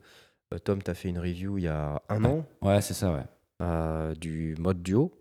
Tom, 0.65 0.83
tu 0.83 0.91
as 0.91 0.93
fait 0.95 1.07
une 1.09 1.19
review 1.19 1.57
il 1.57 1.63
y 1.63 1.67
a 1.67 2.01
un 2.09 2.25
an 2.25 2.45
Ouais, 2.61 2.81
c'est 2.81 2.93
ça, 2.93 3.13
ouais. 3.13 3.23
euh, 3.61 4.13
du 4.15 4.55
mode 4.59 4.81
Duo. 4.83 5.13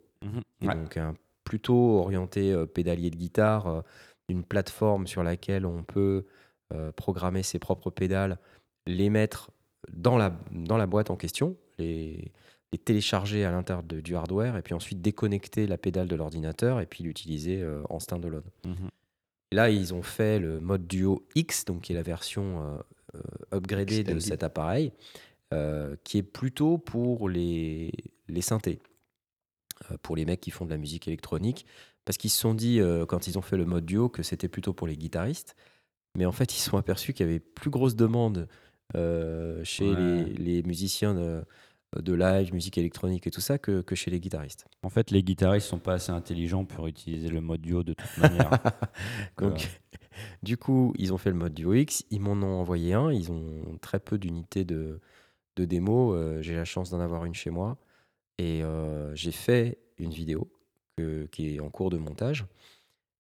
Et 0.61 0.66
Ouais. 0.66 0.74
donc 0.74 0.96
un 0.96 1.14
plutôt 1.44 1.98
orienté 2.00 2.53
euh, 2.53 2.66
pédalier 2.66 3.11
de 3.11 3.16
guitare, 3.16 3.66
euh, 3.66 3.81
une 4.29 4.44
plateforme 4.44 5.07
sur 5.07 5.22
laquelle 5.22 5.64
on 5.66 5.83
peut 5.83 6.26
euh, 6.72 6.92
programmer 6.92 7.42
ses 7.42 7.59
propres 7.59 7.90
pédales, 7.90 8.38
les 8.87 9.09
mettre 9.11 9.50
dans 9.92 10.16
la, 10.18 10.37
dans 10.53 10.76
la 10.76 10.87
boîte 10.87 11.11
en 11.11 11.16
question, 11.16 11.57
les, 11.79 12.31
les 12.72 12.78
télécharger 12.78 13.44
à 13.44 13.50
l'intérieur 13.50 13.83
du 13.83 14.14
hardware 14.14 14.56
et 14.56 14.62
puis 14.62 14.74
ensuite 14.74 15.00
déconnecter 15.00 15.66
la 15.66 15.76
pédale 15.76 16.09
de 16.09 16.16
l'ordinateur 16.16 16.80
et 16.80 16.87
puis 16.87 17.02
l'utiliser 17.02 17.62
euh, 17.62 17.83
en 17.90 17.98
standalone. 17.98 18.44
Mhm. 18.64 18.90
Là, 19.52 19.68
ils 19.70 19.92
ont 19.92 20.02
fait 20.02 20.38
le 20.38 20.61
mode 20.61 20.87
Duo 20.87 21.26
X, 21.35 21.64
donc 21.64 21.83
qui 21.83 21.92
est 21.92 21.96
la 21.96 22.02
version 22.02 22.62
euh, 22.62 22.78
euh, 23.16 23.56
upgradée 23.56 24.04
de 24.04 24.20
cet 24.20 24.44
appareil, 24.44 24.92
euh, 25.52 25.96
qui 26.04 26.18
est 26.18 26.22
plutôt 26.22 26.78
pour 26.78 27.28
les, 27.28 27.90
les 28.28 28.42
synthés, 28.42 28.78
pour 30.02 30.14
les 30.14 30.24
mecs 30.24 30.40
qui 30.40 30.52
font 30.52 30.66
de 30.66 30.70
la 30.70 30.76
musique 30.76 31.09
électronique, 31.09 31.66
parce 32.04 32.16
qu'ils 32.16 32.30
se 32.30 32.38
sont 32.38 32.54
dit, 32.54 32.80
quand 33.09 33.26
ils 33.26 33.38
ont 33.38 33.42
fait 33.42 33.56
le 33.56 33.64
mode 33.64 33.87
Duo, 33.87 34.09
que 34.09 34.22
c'était 34.22 34.48
plutôt 34.48 34.72
pour 34.72 34.87
les 34.87 34.96
guitaristes, 34.96 35.56
mais 36.16 36.26
en 36.26 36.33
fait, 36.33 36.54
ils 36.54 36.59
se 36.59 36.70
sont 36.70 36.76
aperçus 36.76 37.12
qu'il 37.12 37.26
y 37.26 37.28
avait 37.28 37.40
plus 37.40 37.70
grosse 37.70 37.96
demande 37.96 38.46
chez 38.94 39.90
Ouais. 39.90 39.96
les, 39.96 40.24
les 40.35 40.62
musiciens 40.62 41.14
de, 41.14 41.42
de 41.96 42.12
live, 42.14 42.55
musique 42.55 42.79
électronique 42.79 43.26
et 43.26 43.31
tout 43.31 43.40
ça, 43.40 43.59
que, 43.59 43.81
que 43.81 43.94
chez 43.94 44.11
les 44.11 44.20
guitaristes. 44.20 44.66
En 44.83 44.90
fait, 44.90 45.11
les 45.11 45.22
guitaristes 45.22 45.66
sont 45.66 45.79
pas 45.81 45.94
assez 45.94 46.12
intelligents 46.12 46.64
pour 46.64 46.87
utiliser 46.87 47.29
le 47.29 47.40
mode 47.40 47.61
duo 47.62 47.83
de 47.83 47.94
toute 47.94 48.16
manière. 48.16 48.50
Donc, 49.38 49.53
Ouais. 49.53 50.20
du 50.42 50.57
coup, 50.57 50.92
ils 50.98 51.12
ont 51.12 51.18
fait 51.18 51.31
le 51.31 51.37
mode 51.37 51.55
Duo 51.55 51.74
X, 51.74 52.05
ils 52.11 52.20
m'en 52.20 52.33
ont 52.33 52.61
envoyé 52.61 52.94
un, 52.94 53.11
ils 53.12 53.33
ont 53.33 53.79
très 53.81 53.98
peu 54.00 54.18
d'unités 54.18 54.64
de, 54.64 55.00
de 55.57 55.64
démo, 55.64 56.14
euh, 56.14 56.42
j'ai 56.42 56.55
la 56.55 56.64
chance 56.64 56.90
d'en 56.90 57.00
avoir 57.00 57.24
une 57.24 57.35
chez 57.35 57.50
moi, 57.50 57.76
et 58.38 58.62
euh, 58.62 59.14
j'ai 59.14 59.33
fait 59.33 59.79
une 59.98 60.11
vidéo 60.12 60.50
que- 60.96 61.26
qui 61.26 61.57
est 61.57 61.61
en 61.61 61.70
cours 61.70 61.90
de 61.90 61.96
montage, 61.98 62.46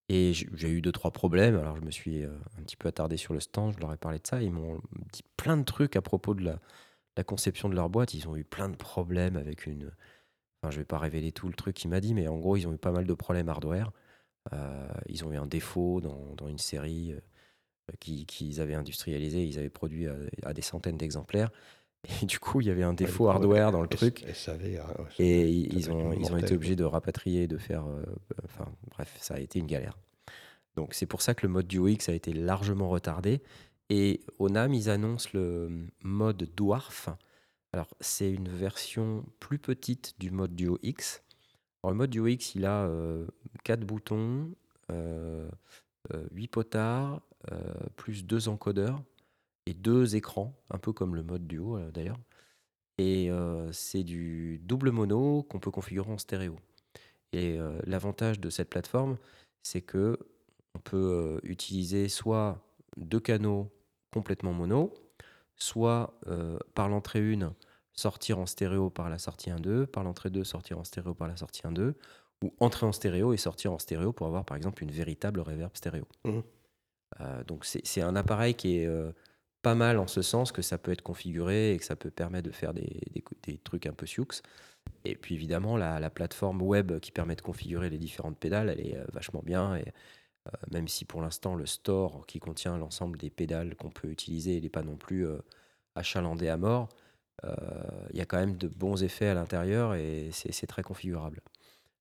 et 0.08 0.32
j'ai 0.32 0.68
eu 0.68 0.80
deux, 0.80 0.92
trois 0.92 1.10
problèmes, 1.12 1.56
alors 1.56 1.76
je 1.76 1.82
me 1.82 1.90
suis 1.90 2.22
euh, 2.24 2.30
un 2.58 2.62
petit 2.62 2.76
peu 2.76 2.88
attardé 2.88 3.16
sur 3.16 3.32
le 3.34 3.40
stand, 3.40 3.72
je 3.74 3.80
leur 3.80 3.92
ai 3.92 3.96
parlé 3.96 4.18
de 4.18 4.26
ça, 4.26 4.42
ils 4.42 4.52
m'ont 4.52 4.80
dit 5.12 5.22
plein 5.36 5.56
de 5.56 5.64
trucs 5.64 5.96
à 5.96 6.02
propos 6.02 6.34
de 6.34 6.42
la, 6.44 6.58
la 7.16 7.24
conception 7.24 7.68
de 7.68 7.74
leur 7.74 7.90
boîte, 7.90 8.14
ils 8.14 8.28
ont 8.28 8.36
eu 8.36 8.44
plein 8.44 8.68
de 8.68 8.76
problèmes 8.76 9.36
avec 9.36 9.66
une... 9.66 9.90
Enfin, 10.62 10.70
je 10.70 10.78
vais 10.78 10.84
pas 10.84 10.98
révéler 10.98 11.32
tout 11.32 11.48
le 11.48 11.54
truc 11.54 11.74
qu'il 11.76 11.90
m'a 11.90 12.00
dit, 12.00 12.14
mais 12.14 12.28
en 12.28 12.36
gros, 12.38 12.56
ils 12.56 12.66
ont 12.68 12.72
eu 12.72 12.78
pas 12.78 12.92
mal 12.92 13.06
de 13.06 13.14
problèmes 13.14 13.48
hardware. 13.48 13.92
Euh, 14.52 14.88
ils 15.06 15.24
ont 15.24 15.32
eu 15.32 15.36
un 15.36 15.46
défaut 15.46 16.00
dans, 16.00 16.34
dans 16.36 16.48
une 16.48 16.58
série 16.58 17.12
euh, 17.12 17.20
qui- 17.98 18.26
qu'ils 18.26 18.60
avaient 18.60 18.74
industrialisé, 18.74 19.44
ils 19.44 19.58
avaient 19.58 19.70
produit 19.70 20.06
à, 20.06 20.14
à 20.42 20.52
des 20.54 20.62
centaines 20.62 20.96
d'exemplaires. 20.96 21.50
Et 22.22 22.26
du 22.26 22.38
coup, 22.38 22.60
il 22.60 22.66
y 22.66 22.70
avait 22.70 22.82
un 22.82 22.94
défaut 22.94 23.24
Ouais, 23.26 23.30
hardware 23.32 23.72
dans 23.72 23.82
le 23.82 23.88
S- 23.90 23.98
truc. 23.98 24.24
SAV, 24.32 24.62
ouais, 24.62 24.78
Et 25.18 25.42
ça 25.70 25.76
ils, 25.78 25.90
ont, 25.90 26.12
ils 26.12 26.32
ont 26.32 26.38
été 26.38 26.54
obligés 26.54 26.76
de 26.76 26.84
rapatrier, 26.84 27.46
de 27.46 27.58
faire. 27.58 27.86
euh, 27.86 28.00
euh, 28.02 28.34
Enfin, 28.44 28.66
bref, 28.90 29.16
ça 29.20 29.34
a 29.34 29.38
été 29.40 29.58
une 29.58 29.66
galère. 29.66 29.98
Donc, 30.76 30.94
c'est 30.94 31.06
pour 31.06 31.20
ça 31.20 31.34
que 31.34 31.46
le 31.46 31.52
mode 31.52 31.66
Duo 31.66 31.88
X 31.88 32.08
a 32.08 32.14
été 32.14 32.32
largement 32.32 32.88
retardé. 32.88 33.42
Et 33.90 34.20
au 34.38 34.48
NAM, 34.48 34.72
ils 34.72 34.88
annoncent 34.88 35.30
le 35.34 35.86
mode 36.02 36.48
Dwarf. 36.56 37.08
Alors, 37.72 37.88
c'est 38.00 38.30
une 38.30 38.48
version 38.48 39.24
plus 39.40 39.58
petite 39.58 40.14
du 40.18 40.30
mode 40.30 40.54
Duo 40.54 40.78
X. 40.82 41.22
Alors, 41.82 41.92
le 41.92 41.98
mode 41.98 42.10
Duo 42.10 42.26
X, 42.28 42.54
il 42.54 42.64
a 42.64 42.88
4 43.64 43.80
boutons, 43.80 44.54
8 46.32 46.48
potards, 46.48 47.20
euh, 47.52 47.74
plus 47.96 48.24
2 48.24 48.48
encodeurs 48.48 49.02
et 49.66 49.74
deux 49.74 50.16
écrans, 50.16 50.54
un 50.70 50.78
peu 50.78 50.92
comme 50.92 51.14
le 51.14 51.22
mode 51.22 51.46
Duo 51.46 51.76
euh, 51.76 51.90
d'ailleurs. 51.90 52.18
Et 52.98 53.30
euh, 53.30 53.72
c'est 53.72 54.04
du 54.04 54.58
double 54.62 54.90
mono 54.90 55.42
qu'on 55.44 55.58
peut 55.58 55.70
configurer 55.70 56.10
en 56.10 56.18
stéréo. 56.18 56.56
Et 57.32 57.58
euh, 57.58 57.80
l'avantage 57.84 58.40
de 58.40 58.50
cette 58.50 58.68
plateforme, 58.68 59.16
c'est 59.62 59.80
que 59.80 60.18
on 60.74 60.80
peut 60.80 60.96
euh, 60.96 61.40
utiliser 61.42 62.08
soit 62.08 62.62
deux 62.98 63.20
canaux 63.20 63.70
complètement 64.12 64.52
mono, 64.52 64.92
soit 65.56 66.18
euh, 66.26 66.58
par 66.74 66.88
l'entrée 66.88 67.34
1, 67.34 67.54
sortir 67.92 68.38
en 68.38 68.46
stéréo 68.46 68.90
par 68.90 69.10
la 69.10 69.18
sortie 69.18 69.50
1.2, 69.50 69.86
par 69.86 70.04
l'entrée 70.04 70.30
2, 70.30 70.44
sortir 70.44 70.78
en 70.78 70.84
stéréo 70.84 71.14
par 71.14 71.28
la 71.28 71.36
sortie 71.36 71.62
1.2, 71.62 71.94
ou 72.42 72.54
entrer 72.60 72.86
en 72.86 72.92
stéréo 72.92 73.32
et 73.32 73.36
sortir 73.36 73.72
en 73.72 73.78
stéréo 73.78 74.12
pour 74.12 74.26
avoir 74.26 74.44
par 74.44 74.56
exemple 74.56 74.82
une 74.82 74.90
véritable 74.90 75.40
reverb 75.40 75.76
stéréo. 75.76 76.06
Mhm. 76.24 76.42
Euh, 77.20 77.44
donc 77.44 77.64
c'est 77.64 78.02
un 78.02 78.14
appareil 78.16 78.54
qui 78.54 78.78
est 78.78 78.86
euh, 78.86 79.12
pas 79.62 79.74
mal 79.74 79.98
en 79.98 80.06
ce 80.06 80.22
sens 80.22 80.52
que 80.52 80.62
ça 80.62 80.78
peut 80.78 80.92
être 80.92 81.02
configuré 81.02 81.74
et 81.74 81.78
que 81.78 81.84
ça 81.84 81.96
peut 81.96 82.10
permettre 82.10 82.48
de 82.48 82.54
faire 82.54 82.72
des, 82.72 83.00
des 83.42 83.58
trucs 83.58 83.86
un 83.86 83.92
peu 83.92 84.06
sioux. 84.06 84.28
Et 85.04 85.16
puis 85.16 85.34
évidemment, 85.34 85.76
la, 85.76 86.00
la 86.00 86.08
plateforme 86.08 86.62
web 86.62 86.98
qui 87.00 87.10
permet 87.10 87.36
de 87.36 87.42
configurer 87.42 87.90
les 87.90 87.98
différentes 87.98 88.38
pédales, 88.38 88.70
elle 88.70 88.80
est 88.80 88.96
vachement 89.12 89.42
bien. 89.44 89.76
Et 89.76 89.92
même 90.70 90.88
si 90.88 91.04
pour 91.04 91.20
l'instant, 91.22 91.54
le 91.54 91.66
store 91.66 92.26
qui 92.26 92.38
contient 92.40 92.76
l'ensemble 92.78 93.18
des 93.18 93.30
pédales 93.30 93.76
qu'on 93.76 93.90
peut 93.90 94.08
utiliser, 94.08 94.56
il 94.56 94.62
n'est 94.62 94.68
pas 94.70 94.82
non 94.82 94.96
plus 94.96 95.26
euh, 95.26 95.38
achalandé 95.94 96.48
à 96.48 96.56
mort, 96.56 96.88
euh, 97.44 97.56
il 98.10 98.16
y 98.18 98.20
a 98.20 98.26
quand 98.26 98.38
même 98.38 98.56
de 98.56 98.68
bons 98.68 99.02
effets 99.02 99.28
à 99.28 99.34
l'intérieur 99.34 99.94
et 99.94 100.30
c'est 100.32 100.66
très 100.66 100.82
configurable. 100.82 101.40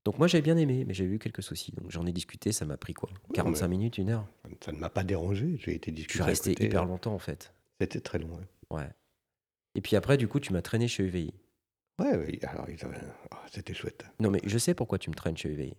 Donc 0.06 0.18
moi 0.18 0.28
j'ai 0.28 0.42
bien 0.42 0.58
aimé, 0.58 0.86
mais 0.88 0.94
j'ai 0.94 1.04
eu 1.06 1.20
quelques 1.20 1.44
soucis. 1.44 1.72
Donc 1.74 1.92
j'en 1.92 2.06
ai 2.06 2.12
discuté, 2.14 2.52
ça 2.52 2.66
m'a 2.66 2.78
pris 2.78 2.94
quoi? 2.94 3.10
45 3.34 3.68
mais- 3.68 3.78
minute, 3.78 3.98
une 3.98 4.10
heure? 4.10 4.26
Ça 4.64 4.72
ne 4.72 4.78
m'a 4.78 4.90
pas 4.90 5.04
dérangé. 5.04 5.58
J'ai 5.60 5.76
été 5.76 5.92
Je 5.92 5.96
discuter. 5.96 6.14
suis 6.20 6.24
resté 6.24 6.54
côté. 6.54 6.66
hyper 6.66 6.86
longtemps 6.86 7.14
en 7.14 7.20
fait. 7.20 7.54
C'était 7.80 8.00
très 8.02 8.20
long. 8.20 8.30
Ouais, 8.32 8.78
Ouais. 8.80 8.90
Et 9.76 9.82
puis 9.82 9.96
après, 9.96 10.18
du 10.18 10.28
coup, 10.28 10.40
tu 10.40 10.52
m'as 10.54 10.62
traîné 10.62 10.88
chez 10.88 11.04
UVI. 11.04 11.34
ouais, 12.00 12.16
ouais, 12.18 12.40
alors, 12.46 12.66
ah, 13.32 13.46
c'était 13.52 13.74
chouette. 13.74 14.06
Non, 14.20 14.30
mais 14.32 14.42
je 14.46 14.58
sais 14.58 14.74
pourquoi 14.74 14.98
tu 14.98 15.10
me 15.10 15.16
traînes 15.16 15.38
chez 15.38 15.50
UVI. 15.50 15.74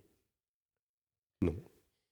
Non. 1.41 1.55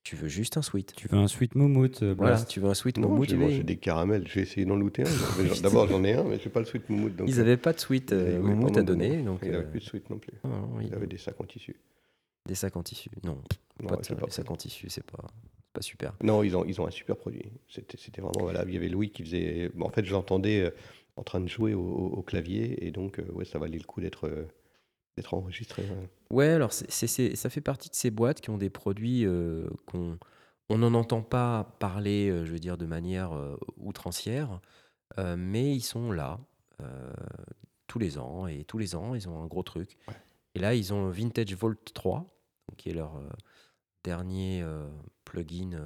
Tu 0.02 0.16
veux 0.16 0.28
juste 0.28 0.56
un 0.56 0.62
sweet. 0.62 0.94
Tu 0.96 1.08
veux 1.08 1.18
un 1.18 1.28
sweet 1.28 1.54
moumoute, 1.54 2.02
euh, 2.02 2.14
Voilà, 2.16 2.36
Blast 2.36 2.48
tu 2.48 2.58
veux 2.60 2.68
un 2.68 2.74
sweet 2.74 2.96
Non, 2.96 3.22
j'ai 3.22 3.36
mangé 3.36 3.62
des 3.62 3.76
caramels. 3.76 4.26
J'ai 4.26 4.40
essayé 4.40 4.64
d'en 4.64 4.76
looter 4.76 5.02
un. 5.02 5.06
Mais 5.42 5.60
D'abord, 5.60 5.88
j'en 5.88 6.02
ai 6.04 6.14
un, 6.14 6.24
mais 6.24 6.38
j'ai 6.42 6.48
pas 6.48 6.60
le 6.60 6.66
sweet 6.66 6.88
moumoute. 6.88 7.16
Donc, 7.16 7.28
Ils 7.28 7.34
euh, 7.34 7.42
n'avaient 7.42 7.56
pas 7.58 7.72
de 7.74 7.80
sweet 7.80 8.10
ils 8.10 8.14
euh, 8.16 8.38
oui, 8.40 8.48
Momout 8.48 8.70
non, 8.70 8.78
à 8.78 8.82
donner. 8.82 9.22
Donc, 9.22 9.40
Il 9.42 9.50
n'avait 9.50 9.64
euh, 9.64 9.70
plus 9.70 9.80
de 9.80 9.84
sweet 9.84 10.08
non 10.08 10.18
plus. 10.18 10.32
non, 10.42 10.50
non, 10.50 10.80
Il 10.80 10.86
il- 10.88 10.94
avait 10.94 11.06
des 11.06 11.18
sacs 11.18 11.38
en 11.38 11.44
tissu. 11.44 11.76
des 12.46 12.54
sacs 12.54 12.76
en 12.76 12.82
tissu. 12.82 13.10
Non, 13.24 13.42
Non, 13.82 13.88
pas 13.88 13.94
ouais, 13.96 14.00
de 14.00 14.06
ça, 14.06 14.14
pas 14.16 14.30
sacs 14.30 14.50
en 14.50 14.56
tissu, 14.56 14.86
c'est 14.88 15.04
pas, 15.04 15.22
c'est 15.28 15.72
pas 15.74 15.82
super. 15.82 16.14
Non, 16.22 16.42
ils 16.42 16.56
ont, 16.56 16.64
ils 16.64 16.80
ont 16.80 16.86
un 16.86 16.90
super 16.90 17.16
produit. 17.16 17.42
C'était 17.68 17.98
c'était 17.98 18.22
vraiment 18.22 18.44
valable. 18.46 18.70
Il 18.70 18.74
y 18.74 18.78
avait 18.78 18.88
Louis 18.88 19.10
qui 19.10 19.22
faisait. 19.22 19.70
bon, 19.74 19.84
En 19.86 19.90
fait, 19.90 20.04
je 20.06 20.12
l'entendais 20.12 20.62
euh, 20.62 20.70
en 21.16 21.22
train 21.22 21.40
de 21.40 21.48
jouer 21.48 21.74
au, 21.74 21.82
au- 21.82 22.14
au 22.16 22.22
clavier. 22.22 22.86
Et 22.86 22.90
donc, 22.90 23.18
euh, 23.18 23.24
ouais, 23.32 23.44
ça 23.44 23.58
valait 23.58 23.78
le 23.78 23.84
coup 23.84 24.00
d'être 24.00 24.26
euh, 24.26 24.46
d'être 25.20 25.34
enregistré. 25.34 25.82
ouais. 25.82 26.08
Ouais, 26.30 26.48
alors 26.48 26.72
c'est- 26.72 26.90
c'est- 27.06 27.34
ça 27.36 27.50
fait 27.50 27.60
partie 27.60 27.88
de 27.90 27.94
ces 27.94 28.10
boîtes 28.10 28.40
qui 28.40 28.50
ont 28.50 28.58
des 28.58 28.70
produits 28.70 29.26
euh, 29.26 29.68
qu'on 29.86 30.18
on 30.72 30.78
n'en 30.78 30.94
entend 30.94 31.22
pas 31.22 31.76
parler, 31.80 32.30
euh, 32.30 32.44
je 32.44 32.52
veux 32.52 32.60
dire, 32.60 32.78
de 32.78 32.86
manière 32.86 33.32
euh, 33.32 33.56
outrancière, 33.76 34.60
mais 35.36 35.74
ils 35.74 35.82
sont 35.82 36.12
là 36.12 36.38
tous 37.88 37.98
les 37.98 38.16
ans 38.18 38.46
et 38.46 38.64
tous 38.64 38.78
les 38.78 38.94
ans 38.94 39.14
ils 39.14 39.28
ont 39.28 39.42
un 39.42 39.46
gros 39.46 39.62
truc. 39.64 39.98
Ouais. 40.08 40.14
Et 40.54 40.60
là 40.60 40.74
ils 40.74 40.94
ont 40.94 41.10
Vintage 41.10 41.52
Vault 41.54 41.74
3, 41.92 42.20
donc 42.68 42.76
qui 42.78 42.88
est 42.88 42.94
leur 42.94 43.20
dernier 44.04 44.64
plugin 45.24 45.78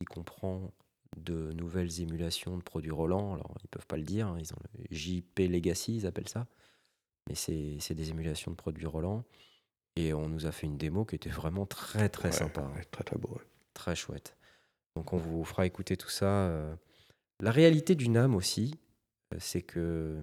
qui 0.00 0.04
comprend 0.06 0.72
de 1.16 1.52
nouvelles 1.52 2.00
émulations 2.00 2.56
de 2.58 2.62
produits 2.62 2.90
Roland. 2.90 3.34
Alors 3.34 3.54
ils 3.62 3.68
peuvent 3.68 3.86
pas 3.86 3.96
le 3.96 4.02
dire, 4.02 4.26
hein, 4.26 4.36
ils 4.40 4.52
ont 4.52 4.58
le 4.78 4.84
JP 4.90 5.38
Legacy, 5.48 5.96
ils 5.96 6.06
appellent 6.06 6.28
ça, 6.28 6.46
mais 7.28 7.34
c'est 7.34 7.94
des 7.94 8.10
émulations 8.10 8.50
de 8.50 8.56
produits 8.56 8.86
Roland. 8.86 9.24
Et 9.96 10.14
on 10.14 10.28
nous 10.28 10.46
a 10.46 10.52
fait 10.52 10.66
une 10.66 10.78
démo 10.78 11.04
qui 11.04 11.16
était 11.16 11.28
vraiment 11.30 11.66
très 11.66 12.08
très 12.08 12.28
Ouais, 12.30 12.34
sympa, 12.34 12.62
hein. 12.62 12.72
ouais, 12.76 12.84
très, 12.84 13.04
très 13.04 13.18
beau. 13.18 13.28
ouais. 13.34 13.42
très 13.74 13.94
chouette. 13.94 14.36
Donc 14.96 15.12
on 15.12 15.18
vous 15.18 15.44
fera 15.44 15.66
écouter 15.66 15.96
tout 15.96 16.08
ça. 16.08 16.26
euh. 16.48 16.74
La 17.40 17.50
réalité 17.50 17.94
du 17.94 18.08
NAM 18.08 18.34
aussi, 18.34 18.78
euh, 19.34 19.36
c'est 19.40 19.62
que 19.62 20.22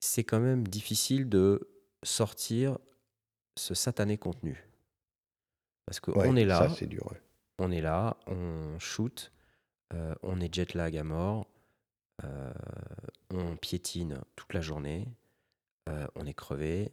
c'est 0.00 0.24
quand 0.24 0.40
même 0.40 0.66
difficile 0.68 1.28
de 1.28 1.68
sortir 2.04 2.78
ce 3.56 3.74
satané 3.74 4.18
contenu. 4.18 4.64
Parce 5.86 5.98
qu'on 6.00 6.36
est 6.36 6.44
là, 6.44 6.68
Ça, 6.68 6.74
c'est 6.76 6.86
dur. 6.86 7.12
on 7.58 7.70
est 7.72 7.80
là, 7.80 8.16
on 8.26 8.78
shoot, 8.78 9.32
euh, 9.94 10.14
on 10.22 10.40
est 10.40 10.52
jet 10.54 10.74
lag 10.74 10.96
à 10.96 11.04
mort, 11.04 11.48
euh, 12.24 12.52
on 13.30 13.56
piétine 13.56 14.20
toute 14.36 14.54
la 14.54 14.60
journée, 14.60 15.08
euh, 15.88 16.06
on 16.14 16.26
est 16.26 16.34
crevé. 16.34 16.92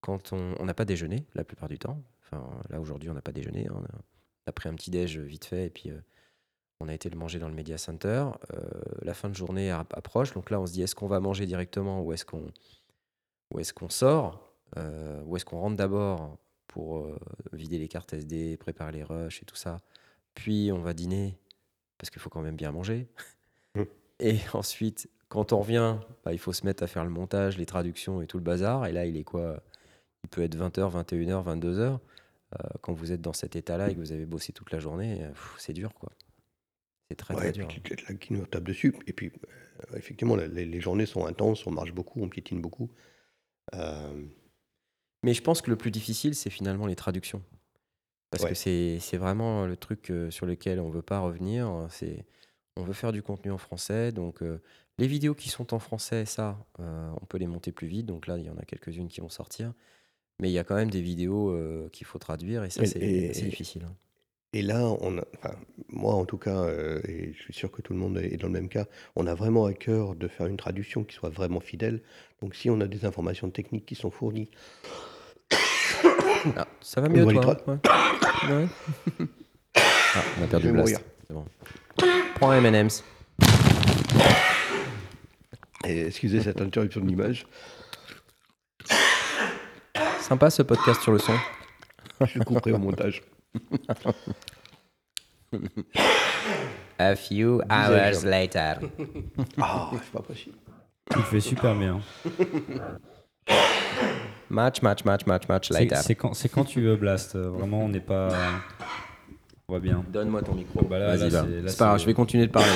Quand 0.00 0.32
on 0.32 0.64
n'a 0.64 0.74
pas 0.74 0.84
déjeuné 0.84 1.26
la 1.34 1.44
plupart 1.44 1.68
du 1.68 1.78
temps, 1.78 2.02
enfin 2.22 2.48
là 2.70 2.80
aujourd'hui 2.80 3.10
on 3.10 3.14
n'a 3.14 3.22
pas 3.22 3.32
déjeuné, 3.32 3.66
hein, 3.66 3.74
on, 3.74 3.82
a, 3.84 3.88
on 3.88 4.50
a 4.50 4.52
pris 4.52 4.68
un 4.68 4.74
petit 4.74 4.90
déj 4.90 5.18
vite 5.18 5.46
fait 5.46 5.66
et 5.66 5.70
puis 5.70 5.90
euh, 5.90 6.00
on 6.80 6.88
a 6.88 6.94
été 6.94 7.08
le 7.10 7.16
manger 7.18 7.38
dans 7.38 7.48
le 7.48 7.54
media 7.54 7.78
center. 7.78 8.26
Euh, 8.52 8.60
la 9.02 9.14
fin 9.14 9.28
de 9.28 9.34
journée 9.34 9.70
approche, 9.70 10.32
donc 10.34 10.50
là 10.50 10.60
on 10.60 10.66
se 10.66 10.72
dit 10.72 10.82
est-ce 10.82 10.94
qu'on 10.94 11.08
va 11.08 11.20
manger 11.20 11.46
directement 11.46 12.02
ou 12.02 12.12
est-ce 12.12 12.24
qu'on 12.24 12.52
est-ce 13.58 13.72
qu'on 13.72 13.88
sort, 13.88 14.42
Euh, 14.76 15.22
ou 15.24 15.36
est-ce 15.36 15.44
qu'on 15.44 15.60
rentre 15.60 15.76
d'abord 15.76 16.38
pour 16.66 16.98
euh, 16.98 17.16
vider 17.52 17.78
les 17.78 17.88
cartes 17.88 18.12
SD, 18.12 18.56
préparer 18.56 18.92
les 18.92 19.04
rushs 19.04 19.42
et 19.42 19.46
tout 19.46 19.56
ça. 19.56 19.80
Puis 20.34 20.70
on 20.72 20.80
va 20.80 20.92
dîner, 20.92 21.38
parce 21.98 22.10
qu'il 22.10 22.20
faut 22.20 22.30
quand 22.30 22.42
même 22.42 22.56
bien 22.56 22.72
manger? 22.72 23.08
Mm. 23.76 23.82
Et 24.20 24.38
ensuite, 24.54 25.08
quand 25.28 25.52
on 25.52 25.60
revient, 25.60 25.96
bah, 26.24 26.32
il 26.32 26.38
faut 26.38 26.52
se 26.52 26.64
mettre 26.64 26.82
à 26.82 26.86
faire 26.86 27.04
le 27.04 27.10
montage, 27.10 27.58
les 27.58 27.66
traductions 27.66 28.22
et 28.22 28.26
tout 28.26 28.38
le 28.38 28.44
bazar. 28.44 28.86
Et 28.86 28.92
là, 28.92 29.06
il 29.06 29.16
est 29.16 29.24
quoi? 29.24 29.62
Il 30.24 30.28
peut 30.30 30.42
être 30.42 30.56
20h, 30.56 30.90
21h, 31.04 31.44
22h. 31.44 31.98
quand 32.80 32.92
vous 32.92 33.12
êtes 33.12 33.20
dans 33.20 33.32
cet 33.32 33.56
état-là 33.56 33.90
et 33.90 33.94
que 33.94 34.00
vous 34.00 34.12
avez 34.12 34.26
bossé 34.26 34.52
toute 34.52 34.70
la 34.70 34.78
journée, 34.78 35.22
euh, 35.24 35.30
c'est 35.58 35.72
dur, 35.72 35.92
quoi. 35.94 36.12
C'est 37.10 37.16
très, 37.16 37.34
Ouais, 37.34 37.52
très 37.52 37.64
puis 37.66 37.80
dur. 37.80 37.96
là, 38.08 38.14
qui 38.14 38.32
nous 38.32 38.46
tape 38.46 38.64
dessus. 38.64 38.94
Et 39.06 39.12
puis, 39.12 39.30
euh, 39.92 39.96
effectivement, 39.96 40.36
les, 40.36 40.64
les 40.64 40.80
journées 40.80 41.06
sont 41.06 41.26
intenses, 41.26 41.66
on 41.66 41.70
marche 41.70 41.92
beaucoup, 41.92 42.20
on 42.22 42.28
piétine 42.28 42.60
beaucoup. 42.60 42.90
Euh, 43.74 44.24
Mais 45.22 45.34
je 45.34 45.42
pense 45.42 45.60
que 45.62 45.70
le 45.70 45.76
plus 45.76 45.90
difficile, 45.90 46.34
c'est 46.34 46.50
finalement 46.50 46.86
les 46.86 46.96
traductions. 46.96 47.42
Parce 48.30 48.42
Ouais. 48.44 48.50
que 48.50 48.54
c'est 49.00 49.16
vraiment 49.16 49.66
le 49.66 49.76
truc 49.76 50.10
euh, 50.10 50.30
sur 50.30 50.46
lequel 50.46 50.80
on 50.80 50.90
veut 50.90 51.02
pas 51.02 51.20
revenir. 51.20 51.68
On 52.76 52.82
veut 52.84 52.92
faire 52.92 53.12
du 53.12 53.22
contenu 53.22 53.50
en 53.52 53.58
français. 53.58 54.12
Donc 54.12 54.42
euh, 54.42 54.60
les 54.98 55.06
vidéos 55.06 55.34
qui 55.34 55.48
sont 55.48 55.74
en 55.74 55.78
français, 55.78 56.24
ça, 56.24 56.56
euh, 56.80 57.10
on 57.20 57.26
peut 57.26 57.38
les 57.38 57.46
monter 57.46 57.72
plus 57.72 57.86
vite. 57.86 58.06
Donc 58.06 58.26
là, 58.26 58.38
il 58.38 58.44
y 58.44 58.50
en 58.50 58.56
a 58.56 58.64
quelques-unes 58.64 59.08
qui 59.08 59.20
vont 59.20 59.28
sortir. 59.28 59.72
Mais 60.40 60.50
il 60.50 60.52
y 60.52 60.58
a 60.58 60.64
quand 60.64 60.74
même 60.74 60.90
des 60.90 61.00
vidéos 61.00 61.50
euh, 61.50 61.88
qu'il 61.92 62.06
faut 62.06 62.18
traduire 62.18 62.62
et 62.64 62.70
ça, 62.70 62.84
c'est 62.84 62.98
difficile. 63.44 63.84
hein. 63.86 63.94
Et 64.52 64.62
là, 64.62 64.86
on 65.00 65.18
a, 65.18 65.22
enfin, 65.36 65.54
moi 65.88 66.14
en 66.14 66.24
tout 66.24 66.38
cas, 66.38 66.62
euh, 66.62 67.00
et 67.08 67.32
je 67.34 67.42
suis 67.42 67.52
sûr 67.52 67.70
que 67.70 67.82
tout 67.82 67.92
le 67.92 67.98
monde 67.98 68.16
est 68.18 68.36
dans 68.38 68.46
le 68.46 68.52
même 68.52 68.68
cas, 68.68 68.86
on 69.16 69.26
a 69.26 69.34
vraiment 69.34 69.66
à 69.66 69.72
cœur 69.74 70.14
de 70.14 70.28
faire 70.28 70.46
une 70.46 70.56
traduction 70.56 71.04
qui 71.04 71.14
soit 71.14 71.28
vraiment 71.30 71.60
fidèle. 71.60 72.00
Donc 72.40 72.54
si 72.54 72.70
on 72.70 72.80
a 72.80 72.86
des 72.86 73.04
informations 73.04 73.50
techniques 73.50 73.84
qui 73.86 73.94
sont 73.96 74.10
fournies, 74.10 74.48
Ah, 76.56 76.66
ça 76.80 77.00
va 77.00 77.08
On 77.08 77.10
mieux, 77.10 77.24
les 77.24 77.40
toi 77.40 77.56
hein? 77.66 77.80
Ouais. 78.48 78.54
Ouais. 78.54 78.66
Ah, 79.74 80.22
on 80.40 80.44
a 80.44 80.46
perdu 80.46 80.68
le 80.68 80.72
blast. 80.72 81.02
bon. 81.28 81.44
Prends 82.36 82.52
M&M's. 82.54 83.04
Et 85.86 86.06
excusez 86.06 86.40
cette 86.42 86.60
interruption 86.60 87.00
de 87.00 87.06
l'image, 87.06 87.46
Sympa 90.20 90.50
ce 90.50 90.62
podcast 90.62 91.00
sur 91.02 91.12
le 91.12 91.18
son. 91.18 91.34
je 92.20 92.38
couperai 92.40 92.72
au 92.72 92.78
montage. 92.78 93.22
A 96.98 97.14
few 97.14 97.60
hours 97.70 98.24
later. 98.24 98.74
Ah, 99.60 99.90
c'est 99.92 100.10
pas 100.12 100.22
possible. 100.22 100.56
Tu 101.12 101.18
le 101.18 101.24
fais 101.24 101.40
super 101.40 101.74
bien. 101.76 102.00
Match, 104.50 104.82
match, 104.82 105.04
match, 105.04 105.26
match, 105.26 105.48
match 105.48 105.70
later. 105.70 105.96
c'est 105.96 106.14
quand, 106.48 106.64
tu 106.64 106.80
veux, 106.80 106.96
Blast. 106.96 107.36
Vraiment, 107.36 107.84
on 107.84 107.88
n'est 107.88 108.00
pas. 108.00 108.28
On 109.68 109.74
va 109.74 109.78
bien. 109.80 110.04
Donne-moi 110.08 110.42
ton 110.42 110.54
micro. 110.54 110.82
Bah 110.84 110.98
Vas-y, 110.98 111.30
là, 111.30 111.44
c'est- 111.44 111.60
là, 111.62 111.68
C'est 111.68 111.78
pas 111.78 111.84
grave, 111.86 112.00
je 112.00 112.06
vais 112.06 112.14
continuer 112.14 112.46
de 112.46 112.52
parler. 112.52 112.68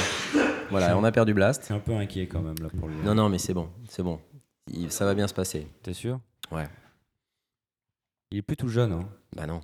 Voilà, 0.71 0.97
on 0.99 1.05
a 1.05 1.12
perdu 1.12 1.35
Blast. 1.35 1.64
C'est 1.64 1.75
un 1.75 1.79
peu 1.81 1.93
inquiet 1.93 2.27
quand 2.27 2.41
même 2.43 2.57
là 2.62 2.68
pour 2.79 2.89
lui. 2.89 2.97
Non, 3.05 3.14
non, 3.14 3.29
mais 3.29 3.39
c'est 3.39 3.55
bon, 3.55 3.68
c'est 3.89 4.03
bon. 4.03 4.21
Il- 4.73 4.91
ça 4.93 5.05
va 5.05 5.14
bien 5.14 5.27
se 5.29 5.35
passer. 5.35 5.66
T'es 5.83 5.93
sûr? 5.93 6.21
Ouais. 6.51 6.66
Il 8.31 8.39
est 8.39 8.43
plus 8.43 8.57
tout 8.57 8.68
jeune. 8.68 8.93
Hein. 8.93 9.09
Bah 9.35 9.47
non. 9.47 9.61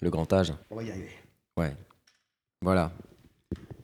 Le 0.00 0.10
grand 0.10 0.32
âge. 0.32 0.52
On 0.70 0.76
va 0.76 0.82
y 0.84 0.90
arriver. 0.90 1.10
Ouais. 1.56 1.74
Voilà. 2.62 2.92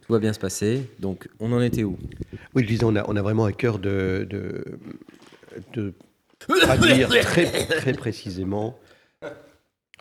Tout 0.03 0.12
va 0.12 0.19
bien 0.19 0.33
se 0.33 0.39
passer. 0.39 0.91
Donc, 1.01 1.29
on 1.41 1.51
en 1.53 1.61
était 1.61 1.83
où? 1.83 1.99
Oui, 2.55 2.62
je 2.62 2.69
disais, 2.69 2.85
on 2.85 2.95
a, 2.95 3.05
on 3.09 3.17
a 3.17 3.23
vraiment 3.23 3.47
à 3.47 3.53
cœur 3.53 3.79
de, 3.79 4.27
de, 4.31 4.79
de 5.73 5.95
traduire 6.39 7.09
très, 7.09 7.67
très 7.67 7.93
précisément 7.95 8.79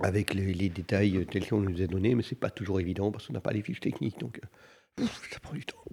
avec 0.01 0.33
les, 0.33 0.53
les 0.53 0.69
détails 0.69 1.25
tels 1.31 1.47
qu'on 1.47 1.61
nous 1.61 1.81
a 1.81 1.87
donnés, 1.87 2.15
mais 2.15 2.23
c'est 2.23 2.35
pas 2.35 2.49
toujours 2.49 2.79
évident 2.81 3.11
parce 3.11 3.27
qu'on 3.27 3.33
n'a 3.33 3.39
pas 3.39 3.53
les 3.53 3.61
fiches 3.61 3.79
techniques, 3.79 4.19
donc 4.19 4.39
euh, 4.43 4.47
ça 4.99 5.39
prend 5.41 5.53
du 5.53 5.65
temps. 5.65 5.83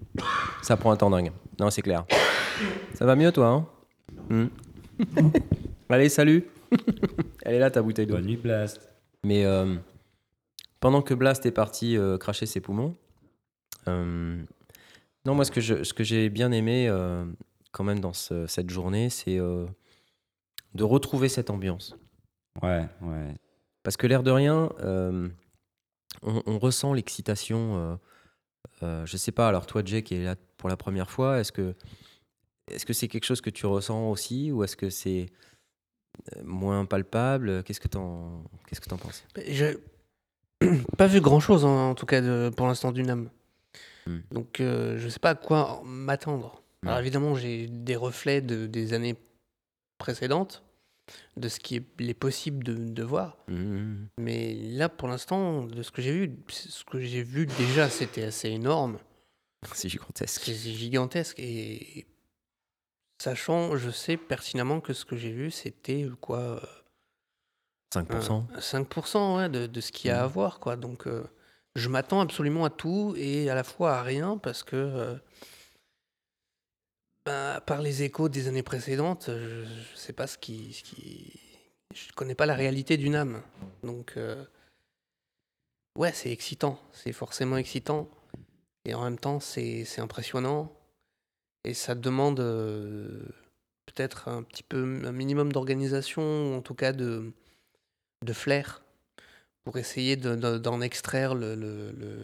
Ça 0.61 0.77
prend 0.77 0.91
un 0.91 0.97
temps 0.97 1.09
dingue. 1.09 1.31
Non, 1.59 1.69
c'est 1.69 1.81
clair. 1.81 2.05
Ça 2.93 3.05
va 3.05 3.15
mieux, 3.15 3.31
toi 3.31 3.47
hein 3.47 3.67
Hmm. 4.29 4.47
Allez, 5.89 6.09
salut 6.09 6.47
Elle 7.43 7.55
est 7.55 7.59
là, 7.59 7.71
ta 7.71 7.81
bouteille 7.81 8.05
d'eau. 8.05 8.15
Bonne 8.15 8.25
nuit, 8.25 8.37
Blast. 8.37 8.89
Mais 9.25 9.45
euh, 9.45 9.75
pendant 10.79 11.01
que 11.01 11.13
Blast 11.13 11.45
est 11.45 11.51
parti 11.51 11.97
euh, 11.97 12.17
cracher 12.17 12.45
ses 12.45 12.61
poumons, 12.61 12.95
euh, 13.87 14.41
non, 15.25 15.35
moi, 15.35 15.43
ce 15.45 15.51
que, 15.51 15.61
je, 15.61 15.83
ce 15.83 15.93
que 15.93 16.03
j'ai 16.03 16.29
bien 16.29 16.51
aimé 16.51 16.87
euh, 16.87 17.25
quand 17.71 17.83
même 17.83 17.99
dans 17.99 18.13
ce- 18.13 18.47
cette 18.47 18.69
journée, 18.69 19.09
c'est 19.09 19.37
euh, 19.39 19.65
de 20.75 20.83
retrouver 20.83 21.29
cette 21.29 21.49
ambiance. 21.49 21.95
Ouais, 22.61 22.85
ouais. 23.01 23.33
Parce 23.83 23.97
que 23.97 24.07
l'air 24.07 24.23
de 24.23 24.31
rien, 24.31 24.69
euh, 24.81 25.27
on, 26.21 26.41
on 26.45 26.59
ressent 26.59 26.93
l'excitation. 26.93 27.99
Euh, 28.83 29.05
je 29.05 29.17
sais 29.17 29.31
pas, 29.31 29.47
alors 29.47 29.65
toi, 29.65 29.81
Jay, 29.85 30.03
qui 30.03 30.15
est 30.15 30.23
là 30.23 30.35
pour 30.57 30.69
la 30.69 30.77
première 30.77 31.09
fois, 31.09 31.39
est-ce 31.39 31.51
que 31.51 31.75
est-ce 32.71 32.85
que 32.85 32.93
c'est 32.93 33.07
quelque 33.07 33.25
chose 33.25 33.41
que 33.41 33.49
tu 33.49 33.65
ressens 33.65 34.09
aussi 34.09 34.51
ou 34.51 34.63
est-ce 34.63 34.75
que 34.77 34.89
c'est 34.89 35.27
euh, 36.35 36.41
moins 36.43 36.85
palpable? 36.85 37.63
Qu'est-ce 37.63 37.79
que 37.81 37.87
t'en 37.87 38.43
qu'est-ce 38.67 38.81
que 38.81 38.89
t'en 38.89 38.97
penses? 38.97 39.23
J'ai 39.47 39.77
pas 40.97 41.07
vu 41.07 41.21
grand 41.21 41.39
chose 41.39 41.65
en, 41.65 41.89
en 41.91 41.95
tout 41.95 42.05
cas 42.05 42.21
de- 42.21 42.51
pour 42.55 42.67
l'instant 42.67 42.91
du 42.91 43.01
NAM. 43.03 43.29
Hmm. 44.07 44.19
Donc 44.31 44.59
euh, 44.59 44.97
je 44.99 45.09
sais 45.09 45.19
pas 45.19 45.31
à 45.31 45.35
quoi 45.35 45.81
m'attendre. 45.83 46.61
Alors 46.83 46.97
Hmm. 46.97 47.01
évidemment 47.01 47.35
j'ai 47.35 47.67
des 47.67 47.95
reflets 47.95 48.41
de, 48.41 48.65
des 48.67 48.93
années 48.93 49.15
précédentes, 49.99 50.63
de 51.37 51.47
ce 51.49 51.59
qui 51.59 51.75
est, 51.75 52.13
possible 52.13 52.63
de, 52.63 52.73
de 52.73 53.03
voir. 53.03 53.37
Mhm. 53.47 54.07
Mais 54.19 54.53
là 54.53 54.89
pour 54.89 55.07
l'instant, 55.07 55.63
de 55.65 55.81
ce 55.83 55.91
que 55.91 56.01
j'ai 56.01 56.11
vu, 56.11 56.35
ce 56.49 56.83
que 56.83 56.99
j'ai 56.99 57.23
vu 57.23 57.45
déjà 57.45 57.89
c'était 57.89 58.23
assez 58.23 58.49
énorme. 58.49 58.97
C'est 59.73 59.89
gigantesque. 59.89 60.41
C'est 60.45 60.53
gigantesque 60.55 61.39
et 61.39 62.05
sachant, 63.21 63.77
je 63.77 63.89
sais 63.91 64.17
pertinemment 64.17 64.81
que 64.81 64.93
ce 64.93 65.05
que 65.05 65.15
j'ai 65.15 65.31
vu 65.31 65.51
c'était 65.51 66.07
quoi 66.19 66.39
euh, 66.39 66.59
5%. 67.93 68.45
un- 68.55 68.59
5% 68.59 69.37
ouais, 69.37 69.49
de, 69.49 69.67
de 69.67 69.81
ce 69.81 69.91
qu'il 69.91 70.09
y 70.09 70.11
a 70.11 70.21
à 70.23 70.25
Mhm. 70.27 70.31
voir. 70.33 70.59
Quoi. 70.59 70.75
Donc, 70.75 71.07
euh, 71.07 71.23
je 71.75 71.89
m'attends 71.89 72.21
absolument 72.21 72.65
à 72.65 72.69
tout 72.69 73.13
et 73.17 73.49
à 73.49 73.55
la 73.55 73.63
fois 73.63 73.93
à 73.97 74.01
rien 74.03 74.37
parce 74.37 74.63
que, 74.63 74.75
euh, 74.75 75.15
bah, 77.31 77.61
par 77.65 77.81
les 77.81 78.03
échos 78.03 78.27
des 78.27 78.47
années 78.49 78.63
précédentes, 78.63 79.25
je 79.27 79.61
ne 79.61 79.95
sais 79.95 80.11
pas 80.13 80.27
ce 80.27 80.37
qui, 80.37 80.73
ce 80.73 80.83
qui. 80.83 81.39
Connais 82.15 82.35
pas 82.35 82.45
la 82.45 82.55
réalité 82.55 82.97
d'une 82.97 83.15
âme. 83.15 83.41
Donc, 83.83 84.13
euh, 84.17 84.43
ouais, 85.97 86.11
c'est 86.13 86.31
excitant. 86.31 86.79
C'est 86.93 87.13
forcément 87.13 87.57
excitant. 87.57 88.09
Et 88.85 88.93
en 88.93 89.03
même 89.03 89.17
temps, 89.17 89.39
c'est 89.39 89.85
impressionnant. 89.99 90.73
Et 91.63 91.73
ça 91.73 91.95
demande 91.95 92.39
euh, 92.39 93.23
peut-être 93.85 94.27
un 94.27 94.43
petit 94.43 94.63
peu 94.63 95.01
un 95.05 95.11
minimum 95.11 95.51
d'organisation, 95.51 96.21
ou 96.21 96.57
en 96.57 96.61
tout 96.61 96.75
cas 96.75 96.91
de, 96.91 97.31
flair, 98.33 98.81
pour 99.63 99.77
essayer 99.77 100.15
de- 100.15 100.35
de- 100.35 100.57
d'en 100.57 100.81
extraire 100.81 101.35
le 101.35 102.23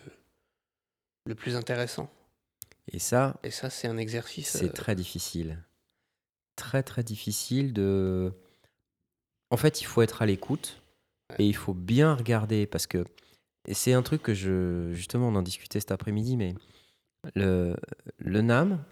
plus 1.35 1.55
intéressant. 1.55 2.09
Et 2.91 2.99
ça, 2.99 3.35
Et 3.43 3.51
ça, 3.51 3.69
c'est 3.69 3.87
un 3.87 3.97
exercice. 3.97 4.49
c'est 4.49 4.65
euh, 4.69 4.71
très 4.71 4.95
difficile. 4.95 5.63
Très 6.55 6.83
très 6.83 7.03
difficile 7.03 7.73
de. 7.73 8.33
En 9.51 9.57
fait, 9.57 9.81
il 9.81 9.85
faut 9.85 10.01
être 10.01 10.21
à 10.21 10.25
l'écoute 10.25 10.81
et 11.37 11.45
il 11.45 11.55
faut 11.55 11.73
bien 11.73 12.15
regarder 12.15 12.65
parce 12.65 12.87
que 12.87 13.05
et 13.67 13.73
c'est 13.73 13.93
un 13.93 14.01
truc 14.01 14.23
que 14.23 14.33
je 14.33 14.91
justement 14.93 15.27
on 15.27 15.35
en 15.35 15.41
discutait 15.41 15.79
cet 15.79 15.91
après-midi, 15.91 16.37
mais 16.37 16.55
le 17.35 17.75
le 18.17 18.41
Nam, 18.41 18.83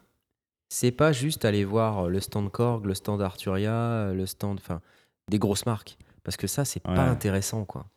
c'est 0.69 0.91
pas 0.91 1.11
juste 1.13 1.45
aller 1.45 1.63
voir 1.65 2.07
le 2.09 2.19
stand 2.19 2.51
Korg, 2.51 2.85
le 2.85 2.93
stand 2.93 3.21
Arturia, 3.21 4.11
le 4.13 4.25
stand, 4.25 4.59
enfin 4.59 4.81
des 5.29 5.39
grosses 5.39 5.65
marques 5.65 5.97
parce 6.23 6.37
que 6.37 6.47
ça 6.47 6.65
c'est 6.65 6.81
pas 6.81 6.91
Ouais. 6.93 6.99
intéressant 6.99 7.65
quoi. 7.65 7.87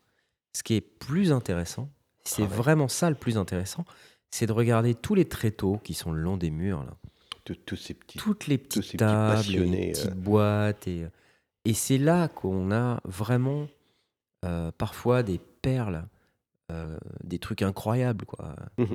Ce 0.54 0.62
qui 0.62 0.74
est 0.74 0.80
plus 0.80 1.30
intéressant, 1.32 1.90
c'est 2.24 2.42
Ah 2.42 2.46
ouais. 2.46 2.56
vraiment 2.56 2.88
ça 2.88 3.10
le 3.10 3.16
plus 3.16 3.36
intéressant, 3.36 3.84
c'est 4.30 4.46
de 4.46 4.52
regarder 4.52 4.94
tous 4.94 5.14
les 5.14 5.24
tréteaux 5.26 5.78
qui 5.82 5.94
sont 5.94 6.12
le 6.12 6.20
long 6.20 6.36
des 6.36 6.50
murs 6.50 6.82
là 6.84 6.94
Tous- 7.44 7.54
tous 7.66 7.76
ces 7.76 7.94
petits. 7.94 8.18
toutes 8.18 8.46
les 8.46 8.58
petites 8.58 8.82
ces 8.82 8.88
petits 8.90 8.96
tables, 8.98 9.36
passionnés, 9.36 9.86
les 9.86 9.92
petites 9.92 10.06
euh. 10.10 10.14
boîtes. 10.14 10.86
Et, 10.88 11.06
et 11.64 11.72
c'est 11.74 11.96
là 11.98 12.28
qu'on 12.28 12.70
a 12.72 13.00
vraiment 13.04 13.66
euh, 14.44 14.70
parfois 14.76 15.22
des 15.22 15.38
perles, 15.62 16.06
euh, 16.70 16.96
des 17.24 17.38
trucs 17.38 17.62
incroyables. 17.62 18.24
Quoi. 18.26 18.54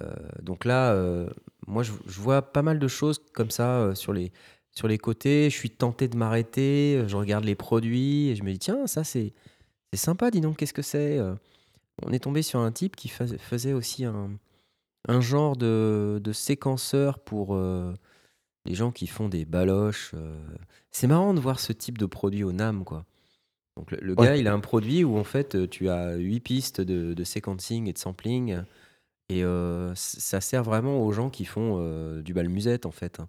Euh, 0.00 0.12
donc 0.42 0.64
là, 0.64 0.90
euh, 0.92 1.28
moi, 1.68 1.84
je, 1.84 1.92
je 2.08 2.18
vois 2.20 2.42
pas 2.42 2.62
mal 2.62 2.80
de 2.80 2.88
choses 2.88 3.20
comme 3.32 3.52
ça 3.52 3.78
euh, 3.78 3.94
sur, 3.94 4.12
les, 4.12 4.32
sur 4.72 4.88
les 4.88 4.98
côtés. 4.98 5.48
Je 5.50 5.54
suis 5.56 5.70
tenté 5.70 6.08
de 6.08 6.16
m'arrêter, 6.16 6.96
euh, 6.96 7.06
je 7.06 7.16
regarde 7.16 7.44
les 7.44 7.54
produits 7.54 8.26
et 8.30 8.34
je 8.34 8.42
me 8.42 8.50
dis, 8.50 8.58
tiens, 8.58 8.88
ça 8.88 9.04
c'est 9.04 9.32
c'est 9.92 10.00
sympa, 10.00 10.32
dis 10.32 10.40
donc, 10.40 10.56
qu'est-ce 10.56 10.72
que 10.72 10.82
c'est 10.82 11.16
Euh, 11.20 11.36
On 12.04 12.12
est 12.12 12.18
tombé 12.18 12.42
sur 12.42 12.58
un 12.58 12.72
type 12.72 12.96
qui 12.96 13.06
fais- 13.06 13.38
faisait 13.38 13.72
aussi 13.72 14.04
un, 14.04 14.32
un 15.08 15.20
genre 15.20 15.56
de, 15.56 16.20
de 16.22 16.32
séquenceur 16.32 17.18
pour 17.20 17.54
euh, 17.54 17.92
les 18.66 18.74
gens 18.74 18.92
qui 18.92 19.06
font 19.06 19.28
des 19.28 19.44
baloches. 19.44 20.12
euh. 20.14 20.36
C'est 20.92 21.06
marrant 21.08 21.34
de 21.34 21.40
voir 21.40 21.60
ce 21.60 21.72
type 21.72 21.98
de 21.98 22.06
produit 22.06 22.44
au 22.44 22.52
NAM, 22.52 22.84
quoi. 22.84 23.06
Donc 23.76 23.90
le, 23.92 23.98
le 24.02 24.14
Ouais. 24.18 24.26
gars, 24.26 24.36
il 24.36 24.48
a 24.48 24.54
un 24.54 24.60
produit 24.60 25.04
où 25.04 25.18
en 25.18 25.24
fait 25.24 25.54
euh, 25.56 25.66
tu 25.68 25.88
as 25.90 26.14
huit 26.16 26.40
pistes 26.40 26.80
de, 26.80 27.14
de 27.14 27.24
sequencing 27.24 27.88
et 27.88 27.92
de 27.92 27.98
sampling 27.98 28.58
et 29.30 29.44
euh, 29.44 29.94
c- 29.94 30.20
ça 30.20 30.40
sert 30.40 30.64
vraiment 30.64 31.02
aux 31.04 31.12
gens 31.12 31.30
qui 31.30 31.44
font 31.44 31.78
euh, 31.80 32.22
du 32.22 32.34
bal 32.34 32.48
musette 32.48 32.86
en 32.86 32.90
fait. 32.92 33.20
hein. 33.20 33.28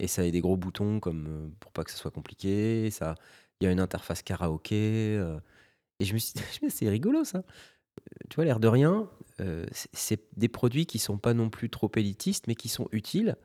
Et 0.00 0.08
ça 0.08 0.22
a 0.22 0.30
des 0.30 0.40
gros 0.40 0.56
boutons 0.56 1.00
comme 1.00 1.26
euh, 1.28 1.50
pour 1.60 1.72
pas 1.72 1.84
que 1.84 1.90
ce 1.92 1.98
soit 1.98 2.10
compliqué. 2.12 2.90
Ça, 2.90 3.16
il 3.60 3.64
y 3.66 3.68
a 3.68 3.72
une 3.72 3.80
interface 3.80 4.22
karaoké. 4.22 5.16
euh, 5.18 5.40
et 6.00 6.04
je 6.06 6.14
me 6.14 6.18
suis 6.18 6.34
dit, 6.34 6.40
je 6.60 6.64
me 6.66 6.70
suis 6.70 6.86
dit, 6.86 6.86
c'est 6.86 6.90
rigolo 6.90 7.24
ça. 7.24 7.44
Tu 8.30 8.36
vois, 8.36 8.44
l'air 8.44 8.60
de 8.60 8.68
rien, 8.68 9.08
euh, 9.40 9.66
c'est- 9.92 10.22
des 10.36 10.48
produits 10.48 10.86
qui 10.86 10.98
sont 10.98 11.18
pas 11.18 11.34
non 11.34 11.50
plus 11.50 11.70
trop 11.70 11.90
élitistes, 11.96 12.46
mais 12.46 12.54
qui 12.54 12.68
sont 12.68 12.88
utiles. 12.92 13.36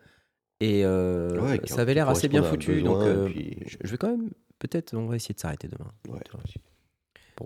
Et 0.59 0.86
euh, 0.86 1.39
Ouais, 1.41 1.59
ça 1.66 1.82
avait 1.82 1.93
l'air 1.93 2.07
assez 2.09 2.28
bien 2.30 2.41
foutu. 2.43 2.82
Donc, 2.84 2.99
besoin, 2.99 3.07
euh, 3.16 3.26
puis- 3.26 3.57
je, 3.68 3.78
je 3.82 3.91
vais 3.91 3.97
quand 3.97 4.09
même, 4.09 4.30
peut-être, 4.59 4.93
on 4.95 5.07
va 5.07 5.16
essayer 5.16 5.36
de 5.36 5.39
s'arrêter 5.39 5.68
demain. 5.68 5.91
Ouais. 6.07 6.20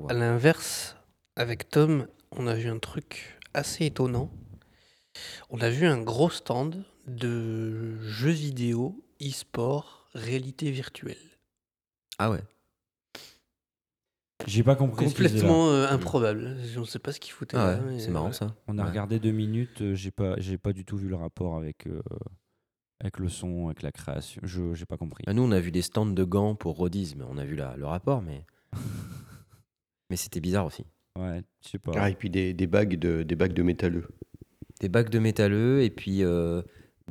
À 0.10 0.14
l'inverse, 0.14 0.96
avec 1.36 1.70
Tom, 1.70 2.08
on 2.32 2.46
a 2.48 2.54
vu 2.56 2.68
un 2.70 2.80
truc 2.80 3.40
assez 3.54 3.86
étonnant. 3.86 4.32
On 5.50 5.60
a 5.62 5.70
vu 5.70 5.86
un 5.88 6.00
gros 6.02 6.30
stand 6.30 6.84
de 7.08 7.98
jeux 8.02 8.30
vidéo, 8.32 9.04
e-sport, 9.22 10.10
réalité 10.14 10.70
virtuelle. 10.72 11.18
Ah 12.20 12.30
ouais. 12.30 12.42
J'ai 14.46 14.64
pas 14.64 14.76
compris. 14.76 15.06
Complètement 15.06 15.70
euh, 15.72 15.88
improbable. 15.90 16.58
Je 16.64 16.80
ne 16.80 16.86
sais 16.86 17.00
pas 17.00 17.12
ce 17.12 17.20
qu'il 17.20 17.32
foutait 17.34 17.58
Ah 17.58 17.76
ouais, 17.80 17.82
mais 17.94 18.00
c'est 18.00 18.12
marrant 18.12 18.26
voilà. 18.30 18.38
ça. 18.38 18.56
On 18.68 18.78
a 18.78 18.84
Ouais. 18.84 18.90
regardé 18.90 19.20
deux 19.20 19.32
minutes. 19.32 19.82
euh, 19.82 19.96
J'ai 19.96 20.12
pas, 20.12 20.36
j'ai 20.40 20.58
pas 20.58 20.74
du 20.74 20.86
tout 20.86 20.96
vu 20.98 21.08
le 21.10 21.16
rapport 21.16 21.58
avec, 21.58 21.88
euh, 21.88 22.02
avec 23.00 23.18
le 23.20 23.30
son, 23.30 23.66
avec 23.68 23.82
la 23.82 23.92
création. 23.92 24.40
Je, 24.46 24.74
j'ai 24.74 24.86
pas 24.86 24.98
compris. 24.98 25.24
Ah, 25.28 25.34
Nous, 25.34 25.42
on 25.44 25.52
a 25.52 25.60
vu 25.60 25.72
des 25.72 25.82
stands 25.82 26.06
de 26.06 26.24
gants 26.24 26.56
pour 26.56 26.76
rodisme. 26.78 27.26
On 27.30 27.38
a 27.38 27.46
vu 27.46 27.56
la- 27.56 27.76
le 27.78 27.86
rapport, 27.86 28.22
mais. 28.22 28.46
mais 30.10 30.16
c'était 30.16 30.40
bizarre 30.40 30.66
aussi. 30.68 30.86
Ouais, 31.18 31.42
je 31.64 31.70
sais 31.70 31.80
pas. 31.80 31.92
Ah, 31.96 32.10
et 32.10 32.16
puis 32.16 32.30
des, 32.30 32.54
des 32.54 32.68
bagues 32.68 32.96
de, 33.00 33.24
des 33.24 33.36
bagues 33.36 33.54
de 33.54 33.64
métalleux. 33.64 34.06
Des 34.80 34.90
bacs 34.90 35.10
de 35.10 35.18
métalleux 35.20 35.82
et 35.82 35.90
puis 35.90 36.24
euh, 36.24 36.62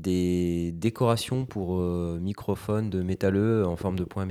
des 0.01 0.71
décorations 0.73 1.45
pour 1.45 1.81
euh, 1.81 2.19
microphones 2.21 2.89
de 2.91 3.03
métalleux 3.03 3.67
en 3.67 3.75
forme 3.75 3.97
de 3.99 4.05
point 4.05 4.25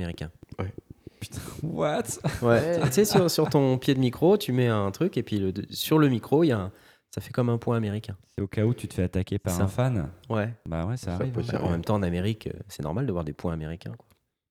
américain. 1.20 1.40
What? 1.62 2.46
Ouais. 2.46 2.80
tu 2.86 2.92
sais, 2.92 3.04
sur, 3.04 3.30
sur 3.30 3.48
ton 3.48 3.78
pied 3.78 3.94
de 3.94 4.00
micro, 4.00 4.36
tu 4.36 4.52
mets 4.52 4.68
un 4.68 4.90
truc 4.90 5.16
et 5.16 5.22
puis 5.22 5.38
le- 5.38 5.52
sur 5.70 5.98
le 5.98 6.08
micro, 6.08 6.44
il 6.44 6.48
y 6.48 6.52
a 6.52 6.58
un- 6.58 6.72
ça 7.14 7.20
fait 7.20 7.32
comme 7.32 7.48
un 7.48 7.58
point 7.58 7.76
américain. 7.76 8.16
C'est 8.36 8.42
au 8.42 8.46
cas 8.48 8.64
où 8.64 8.74
tu 8.74 8.88
te 8.88 8.94
fais 8.94 9.04
attaquer 9.04 9.38
par 9.38 9.54
Ça. 9.54 9.62
un 9.64 9.68
fan. 9.68 10.10
Ouais. 10.28 10.52
Bah 10.66 10.84
ouais, 10.86 10.96
ça, 10.96 11.06
Ça 11.06 11.14
arrive. 11.14 11.32
Bah, 11.32 11.62
en 11.62 11.70
même 11.70 11.84
temps, 11.84 11.94
en 11.94 12.02
Amérique, 12.02 12.46
euh, 12.48 12.58
c'est 12.68 12.82
normal 12.82 13.06
de 13.06 13.12
voir 13.12 13.24
des 13.24 13.32
points 13.32 13.52
américains. 13.54 13.94
quoi. 13.96 14.06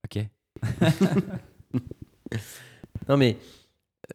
Ok. 0.05 0.27
Non, 3.07 3.17
mais 3.17 3.37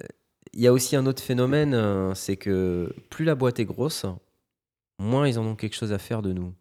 euh, 0.03 0.07
il 0.53 0.61
y 0.61 0.67
a 0.67 0.73
aussi 0.73 0.97
un 0.97 1.07
autre 1.07 1.23
phénomène, 1.23 1.75
euh, 1.75 2.13
c'est 2.15 2.37
que 2.37 2.93
plus 3.09 3.25
la 3.25 3.35
boîte 3.37 3.61
est 3.61 3.65
grosse, 3.65 4.05
moins 4.99 5.29
ils 5.29 5.39
en 5.39 5.45
ont 5.47 5.55
quelque 5.55 5.77
chose 5.77 5.93
à 5.93 5.99
faire 5.99 6.23
de 6.23 6.33
nous. 6.33 6.53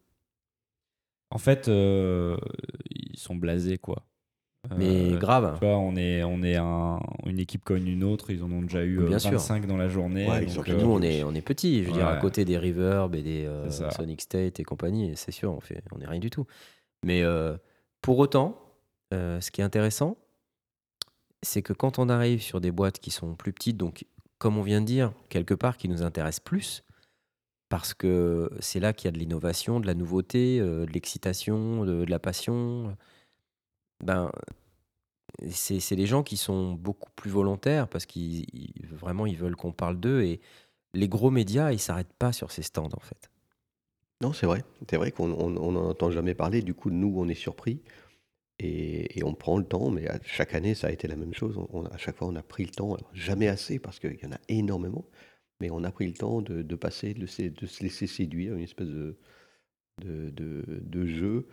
En 1.32 1.38
fait, 1.40 1.68
euh, 1.68 2.38
ils 2.92 3.18
sont 3.18 3.36
blasés 3.36 3.78
quoi. 3.78 4.06
Mais 4.76 5.14
Euh, 5.14 5.18
grave. 5.18 5.58
Tu 5.60 5.66
vois, 5.66 5.78
on 5.78 5.96
est, 5.96 6.22
on 6.24 6.44
est 6.44 6.58
un- 6.58 7.00
une 7.26 7.40
équipe 7.40 7.64
comme 7.64 7.88
une 7.88 8.04
autre. 8.04 8.30
Ils 8.30 8.44
en 8.44 8.52
ont 8.52 8.62
déjà 8.62 8.84
eu 8.84 9.00
euh, 9.00 9.08
Bien 9.08 9.20
sûr. 9.20 9.32
25 9.32 9.66
dans 9.66 9.78
la 9.78 9.88
journée. 9.88 10.28
Ouais, 10.28 10.46
donc, 10.46 10.68
euh, 10.70 10.76
nous, 10.76 10.90
on 10.92 11.02
est, 11.02 11.24
on 11.24 11.34
est 11.34 11.42
petits, 11.42 11.82
je 11.84 11.88
veux 11.88 11.94
dire, 11.94 12.08
à 12.08 12.18
côté 12.18 12.44
des 12.46 12.58
Reverb 12.58 13.16
et 13.16 13.24
des 13.24 13.46
euh. 13.46 13.70
Sonic 13.92 14.22
State 14.22 14.60
et 14.60 14.64
compagnie, 14.64 15.14
c'est 15.16 15.32
sûr, 15.32 15.54
on 15.54 15.62
fait, 15.62 15.82
on 15.96 16.02
est 16.02 16.06
rien 16.08 16.20
du 16.20 16.30
tout. 16.30 16.46
Mais 17.06 17.24
euh, 17.24 17.56
pour 18.02 18.20
autant, 18.20 18.60
euh, 19.14 19.40
ce 19.40 19.50
qui 19.50 19.62
est 19.62 19.64
intéressant, 19.64 20.18
c'est 21.42 21.62
que 21.62 21.72
quand 21.74 21.98
on 22.00 22.10
arrive 22.10 22.42
sur 22.42 22.60
des 22.60 22.72
boîtes 22.72 23.00
qui 23.00 23.12
sont 23.12 23.36
plus 23.36 23.54
petites, 23.54 23.78
donc 23.78 24.06
comme 24.40 24.58
on 24.58 24.62
vient 24.62 24.82
de 24.82 24.86
dire, 24.86 25.14
quelque 25.30 25.54
part 25.54 25.78
qui 25.78 25.88
nous 25.88 26.04
intéressent 26.04 26.42
plus, 26.44 26.84
parce 27.70 27.94
que 27.94 28.50
c'est 28.60 28.80
là 28.82 28.92
qu'il 28.94 29.06
y 29.08 29.10
a 29.10 29.12
de 29.12 29.20
l'innovation, 29.20 29.80
de 29.80 29.88
la 29.88 29.94
nouveauté, 29.94 30.60
euh, 30.60 30.86
de 30.86 30.92
l'excitation, 30.92 31.86
de, 31.86 32.04
de 32.04 32.10
la 32.12 32.20
passion. 32.20 32.96
Ben, 34.04 34.32
c'est 35.52 35.96
des 35.96 36.06
gens 36.06 36.24
qui 36.24 36.38
sont 36.38 36.74
beaucoup 36.74 37.10
plus 37.16 37.30
volontaires 37.32 37.88
parce 37.88 38.06
qu'ils 38.06 38.46
ils- 38.54 38.86
vraiment 38.92 39.26
ils 39.26 39.38
veulent 39.38 39.56
qu'on 39.56 39.72
parle 39.72 40.00
d'eux 40.00 40.22
et 40.24 40.42
les 40.94 41.08
gros 41.08 41.32
médias 41.32 41.72
ils 41.72 41.80
s'arrêtent 41.80 42.14
pas 42.14 42.34
sur 42.34 42.52
ces 42.52 42.64
stands 42.64 42.90
en 42.94 43.00
fait. 43.00 43.30
Non, 44.22 44.34
c'est 44.34 44.46
vrai. 44.48 44.64
C'est 44.90 44.98
vrai 44.98 45.12
qu'on 45.12 45.32
on, 45.32 45.56
on 45.58 45.72
n'en 45.74 45.90
entend 45.90 46.12
jamais 46.12 46.36
parler. 46.36 46.62
Du 46.62 46.74
coup, 46.74 46.90
nous, 46.90 47.14
on 47.18 47.28
est 47.30 47.36
surpris. 47.36 47.82
Et, 48.60 49.20
et 49.20 49.24
on 49.24 49.34
prend 49.36 49.58
le 49.58 49.66
temps. 49.66 49.92
Mais 49.92 50.08
à- 50.10 50.20
chaque 50.24 50.56
année, 50.56 50.76
ça 50.76 50.88
a 50.88 50.92
été 50.92 51.08
la 51.08 51.16
même 51.18 51.34
chose. 51.34 51.58
À 51.92 51.98
chaque 51.98 52.18
fois, 52.18 52.28
on 52.28 52.36
a 52.36 52.44
pris 52.44 52.66
le 52.66 52.72
temps. 52.72 52.98
Jamais 53.14 53.48
assez, 53.48 53.80
parce 53.80 54.00
qu'il 54.00 54.20
y 54.22 54.26
en 54.28 54.34
a 54.34 54.40
énormément. 54.50 55.06
Mais 55.62 55.70
on 55.72 55.84
a 55.86 55.92
pris 55.92 56.08
le 56.08 56.14
temps 56.14 56.42
de, 56.42 56.62
de 56.64 56.76
passer, 56.76 57.14
de, 57.14 57.28
de 57.50 57.68
se 57.68 57.84
laisser 57.84 58.08
séduire, 58.08 58.56
une 58.56 58.64
espèce 58.64 58.90
de, 58.90 59.18
de- 60.02 60.64
de 60.82 61.06
jeu. 61.06 61.48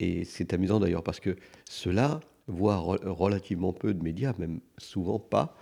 Et 0.00 0.24
c'est 0.24 0.52
amusant 0.52 0.78
d'ailleurs, 0.80 1.02
parce 1.02 1.20
que 1.20 1.36
ceux-là 1.68 2.20
voient 2.46 2.76
re- 2.76 3.06
relativement 3.08 3.72
peu 3.72 3.92
de 3.94 4.02
médias, 4.02 4.32
même 4.38 4.60
souvent 4.78 5.18
pas. 5.18 5.56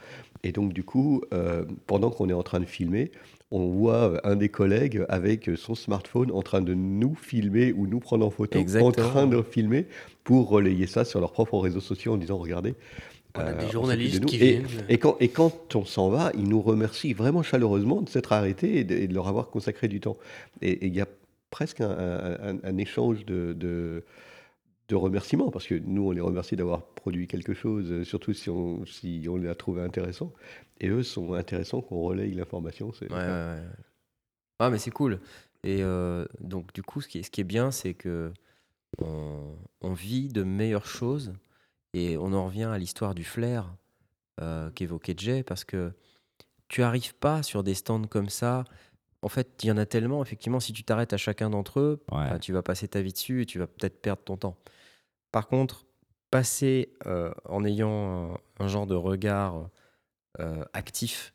Et 0.45 0.53
donc, 0.53 0.73
du 0.73 0.85
coup, 0.85 1.23
euh, 1.33 1.65
pendant 1.87 2.11
qu'on 2.11 2.29
est 2.29 2.33
en 2.35 2.43
train 2.43 2.61
de 2.61 2.65
filmer, 2.67 3.11
on 3.51 3.69
voit 3.69 4.21
un 4.27 4.37
des 4.37 4.49
collègues 4.49 5.05
avec 5.09 5.51
son 5.57 5.75
smartphone 5.75 6.31
en 6.33 6.43
train 6.43 6.61
de 6.61 6.75
nous 6.75 7.15
filmer 7.15 7.73
ou 7.73 7.87
nous 7.87 8.01
prendre 8.01 8.27
en 8.27 8.31
photo, 8.31 8.59
Exactement. 8.59 8.89
en 9.07 9.11
train 9.11 9.27
de 9.27 9.41
filmer 9.43 9.87
pour 10.25 10.49
relayer 10.49 10.87
ça 10.87 11.05
sur 11.05 11.21
leurs 11.21 11.33
propres 11.33 11.59
réseaux 11.59 11.81
sociaux 11.81 12.13
en 12.13 12.17
disant 12.17 12.37
regardez. 12.39 12.75
On 13.37 13.41
a 13.41 13.45
euh, 13.45 13.53
des 13.53 13.59
s'occupe 13.61 13.73
journalistes 13.73 14.21
de 14.21 14.27
qui 14.27 14.37
Et- 14.37 14.39
viennent. 14.59 14.67
Et 14.89 14.99
quand, 14.99 15.17
et 15.21 15.29
quand 15.29 15.75
on 15.77 15.85
s'en 15.85 16.09
va, 16.09 16.31
ils 16.37 16.49
nous 16.49 16.61
remercient 16.61 17.13
vraiment 17.15 17.43
chaleureusement 17.43 18.03
de 18.03 18.09
s'être 18.09 18.33
arrêtés 18.33 18.79
et 18.79 18.85
de, 18.85 18.95
et 18.97 19.07
de 19.07 19.15
leur 19.15 19.29
avoir 19.29 19.49
consacré 19.49 19.89
du 19.89 20.01
temps. 20.01 20.17
Et 20.63 20.87
il 20.87 20.95
y 20.95 21.01
a 21.01 21.07
presque 21.51 21.81
un, 21.81 21.91
un- 21.91 22.55
un- 22.55 22.59
un 22.65 22.77
échange 22.79 23.25
de, 23.27 23.53
de, 23.53 24.05
de 24.89 24.95
remerciements, 24.95 25.51
parce 25.51 25.67
que 25.67 25.75
nous, 25.75 26.09
on 26.09 26.11
les 26.13 26.21
remercie 26.21 26.57
d'avoir 26.57 26.87
produit 26.87 27.27
quelque 27.27 27.55
chose, 27.55 27.91
euh, 27.91 28.05
surtout 28.05 28.33
si 28.33 28.51
on, 28.51 28.87
si 28.87 29.27
on 29.29 29.37
les 29.37 29.49
a 29.49 29.55
trouvés 29.55 29.83
intéressants. 29.83 30.33
Et 30.81 30.89
eux 30.89 31.03
sont 31.03 31.35
intéressants 31.35 31.81
qu'on 31.81 32.03
relaye 32.03 32.33
l'information. 32.35 32.93
Ouais, 33.01 33.09
ouais, 33.11 33.17
ouais. 33.17 33.63
Ah 34.59 34.71
mais 34.71 34.79
c'est 34.79 34.91
cool. 34.91 35.21
Et 35.65 35.83
euh, 35.83 36.27
donc 36.41 36.73
du 36.73 36.83
coup 36.83 37.01
ce 37.01 37.09
qui 37.09 37.19
est, 37.19 37.23
ce 37.23 37.31
qui 37.31 37.41
est 37.41 37.45
bien 37.45 37.71
c'est 37.71 37.95
que 37.95 38.33
on, 38.99 39.57
on 39.81 39.93
vit 39.93 40.29
de 40.29 40.43
meilleures 40.45 40.87
choses 40.87 41.35
et 41.93 42.17
on 42.17 42.33
en 42.33 42.47
revient 42.47 42.65
à 42.65 42.79
l'histoire 42.79 43.15
du 43.15 43.25
flair 43.25 43.75
euh, 44.41 44.71
qu'évoquait 44.71 45.15
Jay 45.17 45.43
parce 45.43 45.65
que 45.65 45.93
tu 46.69 46.83
arrives 46.83 47.15
pas 47.15 47.43
sur 47.43 47.63
des 47.63 47.75
stands 47.75 48.07
comme 48.07 48.29
ça. 48.29 48.65
En 49.27 49.29
fait, 49.29 49.65
il 49.65 49.67
y 49.67 49.73
en 49.73 49.77
a 49.77 49.87
tellement. 49.87 50.23
Effectivement, 50.23 50.61
si 50.61 50.73
tu 50.73 50.85
t'arrêtes 50.85 51.13
à 51.13 51.17
chacun 51.17 51.51
d'entre 51.51 51.81
eux, 51.81 52.01
Ouais. 52.13 52.31
bah, 52.31 52.39
tu 52.39 52.53
vas 52.53 52.63
passer 52.63 52.87
ta 52.87 53.03
vie 53.03 53.13
dessus 53.13 53.43
et 53.43 53.47
tu 53.47 53.59
vas 53.59 53.67
peut-être 53.67 54.01
perdre 54.01 54.23
ton 54.23 54.37
temps. 54.37 54.57
Par 55.33 55.49
contre, 55.49 55.85
passer 56.31 56.97
euh, 57.07 57.33
en 57.45 57.65
ayant 57.65 58.35
un, 58.35 58.39
un 58.65 58.69
genre 58.69 58.87
de 58.87 58.95
regard 58.95 59.69
euh, 60.39 60.65
actif 60.75 61.35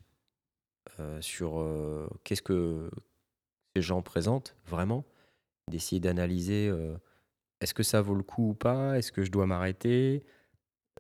euh, 1.01 1.19
sur 1.21 1.67
qu'est-ce 2.23 2.41
que 2.41 2.89
ces 3.75 3.81
gens 3.81 4.01
présentent 4.01 4.55
vraiment, 4.65 5.03
d'essayer 5.69 5.99
d'analyser 5.99 6.71
est-ce 7.59 7.73
que 7.73 7.83
ça 7.83 8.01
vaut 8.01 8.15
le 8.15 8.23
coup 8.23 8.51
ou 8.51 8.53
pas, 8.53 8.97
est-ce 8.97 9.11
que 9.11 9.23
je 9.25 9.31
dois 9.31 9.45
m'arrêter? 9.47 10.23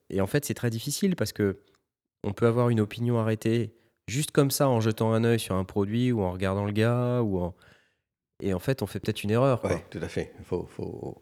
Et 0.09 0.19
en 0.19 0.27
fait, 0.27 0.43
c'est 0.43 0.53
très 0.55 0.69
difficile 0.69 1.15
parce 1.15 1.31
que 1.31 1.63
on 2.25 2.33
peut 2.33 2.47
avoir 2.47 2.67
une 2.67 2.81
opinion 2.81 3.17
arrêtée 3.17 3.73
juste 4.11 4.31
comme 4.31 4.51
ça 4.51 4.67
en 4.69 4.79
jetant 4.81 5.13
un 5.13 5.23
œil 5.23 5.39
sur 5.39 5.55
un 5.55 5.63
produit 5.63 6.11
ou 6.11 6.21
en 6.21 6.31
regardant 6.31 6.65
le 6.65 6.71
gars 6.71 7.21
ou 7.21 7.39
en... 7.39 7.55
et 8.41 8.53
en 8.53 8.59
fait 8.59 8.81
on 8.81 8.85
fait 8.87 8.99
peut-être 8.99 9.23
une 9.23 9.31
erreur. 9.31 9.63
Ouais, 9.65 9.83
tout 9.89 9.99
à 10.01 10.07
fait. 10.07 10.33
Faut, 10.45 10.67
faut, 10.69 11.21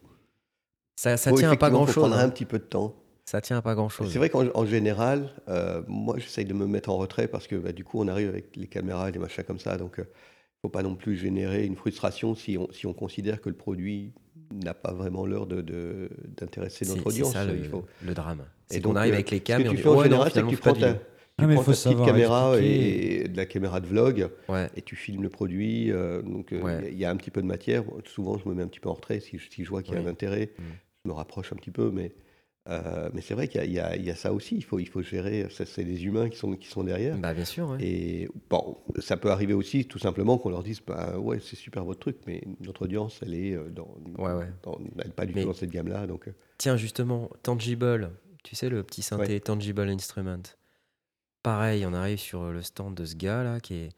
Ça, 0.95 1.15
ça 1.17 1.29
faut 1.29 1.37
tient 1.37 1.47
à 1.51 1.55
pas 1.55 1.67
effectivement, 1.67 1.77
grand 1.77 1.85
faut 1.85 1.93
chose. 1.93 2.09
prendre 2.09 2.17
un 2.23 2.29
petit 2.29 2.45
peu 2.45 2.59
de 2.59 2.63
temps. 2.65 2.95
Ça 3.25 3.41
tient 3.41 3.57
à 3.57 3.61
pas 3.61 3.75
grand 3.75 3.89
chose. 3.89 4.11
C'est 4.11 4.17
vrai 4.17 4.29
qu'en 4.29 4.47
en 4.55 4.65
général, 4.65 5.29
euh, 5.49 5.83
moi 5.87 6.15
j'essaye 6.17 6.45
de 6.45 6.53
me 6.53 6.65
mettre 6.65 6.89
en 6.89 6.97
retrait 6.97 7.27
parce 7.27 7.45
que 7.47 7.55
bah, 7.55 7.71
du 7.71 7.83
coup 7.83 7.99
on 8.01 8.07
arrive 8.07 8.27
avec 8.29 8.55
les 8.55 8.65
caméras 8.67 9.09
et 9.09 9.11
les 9.11 9.19
machins 9.19 9.43
comme 9.43 9.59
ça, 9.59 9.77
donc 9.77 9.93
il 9.97 10.01
ne 10.01 10.05
faut 10.63 10.69
pas 10.69 10.81
non 10.81 10.95
plus 10.95 11.15
générer 11.15 11.63
une 11.65 11.75
frustration 11.75 12.33
si 12.33 12.57
on, 12.57 12.67
si 12.71 12.87
on 12.87 12.93
considère 12.93 13.39
que 13.39 13.49
le 13.49 13.55
produit 13.55 14.13
n'a 14.51 14.73
pas 14.73 14.93
vraiment 14.93 15.27
l'heure 15.27 15.45
de- 15.45 15.61
de- 15.61 16.09
d'intéresser 16.39 16.85
C'est 16.85 16.95
notre 16.95 17.03
c'est 17.11 17.21
audience. 17.21 17.33
ça 17.33 17.45
le, 17.45 17.55
il 17.55 17.65
faut- 17.65 17.85
le 18.03 18.13
drame. 18.15 18.41
Et 18.71 18.75
C'est 18.75 18.81
qu'on 18.81 18.95
arrive 18.95 19.11
euh, 19.13 19.17
avec 19.17 19.29
les 19.29 19.37
Ce 19.37 19.43
cam 19.43 19.61
que 19.61 19.67
et 19.67 19.69
on 19.69 19.73
dit 19.75 19.87
en 19.87 19.93
non 19.93 20.03
général, 20.03 20.31
c'est 20.33 20.41
que 20.41 20.47
tu 20.49 20.57
prends 20.57 20.73
ta. 20.73 20.95
Tu 21.39 21.45
Ah, 21.45 21.47
mais 21.47 21.53
prends 21.55 21.63
faut 21.63 21.71
ta 21.71 21.77
petite 21.77 21.83
savoir 21.91 22.07
caméra 22.07 22.51
expliquer. 22.57 23.23
et, 23.23 23.27
de 23.27 23.37
la 23.37 23.45
caméra 23.45 23.79
de 23.79 23.87
vlog 23.87 24.29
Ouais. 24.47 24.69
et 24.75 24.81
tu 24.81 24.95
filmes 24.95 25.23
le 25.23 25.29
produit. 25.29 25.91
euh, 25.91 26.21
donc 26.21 26.51
euh, 26.53 26.57
il 26.59 26.63
Ouais. 26.63 26.73
y, 26.73 26.85
a- 26.85 26.89
il 26.89 26.97
y 26.99 27.05
a 27.05 27.09
un 27.11 27.15
petit 27.15 27.31
peu 27.31 27.41
de 27.41 27.47
matière. 27.47 27.83
Souvent 28.05 28.37
je 28.37 28.47
me 28.47 28.53
mets 28.53 28.63
un 28.63 28.67
petit 28.67 28.79
peu 28.79 28.89
en 28.89 28.93
retrait 28.93 29.19
si, 29.19 29.37
je- 29.37 29.49
si 29.49 29.63
je 29.63 29.69
vois 29.69 29.81
qu'il 29.81 29.93
y 29.93 29.97
a 29.97 30.01
Oui. 30.01 30.05
un 30.05 30.09
intérêt. 30.09 30.51
Mm. 30.57 30.63
Je 31.05 31.09
me 31.09 31.13
rapproche 31.15 31.53
un 31.53 31.55
petit 31.55 31.71
peu, 31.71 31.91
mais, 31.91 32.11
euh, 32.67 33.09
mais 33.13 33.21
c'est 33.21 33.33
vrai 33.33 33.47
qu'il 33.47 33.61
y, 33.71 33.79
a- 33.79 33.95
il 33.95 34.01
y 34.03 34.05
y 34.05 34.11
a 34.11 34.15
ça 34.15 34.33
aussi. 34.33 34.55
Il 34.57 34.63
faut, 34.63 34.79
il 34.79 34.87
faut 34.87 35.01
gérer. 35.01 35.47
C'est 35.49 35.83
les 35.83 36.03
humains 36.05 36.29
qui 36.29 36.37
sont, 36.37 36.53
qui 36.53 36.67
sont 36.67 36.83
derrière. 36.83 37.17
Bah 37.17 37.33
bien 37.33 37.45
sûr. 37.45 37.69
ouais. 37.69 37.77
Et 37.81 38.29
bon, 38.49 38.77
ça 38.99 39.15
peut 39.17 39.31
arriver 39.31 39.53
aussi 39.53 39.85
tout 39.85 39.97
simplement 39.99 40.37
qu'on 40.37 40.49
leur 40.49 40.61
dise 40.63 40.81
bah, 40.85 41.17
Ouais, 41.17 41.39
c'est 41.41 41.55
super 41.55 41.85
votre 41.85 41.99
truc, 42.01 42.17
mais 42.27 42.41
notre 42.59 42.83
audience, 42.83 43.21
elle 43.25 43.33
est 43.33 43.57
dans. 43.71 43.95
Ouais, 44.17 44.33
ouais. 44.33 44.45
dans- 44.63 44.77
elle 44.99 45.07
n'est 45.07 45.13
pas 45.13 45.25
du 45.25 45.33
Mais- 45.33 45.41
tout 45.41 45.47
dans 45.47 45.53
cette 45.53 45.71
gamme-là. 45.71 46.05
Donc, 46.05 46.25
Tiens, 46.57 46.75
justement, 46.75 47.29
Tangible, 47.43 48.11
tu 48.43 48.55
sais, 48.57 48.67
le 48.69 48.83
petit 48.83 49.01
synthé 49.01 49.39
Tangible 49.39 49.87
Instrument. 49.89 50.43
Pareil, 51.43 51.85
on 51.85 51.93
arrive 51.93 52.19
sur 52.19 52.51
le 52.51 52.61
stand 52.61 52.95
de 52.95 53.05
ce 53.05 53.15
gars 53.15 53.43
là 53.43 53.59
qui 53.59 53.75
est. 53.75 53.89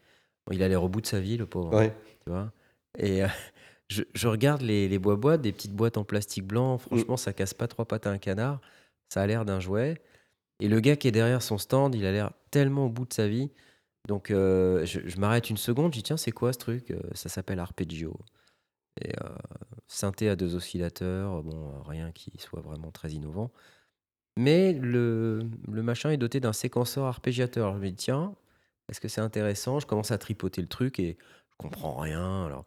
bon, 0.45 0.53
il 0.53 0.63
a 0.63 0.67
l'air 0.67 0.83
au 0.83 0.89
bout 0.89 1.01
de 1.01 1.07
sa 1.07 1.19
vie, 1.19 1.37
le 1.37 1.45
pauvre. 1.45 1.73
Ouais. 1.75 1.93
Tu 2.23 2.29
vois 2.29 2.51
Et 2.97 3.23
euh, 3.23 3.27
je, 3.89 4.03
je 4.13 4.27
regarde 4.27 4.61
les, 4.61 4.87
les 4.87 4.99
bois-boîtes, 4.99 5.41
des 5.41 5.51
petites 5.51 5.73
boîtes 5.73 5.97
en 5.97 6.03
plastique 6.03 6.45
blanc. 6.45 6.77
Franchement, 6.77 7.17
ça 7.17 7.33
casse 7.33 7.53
pas 7.53 7.67
trois 7.67 7.85
pattes 7.85 8.07
à 8.07 8.11
un 8.11 8.17
canard. 8.17 8.61
Ça 9.09 9.21
a 9.21 9.27
l'air 9.27 9.45
d'un 9.45 9.59
jouet. 9.59 10.01
Et 10.59 10.67
le 10.67 10.79
gars 10.79 10.95
qui 10.95 11.07
est 11.07 11.11
derrière 11.11 11.41
son 11.41 11.57
stand, 11.57 11.95
il 11.95 12.05
a 12.05 12.11
l'air 12.11 12.31
tellement 12.51 12.85
au 12.85 12.89
bout 12.89 13.05
de 13.05 13.13
sa 13.13 13.27
vie. 13.27 13.49
Donc 14.07 14.31
euh, 14.31 14.85
je, 14.85 14.99
je 15.05 15.17
m'arrête 15.19 15.49
une 15.49 15.57
seconde, 15.57 15.93
je 15.93 15.99
dis 15.99 16.03
tiens, 16.03 16.17
c'est 16.17 16.31
quoi 16.31 16.53
ce 16.53 16.57
truc 16.59 16.91
Euh, 16.91 16.99
Ça 17.13 17.29
s'appelle 17.29 17.59
Arpeggio. 17.59 18.17
Et 19.01 19.09
euh, 19.23 19.29
synthé 19.87 20.29
à 20.29 20.35
deux 20.35 20.55
oscillateurs, 20.55 21.43
bon, 21.43 21.69
euh, 21.69 21.81
rien 21.87 22.11
qui 22.11 22.31
soit 22.37 22.61
vraiment 22.61 22.91
très 22.91 23.11
innovant. 23.11 23.51
Mais 24.37 24.73
le, 24.73 25.41
le 25.71 25.83
machin 25.83 26.09
est 26.11 26.17
doté 26.17 26.39
d'un 26.39 26.53
séquenceur 26.53 27.05
arpégiateur. 27.05 27.73
Je 27.73 27.79
me 27.79 27.87
dis 27.89 27.95
tiens, 27.95 28.33
est-ce 28.89 29.01
que 29.01 29.07
c'est 29.07 29.21
intéressant? 29.21 29.79
Je 29.79 29.85
commence 29.87 30.11
à 30.11 30.17
tripoter 30.17 30.61
le 30.61 30.67
truc 30.67 30.99
et 30.99 31.17
je 31.51 31.55
comprends 31.57 31.95
rien. 31.97 32.45
Alors 32.45 32.65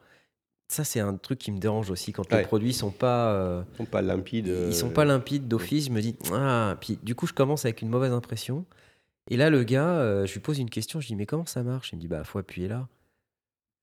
ça, 0.69 0.85
c'est 0.85 1.01
un 1.01 1.17
truc 1.17 1.39
qui 1.39 1.53
me 1.53 1.59
dérange 1.59 1.91
aussi 1.91 2.13
quand 2.13 2.31
Ouais. 2.33 2.39
les 2.41 2.47
produits 2.47 2.73
sont 2.75 2.91
pas 2.91 3.33
euh, 3.33 3.63
Ils 3.73 3.77
sont 3.79 3.87
pas 3.87 4.03
limpides. 4.03 4.49
euh, 4.49 4.67
ils 4.69 4.75
sont 4.75 4.91
pas 4.91 5.05
limpides 5.05 5.49
d'office. 5.49 5.87
Je 5.87 5.91
me 5.91 6.01
dis, 6.01 6.17
ah, 6.33 6.77
puis 6.81 6.99
du 7.03 7.15
coup, 7.15 7.27
je 7.27 7.33
commence 7.33 7.65
avec 7.65 7.83
une 7.83 7.89
mauvaise 7.89 8.13
impression. 8.13 8.65
Et 9.31 9.37
là, 9.39 9.49
le 9.51 9.63
gars, 9.65 9.89
euh, 9.97 10.27
je 10.27 10.35
lui 10.35 10.41
pose 10.41 10.59
une 10.59 10.71
question. 10.71 11.01
Je 11.01 11.07
dis, 11.07 11.17
mais 11.17 11.27
comment 11.27 11.47
ça 11.47 11.63
marche? 11.63 11.93
Il 11.93 11.97
me 11.97 12.01
dit, 12.01 12.09
bah, 12.09 12.25
faut 12.25 12.39
appuyer 12.39 12.69
là. 12.69 12.89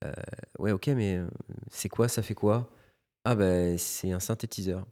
Euh, 0.04 0.12
ouais, 0.60 0.72
ok, 0.72 0.88
mais 0.88 1.18
euh, 1.18 1.28
c'est 1.70 1.90
quoi? 1.90 2.08
Ça 2.08 2.22
fait 2.22 2.34
quoi? 2.36 2.70
Ah, 3.26 3.36
ben, 3.36 3.78
c'est 3.78 4.12
un 4.12 4.20
synthétiseur. 4.20 4.86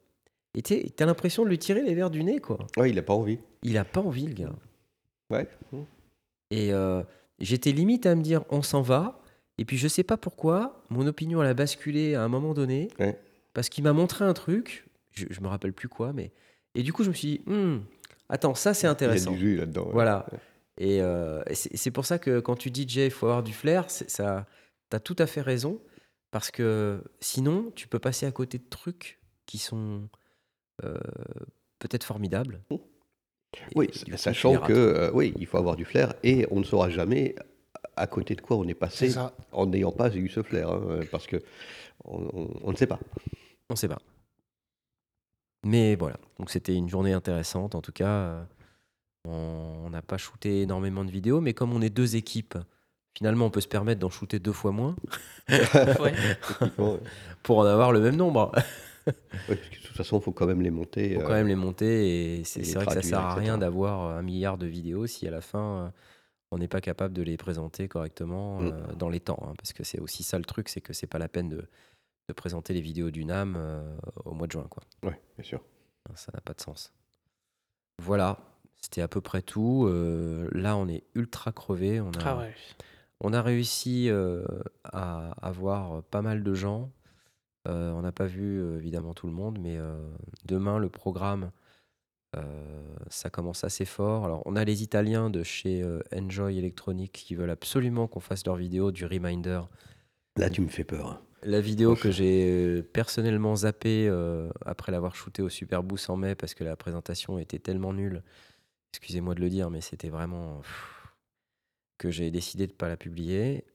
Et 0.56 0.62
tu 0.62 0.76
as 1.00 1.06
l'impression 1.06 1.44
de 1.44 1.50
lui 1.50 1.60
tirer 1.60 1.82
les 1.84 1.94
verres 1.94 2.10
du 2.10 2.24
nez, 2.24 2.40
quoi. 2.40 2.58
Ouais, 2.78 2.90
il 2.90 2.98
a 2.98 3.04
pas 3.04 3.14
envie. 3.14 3.40
Il 3.64 3.78
a 3.78 3.86
pas 3.86 4.02
envie, 4.02 4.28
le 4.28 4.34
gars. 4.34 4.56
Ouais. 5.30 5.48
Et 6.52 6.74
euh, 6.74 7.04
j'étais 7.40 7.72
limite 7.72 8.06
à 8.06 8.16
me 8.16 8.22
dire, 8.24 8.44
on 8.50 8.62
s'en 8.62 8.82
va. 8.82 9.22
Et 9.58 9.66
puis, 9.66 9.78
je 9.78 9.88
sais 9.88 10.04
pas 10.04 10.18
pourquoi, 10.18 10.84
mon 10.90 11.06
opinion, 11.06 11.42
elle 11.44 11.50
a 11.50 11.54
basculé 11.54 12.16
à 12.16 12.24
un 12.24 12.28
moment 12.30 12.54
donné. 12.54 12.88
Ouais. 13.00 13.20
Parce 13.54 13.70
qu'il 13.70 13.84
m'a 13.84 13.94
montré 13.94 14.26
un 14.26 14.34
truc. 14.34 14.86
Je, 15.12 15.26
je 15.30 15.42
me 15.42 15.48
rappelle 15.48 15.74
plus 15.74 15.90
quoi, 15.90 16.14
mais. 16.14 16.32
Et 16.76 16.84
du 16.84 16.94
coup, 16.94 17.04
je 17.04 17.10
me 17.10 17.14
suis 17.14 17.28
dit, 17.28 17.42
Hmm, 17.46 17.80
attends, 18.30 18.56
ça, 18.56 18.74
c'est 18.74 18.86
Il 18.86 18.86
y 18.86 18.90
a 18.90 18.92
intéressant. 18.92 19.32
du 19.32 19.38
jus 19.40 19.56
là-dedans. 19.58 19.86
ouais. 19.88 19.94
Voilà. 19.94 20.26
Et, 20.80 21.02
euh, 21.02 21.44
et 21.48 21.56
c'est 21.56 21.92
pour 21.92 22.06
ça 22.06 22.20
que 22.20 22.40
quand 22.40 22.56
tu 22.56 22.72
dis, 22.72 22.88
Jay, 22.88 23.06
il 23.06 23.12
faut 23.12 23.26
avoir 23.28 23.44
du 23.44 23.52
flair, 23.54 23.90
ça, 23.92 24.46
tu 24.90 24.96
as 24.96 25.00
tout 25.00 25.16
à 25.20 25.28
fait 25.28 25.42
raison. 25.42 25.80
Parce 26.32 26.52
que 26.52 27.04
sinon, 27.20 27.72
tu 27.76 27.88
peux 27.88 28.00
passer 28.00 28.26
à 28.26 28.32
côté 28.32 28.60
de 28.60 28.64
trucs 28.70 29.20
qui 29.46 29.58
sont 29.58 30.08
peut-être 31.80 32.04
formidables. 32.04 32.62
Et 32.72 32.80
Oui, 33.76 33.88
coup, 33.88 34.18
sachant 34.18 34.52
les 34.52 34.68
que 34.68 34.74
euh, 34.74 35.12
oui, 35.14 35.34
il 35.40 35.46
faut 35.48 35.58
avoir 35.58 35.76
du 35.76 35.86
flair 35.86 36.14
et 36.24 36.46
on 36.52 36.60
ne 36.60 36.64
saura 36.66 36.90
jamais 36.90 37.36
à 37.96 38.06
côté 38.08 38.36
de 38.36 38.42
quoi 38.42 38.58
on 38.58 38.68
est 38.68 38.74
passé 38.76 39.10
en 39.52 39.66
n'ayant 39.66 39.92
pas 39.92 40.14
eu 40.16 40.30
ce 40.30 40.44
flair, 40.44 40.70
hein, 40.70 41.00
parce 41.12 41.26
que 41.28 41.38
on, 42.06 42.20
on- 42.34 42.54
on 42.64 42.72
ne 42.72 42.78
sait 42.78 42.88
pas. 42.88 43.00
On 43.70 43.76
sait 43.76 43.88
pas. 43.88 44.00
Mais 45.66 45.96
voilà, 45.96 46.18
donc 46.38 46.50
c'était 46.52 46.76
une 46.76 46.88
journée 46.90 47.12
intéressante. 47.14 47.76
En 47.76 47.82
tout 47.82 47.92
cas, 47.92 48.08
euh, 48.08 48.44
on 49.26 49.90
n'a 49.90 50.02
pas 50.02 50.18
shooté 50.18 50.62
énormément 50.62 51.04
de 51.04 51.12
vidéos, 51.12 51.42
mais 51.42 51.54
comme 51.54 51.74
on 51.74 51.82
est 51.82 51.90
deux 51.90 52.16
équipes, 52.16 52.58
finalement, 53.18 53.46
on 53.48 53.50
peut 53.50 53.60
se 53.62 53.68
permettre 53.68 54.00
d'en 54.00 54.10
shooter 54.10 54.40
deux 54.40 54.54
fois 54.54 54.72
moins 54.72 54.96
pour 57.44 57.58
en 57.60 57.66
avoir 57.66 57.92
le 57.92 58.00
même 58.00 58.16
nombre. 58.16 58.52
Ouais, 59.50 59.56
parce 59.56 59.70
que 59.70 59.76
de 59.82 59.86
toute 59.88 59.96
façon, 59.98 60.20
il 60.20 60.24
faut 60.24 60.32
quand 60.32 60.46
même 60.48 60.62
les 60.62 60.70
monter. 60.72 61.10
Il 61.10 61.16
faut 61.16 61.22
euh, 61.22 61.28
quand 61.28 61.34
même 61.34 61.48
les 61.48 61.56
monter 61.56 62.40
et 62.40 62.44
c'est 62.44 62.62
vrai 62.76 62.86
que 62.86 62.94
ça 62.94 63.02
sert 63.02 63.20
à 63.20 63.34
rien 63.36 63.58
d'avoir 63.58 64.02
un 64.18 64.22
milliard 64.22 64.58
de 64.58 64.66
vidéos 64.68 65.08
si 65.08 65.28
à 65.28 65.32
la 65.32 65.42
fin 65.42 65.86
euh, 65.86 65.90
on 66.52 66.58
n'est 66.58 66.68
pas 66.68 66.82
capable 66.82 67.14
de 67.14 67.22
les 67.22 67.38
présenter 67.38 67.88
correctement 67.88 68.60
Mm. 68.62 68.66
euh, 68.74 68.94
dans 68.98 69.10
les 69.10 69.20
temps. 69.20 69.40
hein, 69.44 69.54
parce 69.58 69.74
que 69.74 69.84
c'est 69.84 70.00
aussi 70.00 70.24
ça 70.24 70.38
le 70.38 70.46
truc, 70.46 70.70
c'est 70.70 70.82
que 70.82 70.94
c'est 70.94 71.08
pas 71.08 71.20
la 71.20 71.28
peine 71.28 71.50
de, 71.50 71.68
de 72.28 72.34
présenter 72.34 72.74
les 72.74 72.82
vidéos 72.82 73.12
du 73.12 73.24
NAM 73.26 73.56
euh, 73.58 73.96
au 74.26 74.34
mois 74.34 74.48
de 74.48 74.52
juin. 74.52 74.66
Quoi. 74.70 74.84
Ouais, 75.04 75.20
bien 75.38 75.44
sûr. 75.44 75.62
Ça 76.16 76.32
n'a 76.34 76.42
pas 76.42 76.54
de 76.54 76.62
sens. 76.62 76.92
Voilà, 78.02 78.38
c'était 78.82 79.02
à 79.02 79.08
peu 79.08 79.22
près 79.22 79.42
tout. 79.42 79.86
Euh, 79.88 80.48
là, 80.54 80.76
on 80.78 80.88
est 80.88 81.04
ultra 81.16 81.52
crevé. 81.52 82.00
On 82.02 82.12
a, 82.12 82.20
Ah 82.26 82.38
ouais. 82.38 82.54
on 83.22 83.34
a 83.34 83.42
réussi 83.42 84.10
euh, 84.10 84.44
à 84.86 85.32
avoir 85.46 86.02
pas 86.04 86.22
mal 86.22 86.42
de 86.44 86.54
gens. 86.54 86.90
Euh, 87.70 87.92
on 87.92 88.02
n'a 88.02 88.12
pas 88.12 88.26
vu 88.26 88.60
euh, 88.60 88.78
évidemment 88.78 89.14
tout 89.14 89.28
le 89.28 89.34
monde, 89.34 89.60
mais 89.62 89.78
euh, 89.78 89.96
demain, 90.46 90.80
le 90.80 90.90
programme, 90.90 91.52
ça 93.10 93.32
commence 93.32 93.64
assez 93.64 93.86
fort. 93.86 94.24
Alors, 94.24 94.44
on 94.46 94.56
a 94.56 94.64
les 94.64 94.84
Italiens 94.84 95.32
de 95.32 95.42
chez 95.42 95.84
Enjoy 96.14 96.60
Electronic 96.60 97.12
qui 97.12 97.34
veulent 97.34 97.50
absolument 97.50 98.08
qu'on 98.08 98.20
fasse 98.20 98.46
leur 98.46 98.56
vidéo 98.56 98.92
du 98.92 99.04
Reminder. 99.08 99.62
Là, 100.38 100.52
tu 100.52 100.62
me 100.62 100.68
fais 100.68 100.84
peur. 100.84 101.08
hein. 101.08 101.22
La 101.42 101.60
vidéo 101.60 101.96
que 101.96 102.12
j'ai 102.12 102.84
personnellement 102.84 103.56
zappée 103.56 104.08
après 104.64 104.92
l'avoir 104.92 105.16
shootée 105.16 105.42
au 105.42 105.50
Super 105.50 105.82
Boost 105.82 106.08
en 106.12 106.18
mai 106.18 106.36
parce 106.36 106.54
que 106.54 106.64
la 106.64 106.76
présentation 106.76 107.40
était 107.40 107.58
tellement 107.58 107.94
nulle. 107.94 108.22
Excusez-moi 108.94 109.34
de 109.34 109.40
le 109.40 109.50
dire, 109.50 109.72
mais 109.72 109.82
c'était 109.82 110.10
vraiment 110.10 110.60
pff, 110.60 111.08
que 111.98 112.12
j'ai 112.12 112.30
décidé 112.30 112.68
de 112.68 112.74
ne 112.74 112.78
pas 112.78 112.90
la 112.90 112.98
publier. 112.98 113.66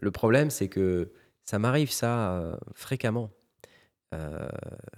Le 0.00 0.10
problème, 0.12 0.50
c'est 0.50 0.68
que 0.68 1.10
ça 1.50 1.58
m'arrive 1.58 1.90
ça 1.90 2.36
euh, 2.36 2.56
fréquemment. 2.74 3.32
Euh, 4.14 4.48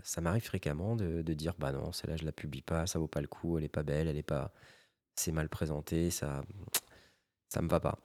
ça 0.03 0.21
m'arrive 0.21 0.45
fréquemment 0.45 0.97
de, 0.97 1.23
de 1.23 1.35
dire 1.35 1.55
bah 1.59 1.73
non, 1.73 1.93
celle-là 1.93 2.17
je 2.19 2.27
la 2.27 2.33
publie 2.33 2.61
pas, 2.61 2.87
ça 2.87 2.99
vaut 2.99 3.09
pas 3.09 3.23
le 3.23 3.27
coup, 3.27 3.57
elle 3.57 3.65
est 3.65 3.69
pas 3.71 3.83
belle, 3.83 4.07
elle 4.07 4.19
est 4.19 4.23
pas, 4.23 4.53
c'est 5.17 5.33
mal 5.33 5.49
présenté, 5.49 6.11
ça, 6.11 6.43
ça 7.49 7.63
me 7.63 7.69
va 7.69 7.81
pas. 7.81 7.99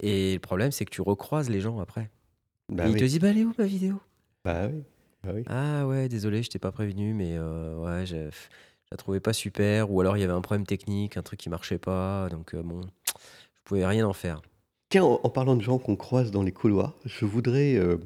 Et 0.00 0.34
le 0.34 0.40
problème, 0.40 0.72
c'est 0.72 0.84
que 0.84 0.90
tu 0.90 1.02
recroises 1.02 1.50
les 1.50 1.60
gens 1.60 1.80
après. 1.80 2.10
Bah 2.68 2.86
Et 2.86 2.90
il 2.90 2.94
oui. 2.94 3.00
te 3.00 3.04
dit, 3.04 3.18
bah, 3.18 3.28
elle 3.28 3.38
est 3.38 3.44
où 3.44 3.54
ma 3.58 3.64
vidéo? 3.66 4.00
Bah 4.44 4.66
oui. 4.68 4.84
Bah 5.22 5.30
oui. 5.34 5.42
Ah 5.46 5.86
ouais, 5.86 6.08
désolé, 6.08 6.42
je 6.42 6.50
t'ai 6.50 6.58
pas 6.58 6.72
prévenu, 6.72 7.14
mais 7.14 7.36
euh, 7.36 7.76
ouais, 7.76 8.06
je, 8.06 8.30
je 8.30 8.48
la 8.90 8.96
trouvais 8.96 9.20
pas 9.20 9.32
super. 9.32 9.90
Ou 9.90 10.00
alors 10.00 10.16
il 10.16 10.20
y 10.20 10.24
avait 10.24 10.32
un 10.32 10.40
problème 10.40 10.66
technique, 10.66 11.16
un 11.16 11.22
truc 11.22 11.40
qui 11.40 11.48
marchait 11.50 11.78
pas. 11.78 12.28
Donc 12.30 12.54
euh, 12.54 12.62
bon, 12.62 12.80
je 12.82 13.60
pouvais 13.64 13.86
rien 13.86 14.06
en 14.06 14.12
faire. 14.12 14.42
Tiens, 14.90 15.04
en, 15.04 15.20
en 15.22 15.30
parlant 15.30 15.56
de 15.56 15.62
gens 15.62 15.78
qu'on 15.78 15.96
croise 15.96 16.30
dans 16.30 16.42
les 16.42 16.52
couloirs, 16.52 16.96
je 17.04 17.24
voudrais 17.24 17.74
euh, 17.76 17.98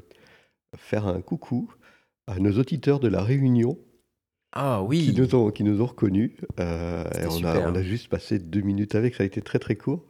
faire 0.77 1.07
un 1.07 1.21
coucou 1.21 1.73
à 2.27 2.39
nos 2.39 2.53
auditeurs 2.59 2.99
de 3.01 3.09
la 3.09 3.23
Réunion 3.23 3.79
Ah 4.53 4.81
qui 4.83 4.87
oui, 4.89 5.15
nous 5.17 5.35
ont, 5.35 5.51
qui 5.51 5.63
nous 5.65 5.81
ont 5.81 5.87
reconnus. 5.87 6.33
Euh, 6.59 7.05
C'était 7.13 7.27
on, 7.27 7.31
a, 7.45 7.55
super. 7.55 7.69
a 7.69 7.83
juste 7.83 8.09
passé 8.09 8.39
deux 8.39 8.63
minutes 8.63 8.95
avec, 8.97 9.15
ça 9.15 9.23
a 9.23 9.27
été 9.27 9.43
très 9.43 9.59
très 9.61 9.77
court. 9.77 10.05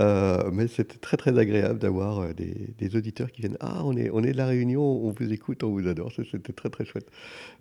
Euh, 0.00 0.50
mais 0.52 0.66
c'était 0.68 0.98
très 0.98 1.16
très 1.16 1.38
agréable 1.38 1.78
d'avoir 1.78 2.18
euh, 2.20 2.32
des, 2.34 2.74
des 2.76 2.96
auditeurs 2.96 3.30
qui 3.30 3.42
viennent 3.42 3.56
Ah, 3.60 3.82
on 3.84 3.96
est, 3.96 4.10
on 4.10 4.22
est 4.24 4.32
de 4.32 4.36
la 4.36 4.46
Réunion, 4.46 4.82
on 4.82 5.10
vous 5.10 5.32
écoute, 5.32 5.62
on 5.62 5.70
vous 5.70 5.86
adore. 5.86 6.12
Ça, 6.12 6.22
C'était 6.30 6.52
très 6.52 6.70
très 6.70 6.84
chouette. 6.84 7.08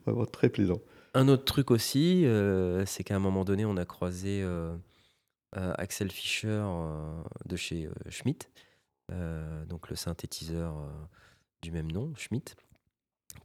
Vraiment 0.05 0.25
très 0.25 0.49
plaisant. 0.49 0.81
un 1.13 1.27
autre 1.27 1.45
truc 1.45 1.69
aussi, 1.71 2.25
euh, 2.25 2.83
c'est 2.85 3.03
qu'à 3.03 3.15
un 3.15 3.19
moment 3.19 3.45
donné, 3.45 3.63
on 3.65 3.77
a 3.77 3.85
croisé 3.85 4.41
euh, 4.43 4.75
euh, 5.57 5.73
Axel 5.77 6.11
Fischer 6.11 6.47
euh, 6.63 7.21
de 7.45 7.55
chez 7.55 7.85
euh, 7.87 7.91
Schmitt, 8.09 8.49
euh, 9.11 9.65
donc 9.65 9.89
le 9.89 9.95
synthétiseur 9.95 10.75
du 11.61 11.71
même 11.71 11.91
nom, 11.91 12.13
Schmitt, 12.15 12.55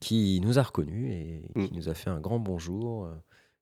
qui 0.01 0.41
nous 0.43 0.59
a 0.59 0.63
reconnus 0.63 1.13
et 1.13 1.53
qui 1.55 1.73
Mm. 1.73 1.77
nous 1.77 1.89
a 1.89 1.95
fait 1.95 2.11
un 2.11 2.21
grand 2.21 2.39
bonjour, 2.39 3.09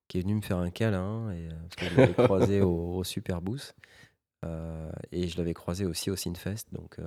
qui 0.08 0.18
est 0.18 0.22
venu 0.22 0.34
me 0.34 0.40
faire 0.42 0.58
un 0.58 0.70
câlin, 0.70 1.30
et, 1.32 1.48
parce 1.48 1.76
que 1.76 1.86
je 1.86 1.96
l'avais 2.00 2.14
croisé 2.14 2.60
au, 2.62 2.96
au 2.96 3.04
Super 3.04 3.40
Boost, 3.42 3.74
euh, 4.44 4.90
et 5.12 5.28
je 5.28 5.36
l'avais 5.38 5.54
croisé 5.54 5.84
aussi 5.84 6.10
au 6.10 6.16
Sinfest, 6.16 6.66
donc 6.72 6.98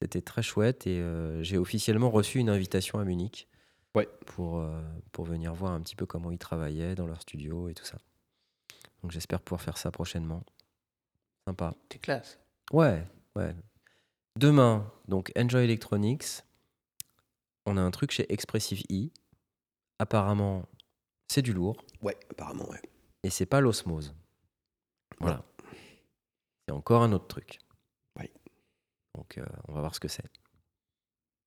c'était 0.00 0.20
très 0.22 0.42
chouette, 0.42 0.86
et 0.86 1.00
j'ai 1.42 1.58
officiellement 1.58 2.10
reçu 2.10 2.38
une 2.38 2.48
invitation 2.50 2.98
à 2.98 3.04
Munich 3.04 3.48
Ouais. 3.94 4.08
pour, 4.24 4.58
euh, 4.58 4.80
pour 5.12 5.26
venir 5.26 5.52
voir 5.52 5.72
un 5.72 5.80
petit 5.82 5.96
peu 5.96 6.06
comment 6.06 6.30
ils 6.30 6.38
travaillaient 6.38 6.94
dans 6.94 7.06
leur 7.06 7.20
studio 7.20 7.68
et 7.68 7.74
tout 7.74 7.84
ça. 7.84 7.98
Donc 9.02 9.10
j'espère 9.10 9.40
pouvoir 9.40 9.60
faire 9.60 9.78
ça 9.78 9.90
prochainement. 9.90 10.44
Sympa. 11.46 11.74
T'es 11.88 11.98
classe. 11.98 12.38
Ouais, 12.72 13.06
ouais. 13.36 13.54
Demain, 14.38 14.90
donc 15.08 15.30
Enjoy 15.36 15.64
Electronics, 15.64 16.42
on 17.66 17.76
a 17.76 17.80
un 17.82 17.90
truc 17.90 18.10
chez 18.12 18.32
Expressive 18.32 18.82
E. 18.90 19.10
Apparemment, 19.98 20.66
c'est 21.28 21.42
du 21.42 21.52
lourd 21.52 21.84
Ouais, 22.00 22.16
apparemment, 22.30 22.68
ouais. 22.70 22.80
et 23.22 23.30
c'est 23.30 23.46
pas 23.46 23.60
l'osmose. 23.60 24.14
Voilà. 25.20 25.44
C'est 26.66 26.72
encore 26.74 27.02
un 27.02 27.12
autre 27.12 27.26
truc. 27.28 27.58
Oui. 28.18 28.30
Donc 29.16 29.38
euh, 29.38 29.44
on 29.68 29.74
va 29.74 29.80
voir 29.80 29.94
ce 29.94 30.00
que 30.00 30.08
c'est. 30.08 30.24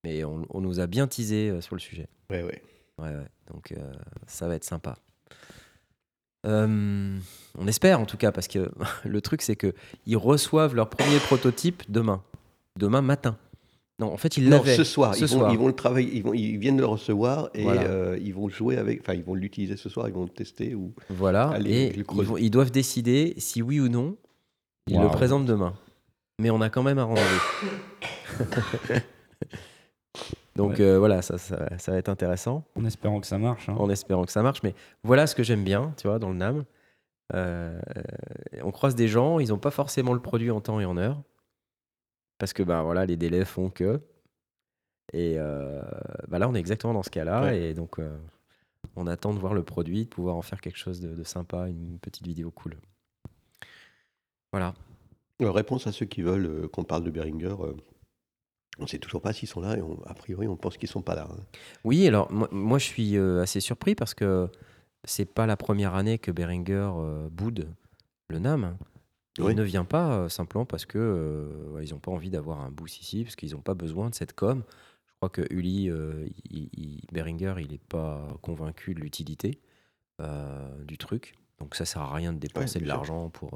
Mais 0.04 0.24
on, 0.24 0.46
on 0.50 0.60
nous 0.60 0.78
a 0.78 0.86
bien 0.86 1.08
teasé 1.08 1.50
euh, 1.50 1.60
sur 1.60 1.74
le 1.74 1.80
sujet. 1.80 2.08
Ouais, 2.30 2.42
ouais. 2.42 2.62
Ouais, 2.98 3.14
ouais. 3.14 3.28
Donc 3.48 3.72
euh, 3.72 3.92
ça 4.26 4.46
va 4.46 4.54
être 4.54 4.64
sympa. 4.64 4.96
Euh, 6.46 7.16
on 7.58 7.66
espère 7.66 8.00
en 8.00 8.04
tout 8.06 8.16
cas, 8.16 8.32
parce 8.32 8.48
que 8.48 8.70
le 9.04 9.20
truc 9.20 9.42
c'est 9.42 9.56
que 9.56 9.72
ils 10.06 10.16
reçoivent 10.16 10.74
leur 10.74 10.88
premier 10.88 11.18
prototype 11.18 11.82
demain. 11.88 12.22
Demain 12.78 13.02
matin. 13.02 13.36
Non, 13.98 14.12
en 14.12 14.18
fait, 14.18 14.36
ils 14.36 14.50
l'avaient. 14.50 14.76
ce 14.76 14.84
soir, 14.84 15.14
Ce 15.14 15.20
ils, 15.24 15.26
vont, 15.30 15.38
soir. 15.38 15.52
ils 15.52 15.58
vont 15.58 15.68
le 15.68 15.72
travailler, 15.72 16.10
ils, 16.14 16.22
vont, 16.22 16.34
ils 16.34 16.58
viennent 16.58 16.76
de 16.76 16.82
le 16.82 16.86
recevoir 16.86 17.48
et 17.54 17.62
Voilà. 17.62 17.80
euh, 17.84 18.18
ils 18.22 18.34
vont 18.34 18.50
jouer 18.50 18.76
avec, 18.76 19.00
enfin 19.00 19.14
ils 19.14 19.24
vont 19.24 19.32
l'utiliser 19.34 19.78
ce 19.78 19.88
soir, 19.88 20.06
ils 20.06 20.12
vont 20.12 20.24
le 20.24 20.28
tester 20.28 20.74
ou 20.74 20.92
Voilà. 21.08 21.48
Allez, 21.48 21.84
et 21.84 21.92
le 21.94 22.04
ils, 22.12 22.22
vont- 22.26 22.36
ils 22.36 22.50
doivent 22.50 22.70
décider 22.70 23.32
si 23.38 23.62
oui 23.62 23.80
ou 23.80 23.88
non 23.88 24.16
Il 24.86 24.96
le 24.98 25.06
Waouh. 25.06 25.10
présente 25.12 25.46
demain. 25.46 25.72
Mais 26.38 26.50
on 26.50 26.60
a 26.60 26.68
quand 26.68 26.82
même 26.82 26.98
un 26.98 27.04
rendez-vous. 27.04 28.94
Donc 30.56 30.72
Ouais. 30.72 30.80
euh, 30.80 30.98
voilà, 30.98 31.22
ça, 31.22 31.38
ça, 31.38 31.68
ça 31.78 31.92
va 31.92 31.98
être 31.98 32.08
intéressant, 32.08 32.64
En 32.76 32.84
espérant 32.84 33.20
que 33.20 33.26
ça 33.26 33.38
marche. 33.38 33.68
hein. 33.68 33.76
en 33.78 33.88
espérant 33.90 34.24
que 34.24 34.32
ça 34.32 34.42
marche. 34.42 34.62
Mais 34.62 34.74
voilà 35.04 35.26
ce 35.26 35.34
que 35.34 35.42
j'aime 35.42 35.64
bien, 35.64 35.92
tu 35.96 36.08
vois, 36.08 36.18
dans 36.18 36.30
le 36.30 36.36
NAM. 36.36 36.64
Euh, 37.34 37.80
on 38.62 38.70
croise 38.70 38.94
des 38.94 39.08
gens, 39.08 39.38
ils 39.40 39.48
n'ont 39.48 39.58
pas 39.58 39.70
forcément 39.70 40.12
le 40.14 40.20
produit 40.20 40.50
en 40.50 40.60
temps 40.60 40.80
et 40.80 40.84
en 40.84 40.96
heure. 40.96 41.22
Parce 42.38 42.52
que 42.52 42.62
ben, 42.62 42.82
voilà, 42.82 43.04
les 43.06 43.16
délais 43.16 43.44
font 43.44 43.70
que. 43.70 44.00
Et 45.12 45.34
euh, 45.38 45.82
bah 46.28 46.38
là, 46.38 46.48
on 46.48 46.54
est 46.54 46.58
exactement 46.60 46.92
dans 46.94 47.02
ce 47.02 47.10
cas-là. 47.10 47.42
Ouais. 47.42 47.62
Et 47.70 47.74
donc, 47.74 47.98
euh, 47.98 48.16
on 48.96 49.06
attend 49.06 49.32
de 49.34 49.38
voir 49.38 49.54
le 49.54 49.62
produit, 49.62 50.04
de 50.04 50.08
pouvoir 50.08 50.36
en 50.36 50.42
faire 50.42 50.60
quelque 50.60 50.78
chose 50.78 51.00
de, 51.00 51.14
de 51.14 51.22
sympa, 51.24 51.68
une 51.68 51.98
petite 51.98 52.26
vidéo 52.26 52.50
cool. 52.50 52.76
Voilà. 54.52 54.74
Euh, 55.42 55.50
Réponse 55.50 55.86
à 55.86 55.92
ceux 55.92 56.06
qui 56.06 56.22
veulent 56.22 56.46
euh, 56.46 56.68
qu'on 56.68 56.84
parle 56.84 57.04
de 57.04 57.10
Behringer. 57.10 57.54
On 58.78 58.82
ne 58.82 58.88
sait 58.88 58.98
toujours 58.98 59.20
pas 59.22 59.32
s'ils 59.32 59.48
sont 59.48 59.60
là 59.60 59.76
et 59.76 59.82
on- 59.82 60.00
a 60.06 60.14
priori 60.14 60.46
on 60.48 60.56
pense 60.56 60.76
qu'ils 60.76 60.88
sont 60.88 61.02
pas 61.02 61.14
là. 61.14 61.28
hein. 61.30 61.36
Oui, 61.84 62.06
alors 62.06 62.30
moi, 62.32 62.48
moi, 62.52 62.78
je 62.78 62.84
suis 62.84 63.16
euh, 63.16 63.42
assez 63.42 63.60
surpris 63.60 63.94
parce 63.94 64.14
que 64.14 64.48
c'est 65.04 65.24
pas 65.24 65.46
la 65.46 65.56
première 65.56 65.94
année 65.94 66.18
que 66.18 66.30
Behringer 66.30 66.90
euh, 66.96 67.28
boude 67.30 67.68
le 68.28 68.38
NAM. 68.38 68.76
Il 69.38 69.44
Oui. 69.44 69.54
ne 69.54 69.62
vient 69.62 69.84
pas 69.84 70.12
euh, 70.14 70.28
simplement 70.28 70.64
parce 70.64 70.86
que 70.86 71.76
ils 71.82 71.90
n'ont 71.92 71.98
pas 72.00 72.10
envie 72.10 72.30
d'avoir 72.30 72.60
un 72.62 72.70
boost 72.70 73.00
ici, 73.00 73.22
parce 73.22 73.36
qu'ils 73.36 73.52
n'ont 73.52 73.60
pas 73.60 73.74
besoin 73.74 74.08
de 74.10 74.14
cette 74.14 74.32
com. 74.32 74.62
Je 75.06 75.12
crois 75.16 75.28
que 75.28 75.42
Uli, 75.50 75.88
euh, 75.90 76.26
il- 76.50 76.68
il- 76.76 77.00
Behringer, 77.12 77.54
il 77.60 77.70
n'est 77.70 77.78
pas 77.88 78.26
convaincu 78.42 78.94
de 78.94 79.00
l'utilité 79.00 79.60
du 80.86 80.96
truc. 80.98 81.34
Donc 81.58 81.74
ça 81.74 81.84
sert 81.84 82.02
à 82.02 82.14
rien 82.14 82.32
de 82.32 82.38
dépenser 82.38 82.80
de 82.80 82.86
l'argent 82.86 83.28
pour. 83.30 83.50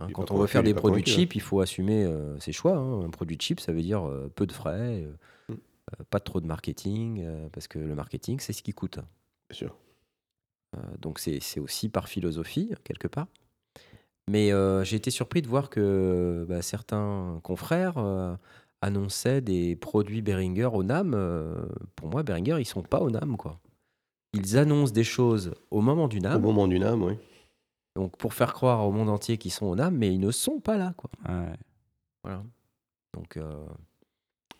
Hein, 0.00 0.08
quand 0.12 0.30
on 0.30 0.38
veut 0.38 0.46
faire 0.46 0.62
des 0.62 0.74
produits 0.74 1.02
hein. 1.06 1.10
cheap, 1.10 1.34
il 1.34 1.40
faut 1.40 1.60
assumer 1.60 2.04
euh, 2.04 2.38
ses 2.40 2.52
choix. 2.52 2.76
hein. 2.76 3.04
Un 3.04 3.10
produit 3.10 3.36
cheap, 3.40 3.60
ça 3.60 3.72
veut 3.72 3.82
dire 3.82 4.06
euh, 4.08 4.30
peu 4.34 4.46
de 4.46 4.52
frais, 4.52 5.02
euh, 5.04 5.12
Mm. 5.48 5.54
pas 6.10 6.20
trop 6.20 6.40
de 6.40 6.46
marketing, 6.46 7.24
parce 7.52 7.66
que 7.66 7.78
le 7.78 7.94
marketing, 7.94 8.38
c'est 8.40 8.52
ce 8.52 8.62
qui 8.62 8.72
coûte. 8.72 8.96
Bien 9.48 9.56
sûr. 9.56 9.76
Donc 11.00 11.18
c'est 11.18 11.40
aussi 11.58 11.88
par 11.88 12.08
philosophie, 12.08 12.72
quelque 12.84 13.08
part. 13.08 13.26
Mais 14.30 14.52
j'ai 14.84 14.94
été 14.96 15.10
surpris 15.10 15.42
de 15.42 15.48
voir 15.48 15.68
que 15.68 16.46
bah, 16.48 16.62
certains 16.62 17.40
confrères 17.42 17.98
annonçaient 18.80 19.40
des 19.40 19.74
produits 19.74 20.22
Behringer 20.22 20.66
au 20.72 20.84
NAM. 20.84 21.16
Pour 21.96 22.08
moi, 22.08 22.22
Behringer, 22.22 22.58
ils 22.60 22.64
sont 22.64 22.82
pas 22.82 23.00
au 23.00 23.10
NAM. 23.10 23.36
Quoi. 23.36 23.58
Ils 24.32 24.56
annoncent 24.56 24.92
des 24.92 25.02
choses 25.02 25.52
au 25.72 25.80
moment 25.80 26.06
du 26.06 26.18
Au 26.18 26.22
NAM, 26.22 26.40
moment 26.40 26.68
du 26.68 26.78
NAM, 26.78 27.02
oui. 27.02 27.14
Donc 27.96 28.16
pour 28.16 28.34
faire 28.34 28.52
croire 28.52 28.86
au 28.86 28.92
monde 28.92 29.08
entier 29.08 29.36
qu'ils 29.38 29.50
sont 29.52 29.66
au 29.66 29.74
NAM, 29.76 29.96
mais 29.96 30.12
ils 30.12 30.20
ne 30.20 30.30
sont 30.30 30.60
pas 30.60 30.76
là. 30.76 30.94
Quoi. 30.96 31.10
Ouais. 31.28 31.52
Voilà. 32.22 32.42
Donc, 33.14 33.36
euh, 33.36 33.66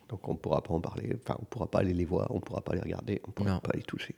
Donc 0.09 0.27
on 0.27 0.33
ne 0.33 0.37
pourra 0.37 0.61
pas 0.61 0.73
en 0.73 0.81
parler. 0.81 1.15
Enfin, 1.23 1.35
on 1.39 1.43
ne 1.43 1.47
pourra 1.47 1.67
pas 1.71 1.79
aller 1.79 1.93
les 1.93 2.05
voir, 2.05 2.29
on 2.31 2.35
ne 2.35 2.39
pourra 2.41 2.61
pas 2.61 2.75
les 2.75 2.81
regarder, 2.81 3.21
on 3.25 3.29
ne 3.29 3.33
pourra 3.33 3.51
Non. 3.51 3.59
pas 3.59 3.71
les 3.75 3.83
toucher. 3.83 4.15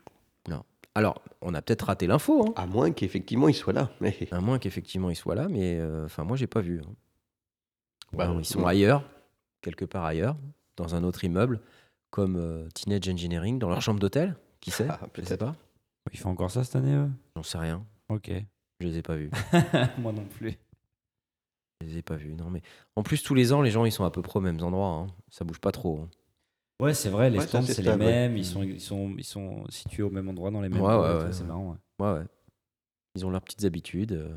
alors, 0.95 1.21
on 1.41 1.53
a 1.55 1.61
peut-être 1.63 1.87
raté 1.87 2.05
l'info, 2.05 2.45
hein, 2.47 2.53
À 2.55 2.67
moins 2.67 2.91
qu'effectivement 2.91 3.47
ils 3.49 3.55
soient 3.55 3.73
là. 3.73 3.89
Mais 3.99 4.15
à 4.31 4.39
moins 4.41 4.59
qu'effectivement 4.59 5.09
ils 5.09 5.15
soient 5.15 5.33
là, 5.35 5.47
mais 5.49 5.77
euh, 5.79 6.05
enfin 6.05 6.23
moi, 6.23 6.37
j'ai 6.37 6.45
pas 6.47 6.61
vu. 6.61 6.81
hein. 6.81 6.93
Bah, 8.13 8.25
Alors, 8.25 8.39
ils 8.39 8.45
sont 8.45 8.59
non. 8.59 8.67
ailleurs, 8.67 9.03
quelque 9.61 9.85
part 9.85 10.05
ailleurs, 10.05 10.35
dans 10.77 10.93
un 10.93 11.03
autre 11.03 11.23
immeuble, 11.23 11.61
comme 12.11 12.35
euh, 12.37 12.67
Teenage 12.75 13.09
Engineering, 13.09 13.57
dans 13.57 13.69
leur 13.69 13.81
chambre 13.81 13.99
d'hôtel. 13.99 14.35
Qui 14.59 14.69
sait 14.69 14.85
Ah, 14.87 14.99
Je 15.15 15.23
sais 15.23 15.37
pas. 15.37 15.55
Ils 16.11 16.19
font 16.19 16.29
encore 16.29 16.51
ça 16.51 16.63
cette 16.63 16.75
année, 16.75 16.93
eux? 16.93 17.09
J'en 17.35 17.41
sais 17.43 17.57
rien. 17.57 17.83
Ok. 18.09 18.31
Je 18.79 18.87
les 18.87 18.97
ai 18.97 19.01
pas 19.01 19.15
vus. 19.15 19.29
Moi 19.97 20.11
non 20.11 20.25
plus. 20.25 20.57
Je 21.81 21.87
les 21.87 21.97
ai 21.97 22.01
pas 22.01 22.15
vus. 22.15 22.33
Non, 22.35 22.49
mais 22.49 22.61
en 22.95 23.03
plus 23.03 23.21
tous 23.23 23.33
les 23.35 23.53
ans, 23.53 23.61
les 23.61 23.71
gens 23.71 23.85
ils 23.85 23.91
sont 23.91 24.05
à 24.05 24.11
peu 24.11 24.21
près 24.21 24.37
aux 24.39 24.41
mêmes 24.41 24.61
endroits. 24.61 24.87
hein. 24.89 25.07
Ça 25.29 25.45
bouge 25.45 25.59
pas 25.59 25.71
trop. 25.71 25.99
hein. 25.99 26.09
Ouais, 26.81 26.93
c'est 26.93 27.09
vrai, 27.09 27.29
les 27.29 27.37
Ouais, 27.37 27.43
ça, 27.43 27.49
stands 27.49 27.61
c'est 27.61 27.73
c'est 27.75 27.81
les 27.83 27.89
stable, 27.89 28.03
ouais. 28.03 28.11
mêmes, 28.11 28.35
ils, 28.37 28.45
sont, 28.45 28.63
ils, 28.63 28.81
sont, 28.81 29.13
ils 29.17 29.23
sont 29.23 29.63
situés 29.69 30.03
au 30.03 30.09
même 30.09 30.27
endroit 30.27 30.51
dans 30.51 30.59
les 30.59 30.69
mêmes 30.69 30.81
Ouais, 30.81 30.95
ouais, 30.95 31.23
ouais, 31.23 31.31
c'est 31.31 31.41
ouais. 31.41 31.47
marrant. 31.47 31.71
ouais. 31.99 32.05
Ouais, 32.05 32.13
ouais. 32.19 32.25
Ils 33.15 33.25
ont 33.25 33.29
leurs 33.29 33.41
petites 33.43 33.63
habitudes. 33.63 34.13
euh, 34.13 34.35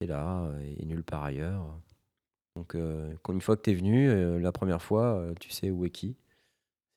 c'est 0.00 0.06
là 0.08 0.44
euh, 0.46 0.74
et 0.78 0.84
nulle 0.86 1.04
part 1.04 1.22
ailleurs. 1.24 1.64
Donc 2.56 2.74
euh, 2.74 3.14
quand- 3.22 3.32
une 3.32 3.40
fois 3.40 3.56
que 3.56 3.62
tu 3.62 3.70
es 3.70 3.74
venu, 3.74 4.08
euh, 4.08 4.38
la 4.40 4.50
première 4.50 4.82
fois, 4.82 5.14
euh, 5.18 5.34
tu 5.38 5.50
sais 5.50 5.70
où 5.70 5.84
est 5.84 5.90
qui. 5.90 6.16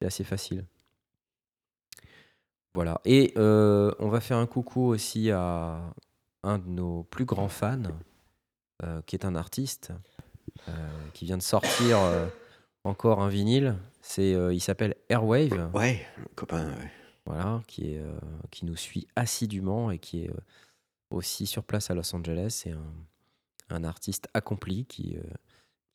C'est 0.01 0.07
assez 0.07 0.23
facile. 0.23 0.65
Voilà. 2.73 2.99
Et 3.05 3.33
euh, 3.37 3.91
on 3.99 4.09
va 4.09 4.19
faire 4.19 4.37
un 4.37 4.47
coucou 4.47 4.81
aussi 4.81 5.31
à 5.31 5.93
un 6.45 6.59
de 6.59 6.67
nos 6.69 7.03
plus 7.03 7.25
grands 7.25 7.49
fans, 7.49 7.81
euh, 8.83 9.01
qui 9.05 9.15
est 9.15 9.25
un 9.25 9.35
artiste, 9.35 9.91
euh, 10.69 10.71
qui 11.13 11.25
vient 11.25 11.37
de 11.37 11.43
sortir 11.43 11.99
euh, 11.99 12.27
encore 12.83 13.21
un 13.21 13.27
vinyle. 13.29 13.75
C'est, 14.01 14.31
il 14.31 14.59
s'appelle 14.61 14.95
Airwave. 15.09 15.71
Ouais, 15.73 16.05
copain. 16.35 16.67
ouais. 16.69 16.91
Voilà, 17.25 17.63
qui, 17.67 17.89
est, 17.93 18.03
qui 18.51 18.65
nous 18.65 18.75
suit 18.75 19.07
assidûment 19.15 19.89
et 19.89 19.97
qui 19.97 20.23
est 20.25 20.29
aussi 21.09 21.47
sur 21.47 21.63
place 21.63 21.89
à 21.89 21.95
Los 21.95 22.15
Angeles. 22.15 22.49
C'est 22.63 22.71
un, 22.71 22.93
un 23.71 23.83
artiste 23.83 24.27
accompli 24.35 24.85
qui, 24.85 25.17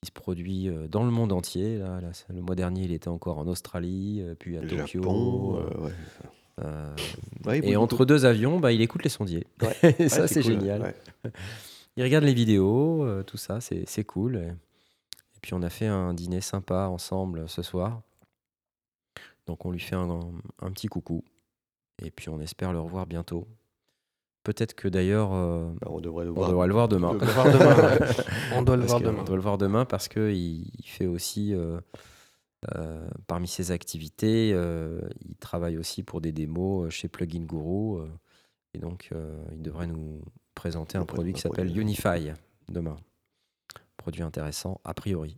qui 0.01 0.07
se 0.07 0.11
produit 0.11 0.68
dans 0.88 1.05
le 1.05 1.12
monde 1.12 1.30
entier. 1.30 1.78
Là, 1.78 2.01
là, 2.01 2.11
le 2.30 2.42
mois 2.42 2.57
dernier, 2.57 2.82
il 2.82 2.90
était 2.92 3.07
encore 3.07 3.38
en 3.38 3.46
Australie, 3.46 4.24
puis 4.40 4.57
à 4.57 4.62
Le 4.62 4.68
Tokyo. 4.70 5.03
Japon. 5.03 5.84
ouais. 5.84 5.92
Euh, 6.61 6.94
Ouais, 7.46 7.61
et 7.64 7.76
entre 7.76 8.04
deux 8.04 8.24
avions, 8.26 8.61
bah, 8.61 8.72
il 8.72 8.80
écoute 8.82 9.02
les 9.02 9.08
sondiers. 9.11 9.46
Ouais. 9.62 9.76
Et 9.82 9.92
beaucoup. 9.92 10.08
ça, 10.08 10.20
Ouais, 10.22 10.28
c'est 10.28 10.42
cool, 10.42 10.52
génial. 10.61 10.82
ouais. 10.82 10.94
Il 11.96 12.04
regarde 12.04 12.24
les 12.24 12.34
vidéos, 12.34 13.04
euh, 13.04 13.22
tout 13.22 13.36
ça, 13.36 13.58
c'est 13.61 14.04
cool. 14.04 14.36
Et, 14.36 14.46
et 14.46 15.40
puis 15.42 15.54
on 15.54 15.62
a 15.62 15.68
fait 15.70 15.86
un 15.86 16.14
dîner 16.14 16.40
sympa 16.40 16.86
ensemble 16.86 17.48
ce 17.48 17.62
soir. 17.62 18.00
Donc 19.46 19.64
on 19.66 19.70
lui 19.72 19.80
fait 19.80 19.96
un, 19.96 20.20
un 20.61 20.70
petit 20.70 20.86
coucou. 20.86 21.24
Et 22.02 22.11
puis 22.11 22.28
on 22.28 22.40
espère 22.40 22.72
le 22.72 22.80
revoir 22.80 23.06
bientôt. 23.06 23.46
Peut-être 24.44 24.74
que 24.74 24.88
d'ailleurs, 24.88 25.32
euh, 25.34 25.70
Bah, 25.80 25.88
on 25.90 26.00
devrait 26.00 26.24
le 26.24 26.30
on 26.30 26.34
voir. 26.34 26.48
devra 26.50 26.66
le 26.66 26.72
voir 26.72 26.88
demain. 26.88 27.08
On 27.11 27.14
le 27.14 27.26
voir 27.26 27.52
demain, 27.52 27.76
ouais. 27.90 27.98
On 28.54 28.62
doit 28.62 28.76
le 28.76 28.82
Parce 28.82 28.92
voir 28.92 29.00
que 29.02 29.06
demain. 29.06 29.18
On 29.20 29.24
doit 29.24 29.36
le 29.36 29.42
voir 29.42 29.58
demain 29.58 29.84
parce 29.84 30.08
qu'il 30.08 30.30
il 30.78 30.84
fait 30.86 31.06
aussi, 31.06 31.52
euh, 32.76 33.08
parmi 33.26 33.48
ses 33.48 33.70
activités, 33.70 34.52
euh, 34.52 35.00
il 35.28 35.34
travaille 35.36 35.78
aussi 35.78 36.02
pour 36.02 36.20
des 36.20 36.32
démos 36.32 36.86
euh, 36.86 36.90
chez 36.90 37.08
Plugin 37.08 37.44
Guru. 37.44 38.00
euh, 38.00 38.06
et 38.74 38.78
donc, 38.78 39.08
euh, 39.12 39.42
il 39.52 39.62
devrait 39.62 39.86
nous 39.86 40.20
présenter 40.54 40.98
un 40.98 41.04
produit 41.04 41.32
qui 41.32 41.40
un 41.40 41.42
s'appelle 41.42 41.66
produit. 41.66 41.82
Unify 41.82 42.32
demain. 42.68 42.96
Produit 43.96 44.22
intéressant, 44.22 44.80
a 44.84 44.94
priori. 44.94 45.36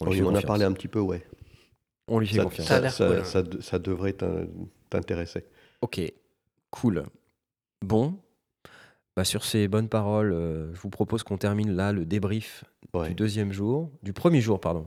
On 0.00 0.06
On, 0.06 0.10
lui 0.10 0.16
fait 0.18 0.22
en 0.22 0.28
a 0.28 0.32
confiance. 0.34 0.46
parlé 0.46 0.64
un 0.64 0.72
petit 0.72 0.88
peu, 0.88 1.00
ouais. 1.00 1.26
On 2.08 2.18
lui 2.20 2.26
fait 2.26 2.36
Ça, 2.36 2.44
confiance. 2.44 2.66
Ça 2.68 2.74
a 2.74 2.76
ça, 2.76 2.82
l'air 2.82 2.92
ça- 2.92 3.06
cool, 3.08 3.16
hein. 3.18 3.24
ça 3.24 3.42
de- 3.42 3.60
ça 3.60 3.78
devrait 3.78 4.12
t'in- 4.12 4.46
t'intéresser. 4.90 5.44
Ok, 5.82 6.00
cool. 6.70 7.04
Bon, 7.84 8.18
bah, 9.16 9.24
sur 9.24 9.44
ces 9.44 9.68
bonnes 9.68 9.88
paroles, 9.88 10.32
euh, 10.32 10.72
je 10.74 10.80
vous 10.80 10.90
propose 10.90 11.22
qu'on 11.22 11.38
termine 11.38 11.72
là 11.72 11.92
le 11.92 12.04
débrief 12.06 12.64
Ouais. 12.94 13.08
du 13.08 13.14
deuxième 13.14 13.52
jour, 13.52 13.90
du 14.02 14.12
premier 14.12 14.40
jour, 14.40 14.60
pardon. 14.60 14.86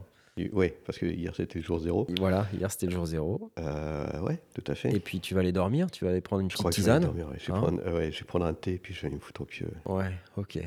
Ouais, 0.52 0.76
parce 0.86 0.98
que 0.98 1.06
hier 1.06 1.34
c'était 1.34 1.58
le 1.58 1.64
jour 1.64 1.78
zéro. 1.78 2.06
Voilà, 2.18 2.46
hier 2.54 2.70
c'était 2.70 2.86
le 2.86 2.92
jour 2.92 3.06
zéro. 3.06 3.50
Euh, 3.58 4.20
ouais, 4.20 4.40
tout 4.54 4.64
à 4.66 4.74
fait. 4.74 4.94
Et 4.94 5.00
puis 5.00 5.20
tu 5.20 5.34
vas 5.34 5.40
aller 5.40 5.52
dormir, 5.52 5.90
tu 5.90 6.04
vas 6.04 6.12
aller 6.12 6.20
prendre 6.20 6.42
une 6.42 6.50
je 6.50 6.54
petite 6.54 6.62
crois 6.62 6.70
que 6.70 6.76
je 6.76 6.82
vais 6.82 6.90
aller 6.90 7.04
dormir, 7.04 7.28
ouais. 7.28 7.36
Je 7.38 7.46
vais, 7.46 7.52
hein. 7.52 7.60
prendre, 7.60 7.80
euh, 7.84 7.98
ouais, 7.98 8.12
je 8.12 8.20
vais 8.20 8.26
prendre 8.26 8.46
un 8.46 8.54
thé 8.54 8.78
puis 8.78 8.94
je 8.94 9.02
vais 9.02 9.10
me 9.10 9.18
foutre 9.18 9.42
au 9.42 9.44
pieu. 9.44 9.68
Ouais, 9.86 10.12
ok. 10.36 10.58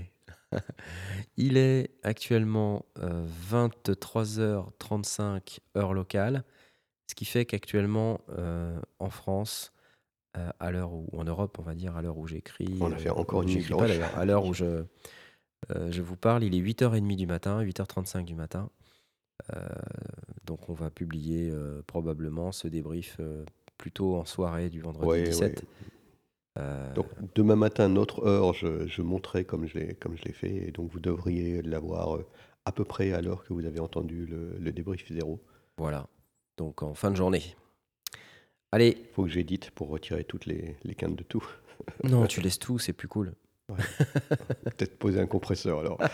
Il 1.38 1.58
est 1.58 1.92
actuellement 2.04 2.86
euh, 3.00 3.26
23h35 3.52 5.60
heure 5.78 5.94
locale, 5.94 6.44
ce 7.08 7.16
qui 7.16 7.26
fait 7.26 7.46
qu'actuellement 7.46 8.22
euh, 8.38 8.78
en 9.00 9.10
France, 9.10 9.74
euh, 10.38 10.50
à 10.60 10.72
l'heure 10.72 10.94
où 10.94 11.08
en 11.18 11.24
Europe, 11.24 11.58
on 11.60 11.64
va 11.64 11.74
dire 11.74 11.96
à 11.96 12.02
l'heure 12.02 12.18
où 12.18 12.28
j'écris, 12.28 12.78
On 12.80 12.92
a 12.92 12.98
fait 12.98 13.10
encore 13.10 13.44
une 13.44 13.50
nuit 13.50 13.66
pas 13.70 13.88
d'ailleurs, 13.88 14.18
à 14.18 14.26
l'heure 14.26 14.46
où 14.46 14.54
je 14.54 14.84
euh, 15.72 15.92
je 15.92 16.02
vous 16.02 16.16
parle, 16.16 16.44
il 16.44 16.56
est 16.56 16.62
8h30 16.62 17.16
du 17.16 17.28
matin, 17.28 17.64
8h35 17.64 18.26
du 18.26 18.36
matin. 18.36 18.70
Euh, 19.56 19.60
donc 20.46 20.70
on 20.70 20.74
va 20.74 20.90
publier 20.90 21.50
euh, 21.52 21.82
probablement 21.88 22.52
ce 22.52 22.68
débrief 22.68 23.18
euh, 23.20 23.44
plutôt 23.78 24.16
en 24.16 24.26
soirée 24.26 24.70
du 24.70 24.82
vendredi 24.82 25.08
Ouais, 25.08 25.24
17. 25.24 25.60
ouais. 25.60 25.68
Euh, 26.60 26.94
Donc 26.94 27.08
demain 27.36 27.56
matin, 27.56 27.90
notre 27.90 28.26
heure, 28.28 28.54
je, 28.54 28.86
je 28.88 29.02
monterai 29.02 29.44
comme 29.44 29.66
je 29.66 29.78
l'ai 29.80 29.96
comme 29.96 30.16
je 30.18 30.24
l'ai 30.24 30.34
fait. 30.34 30.54
Et 30.68 30.72
donc 30.72 30.92
vous 30.92 31.00
devriez 31.00 31.62
l'avoir 31.62 32.20
à 32.66 32.72
peu 32.72 32.86
près 32.86 33.12
à 33.12 33.22
l'heure 33.22 33.44
que 33.44 33.54
vous 33.54 33.66
avez 33.66 33.80
entendu 33.80 34.26
le, 34.26 34.56
le 34.60 34.72
débrief 34.72 35.12
zéro. 35.12 35.42
Voilà, 35.78 36.08
donc 36.58 36.84
en 36.84 36.94
fin 36.94 37.10
de 37.12 37.16
journée. 37.16 37.56
Allez, 38.72 38.98
Il 39.00 39.06
faut 39.14 39.24
que 39.24 39.30
j'édite 39.30 39.72
pour 39.72 39.90
retirer 39.90 40.24
toutes 40.24 40.46
les, 40.46 40.78
les 40.84 40.96
quintes 40.96 41.16
de 41.16 41.24
tout. 41.24 41.46
non, 42.04 42.28
tu 42.28 42.40
laisses 42.40 42.60
tout, 42.60 42.78
c'est 42.80 42.94
plus 42.94 43.08
cool. 43.08 43.34
Peut-être 43.68 44.98
poser 45.00 45.20
un 45.20 45.28
compresseur 45.28 45.80
alors. 45.80 45.98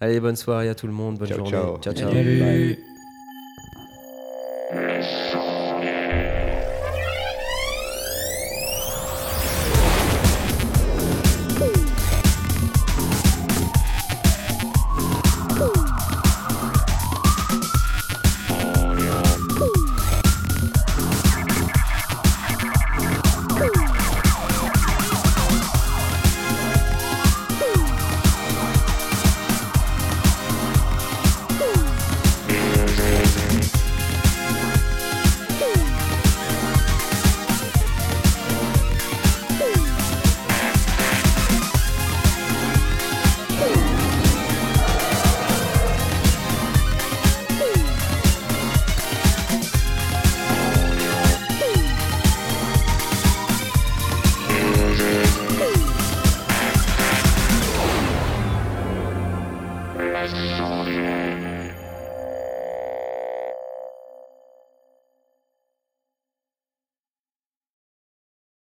Allez, 0.00 0.20
bonne 0.20 0.36
soirée 0.36 0.68
à 0.68 0.74
tout 0.74 0.86
le 0.86 0.92
monde, 0.92 1.18
bonne 1.18 1.28
Ciao, 1.28 1.38
journée. 1.38 1.50
ciao. 1.50 1.78
ciao. 1.78 1.94
ciao. 1.94 2.12
Bye. 2.12 2.97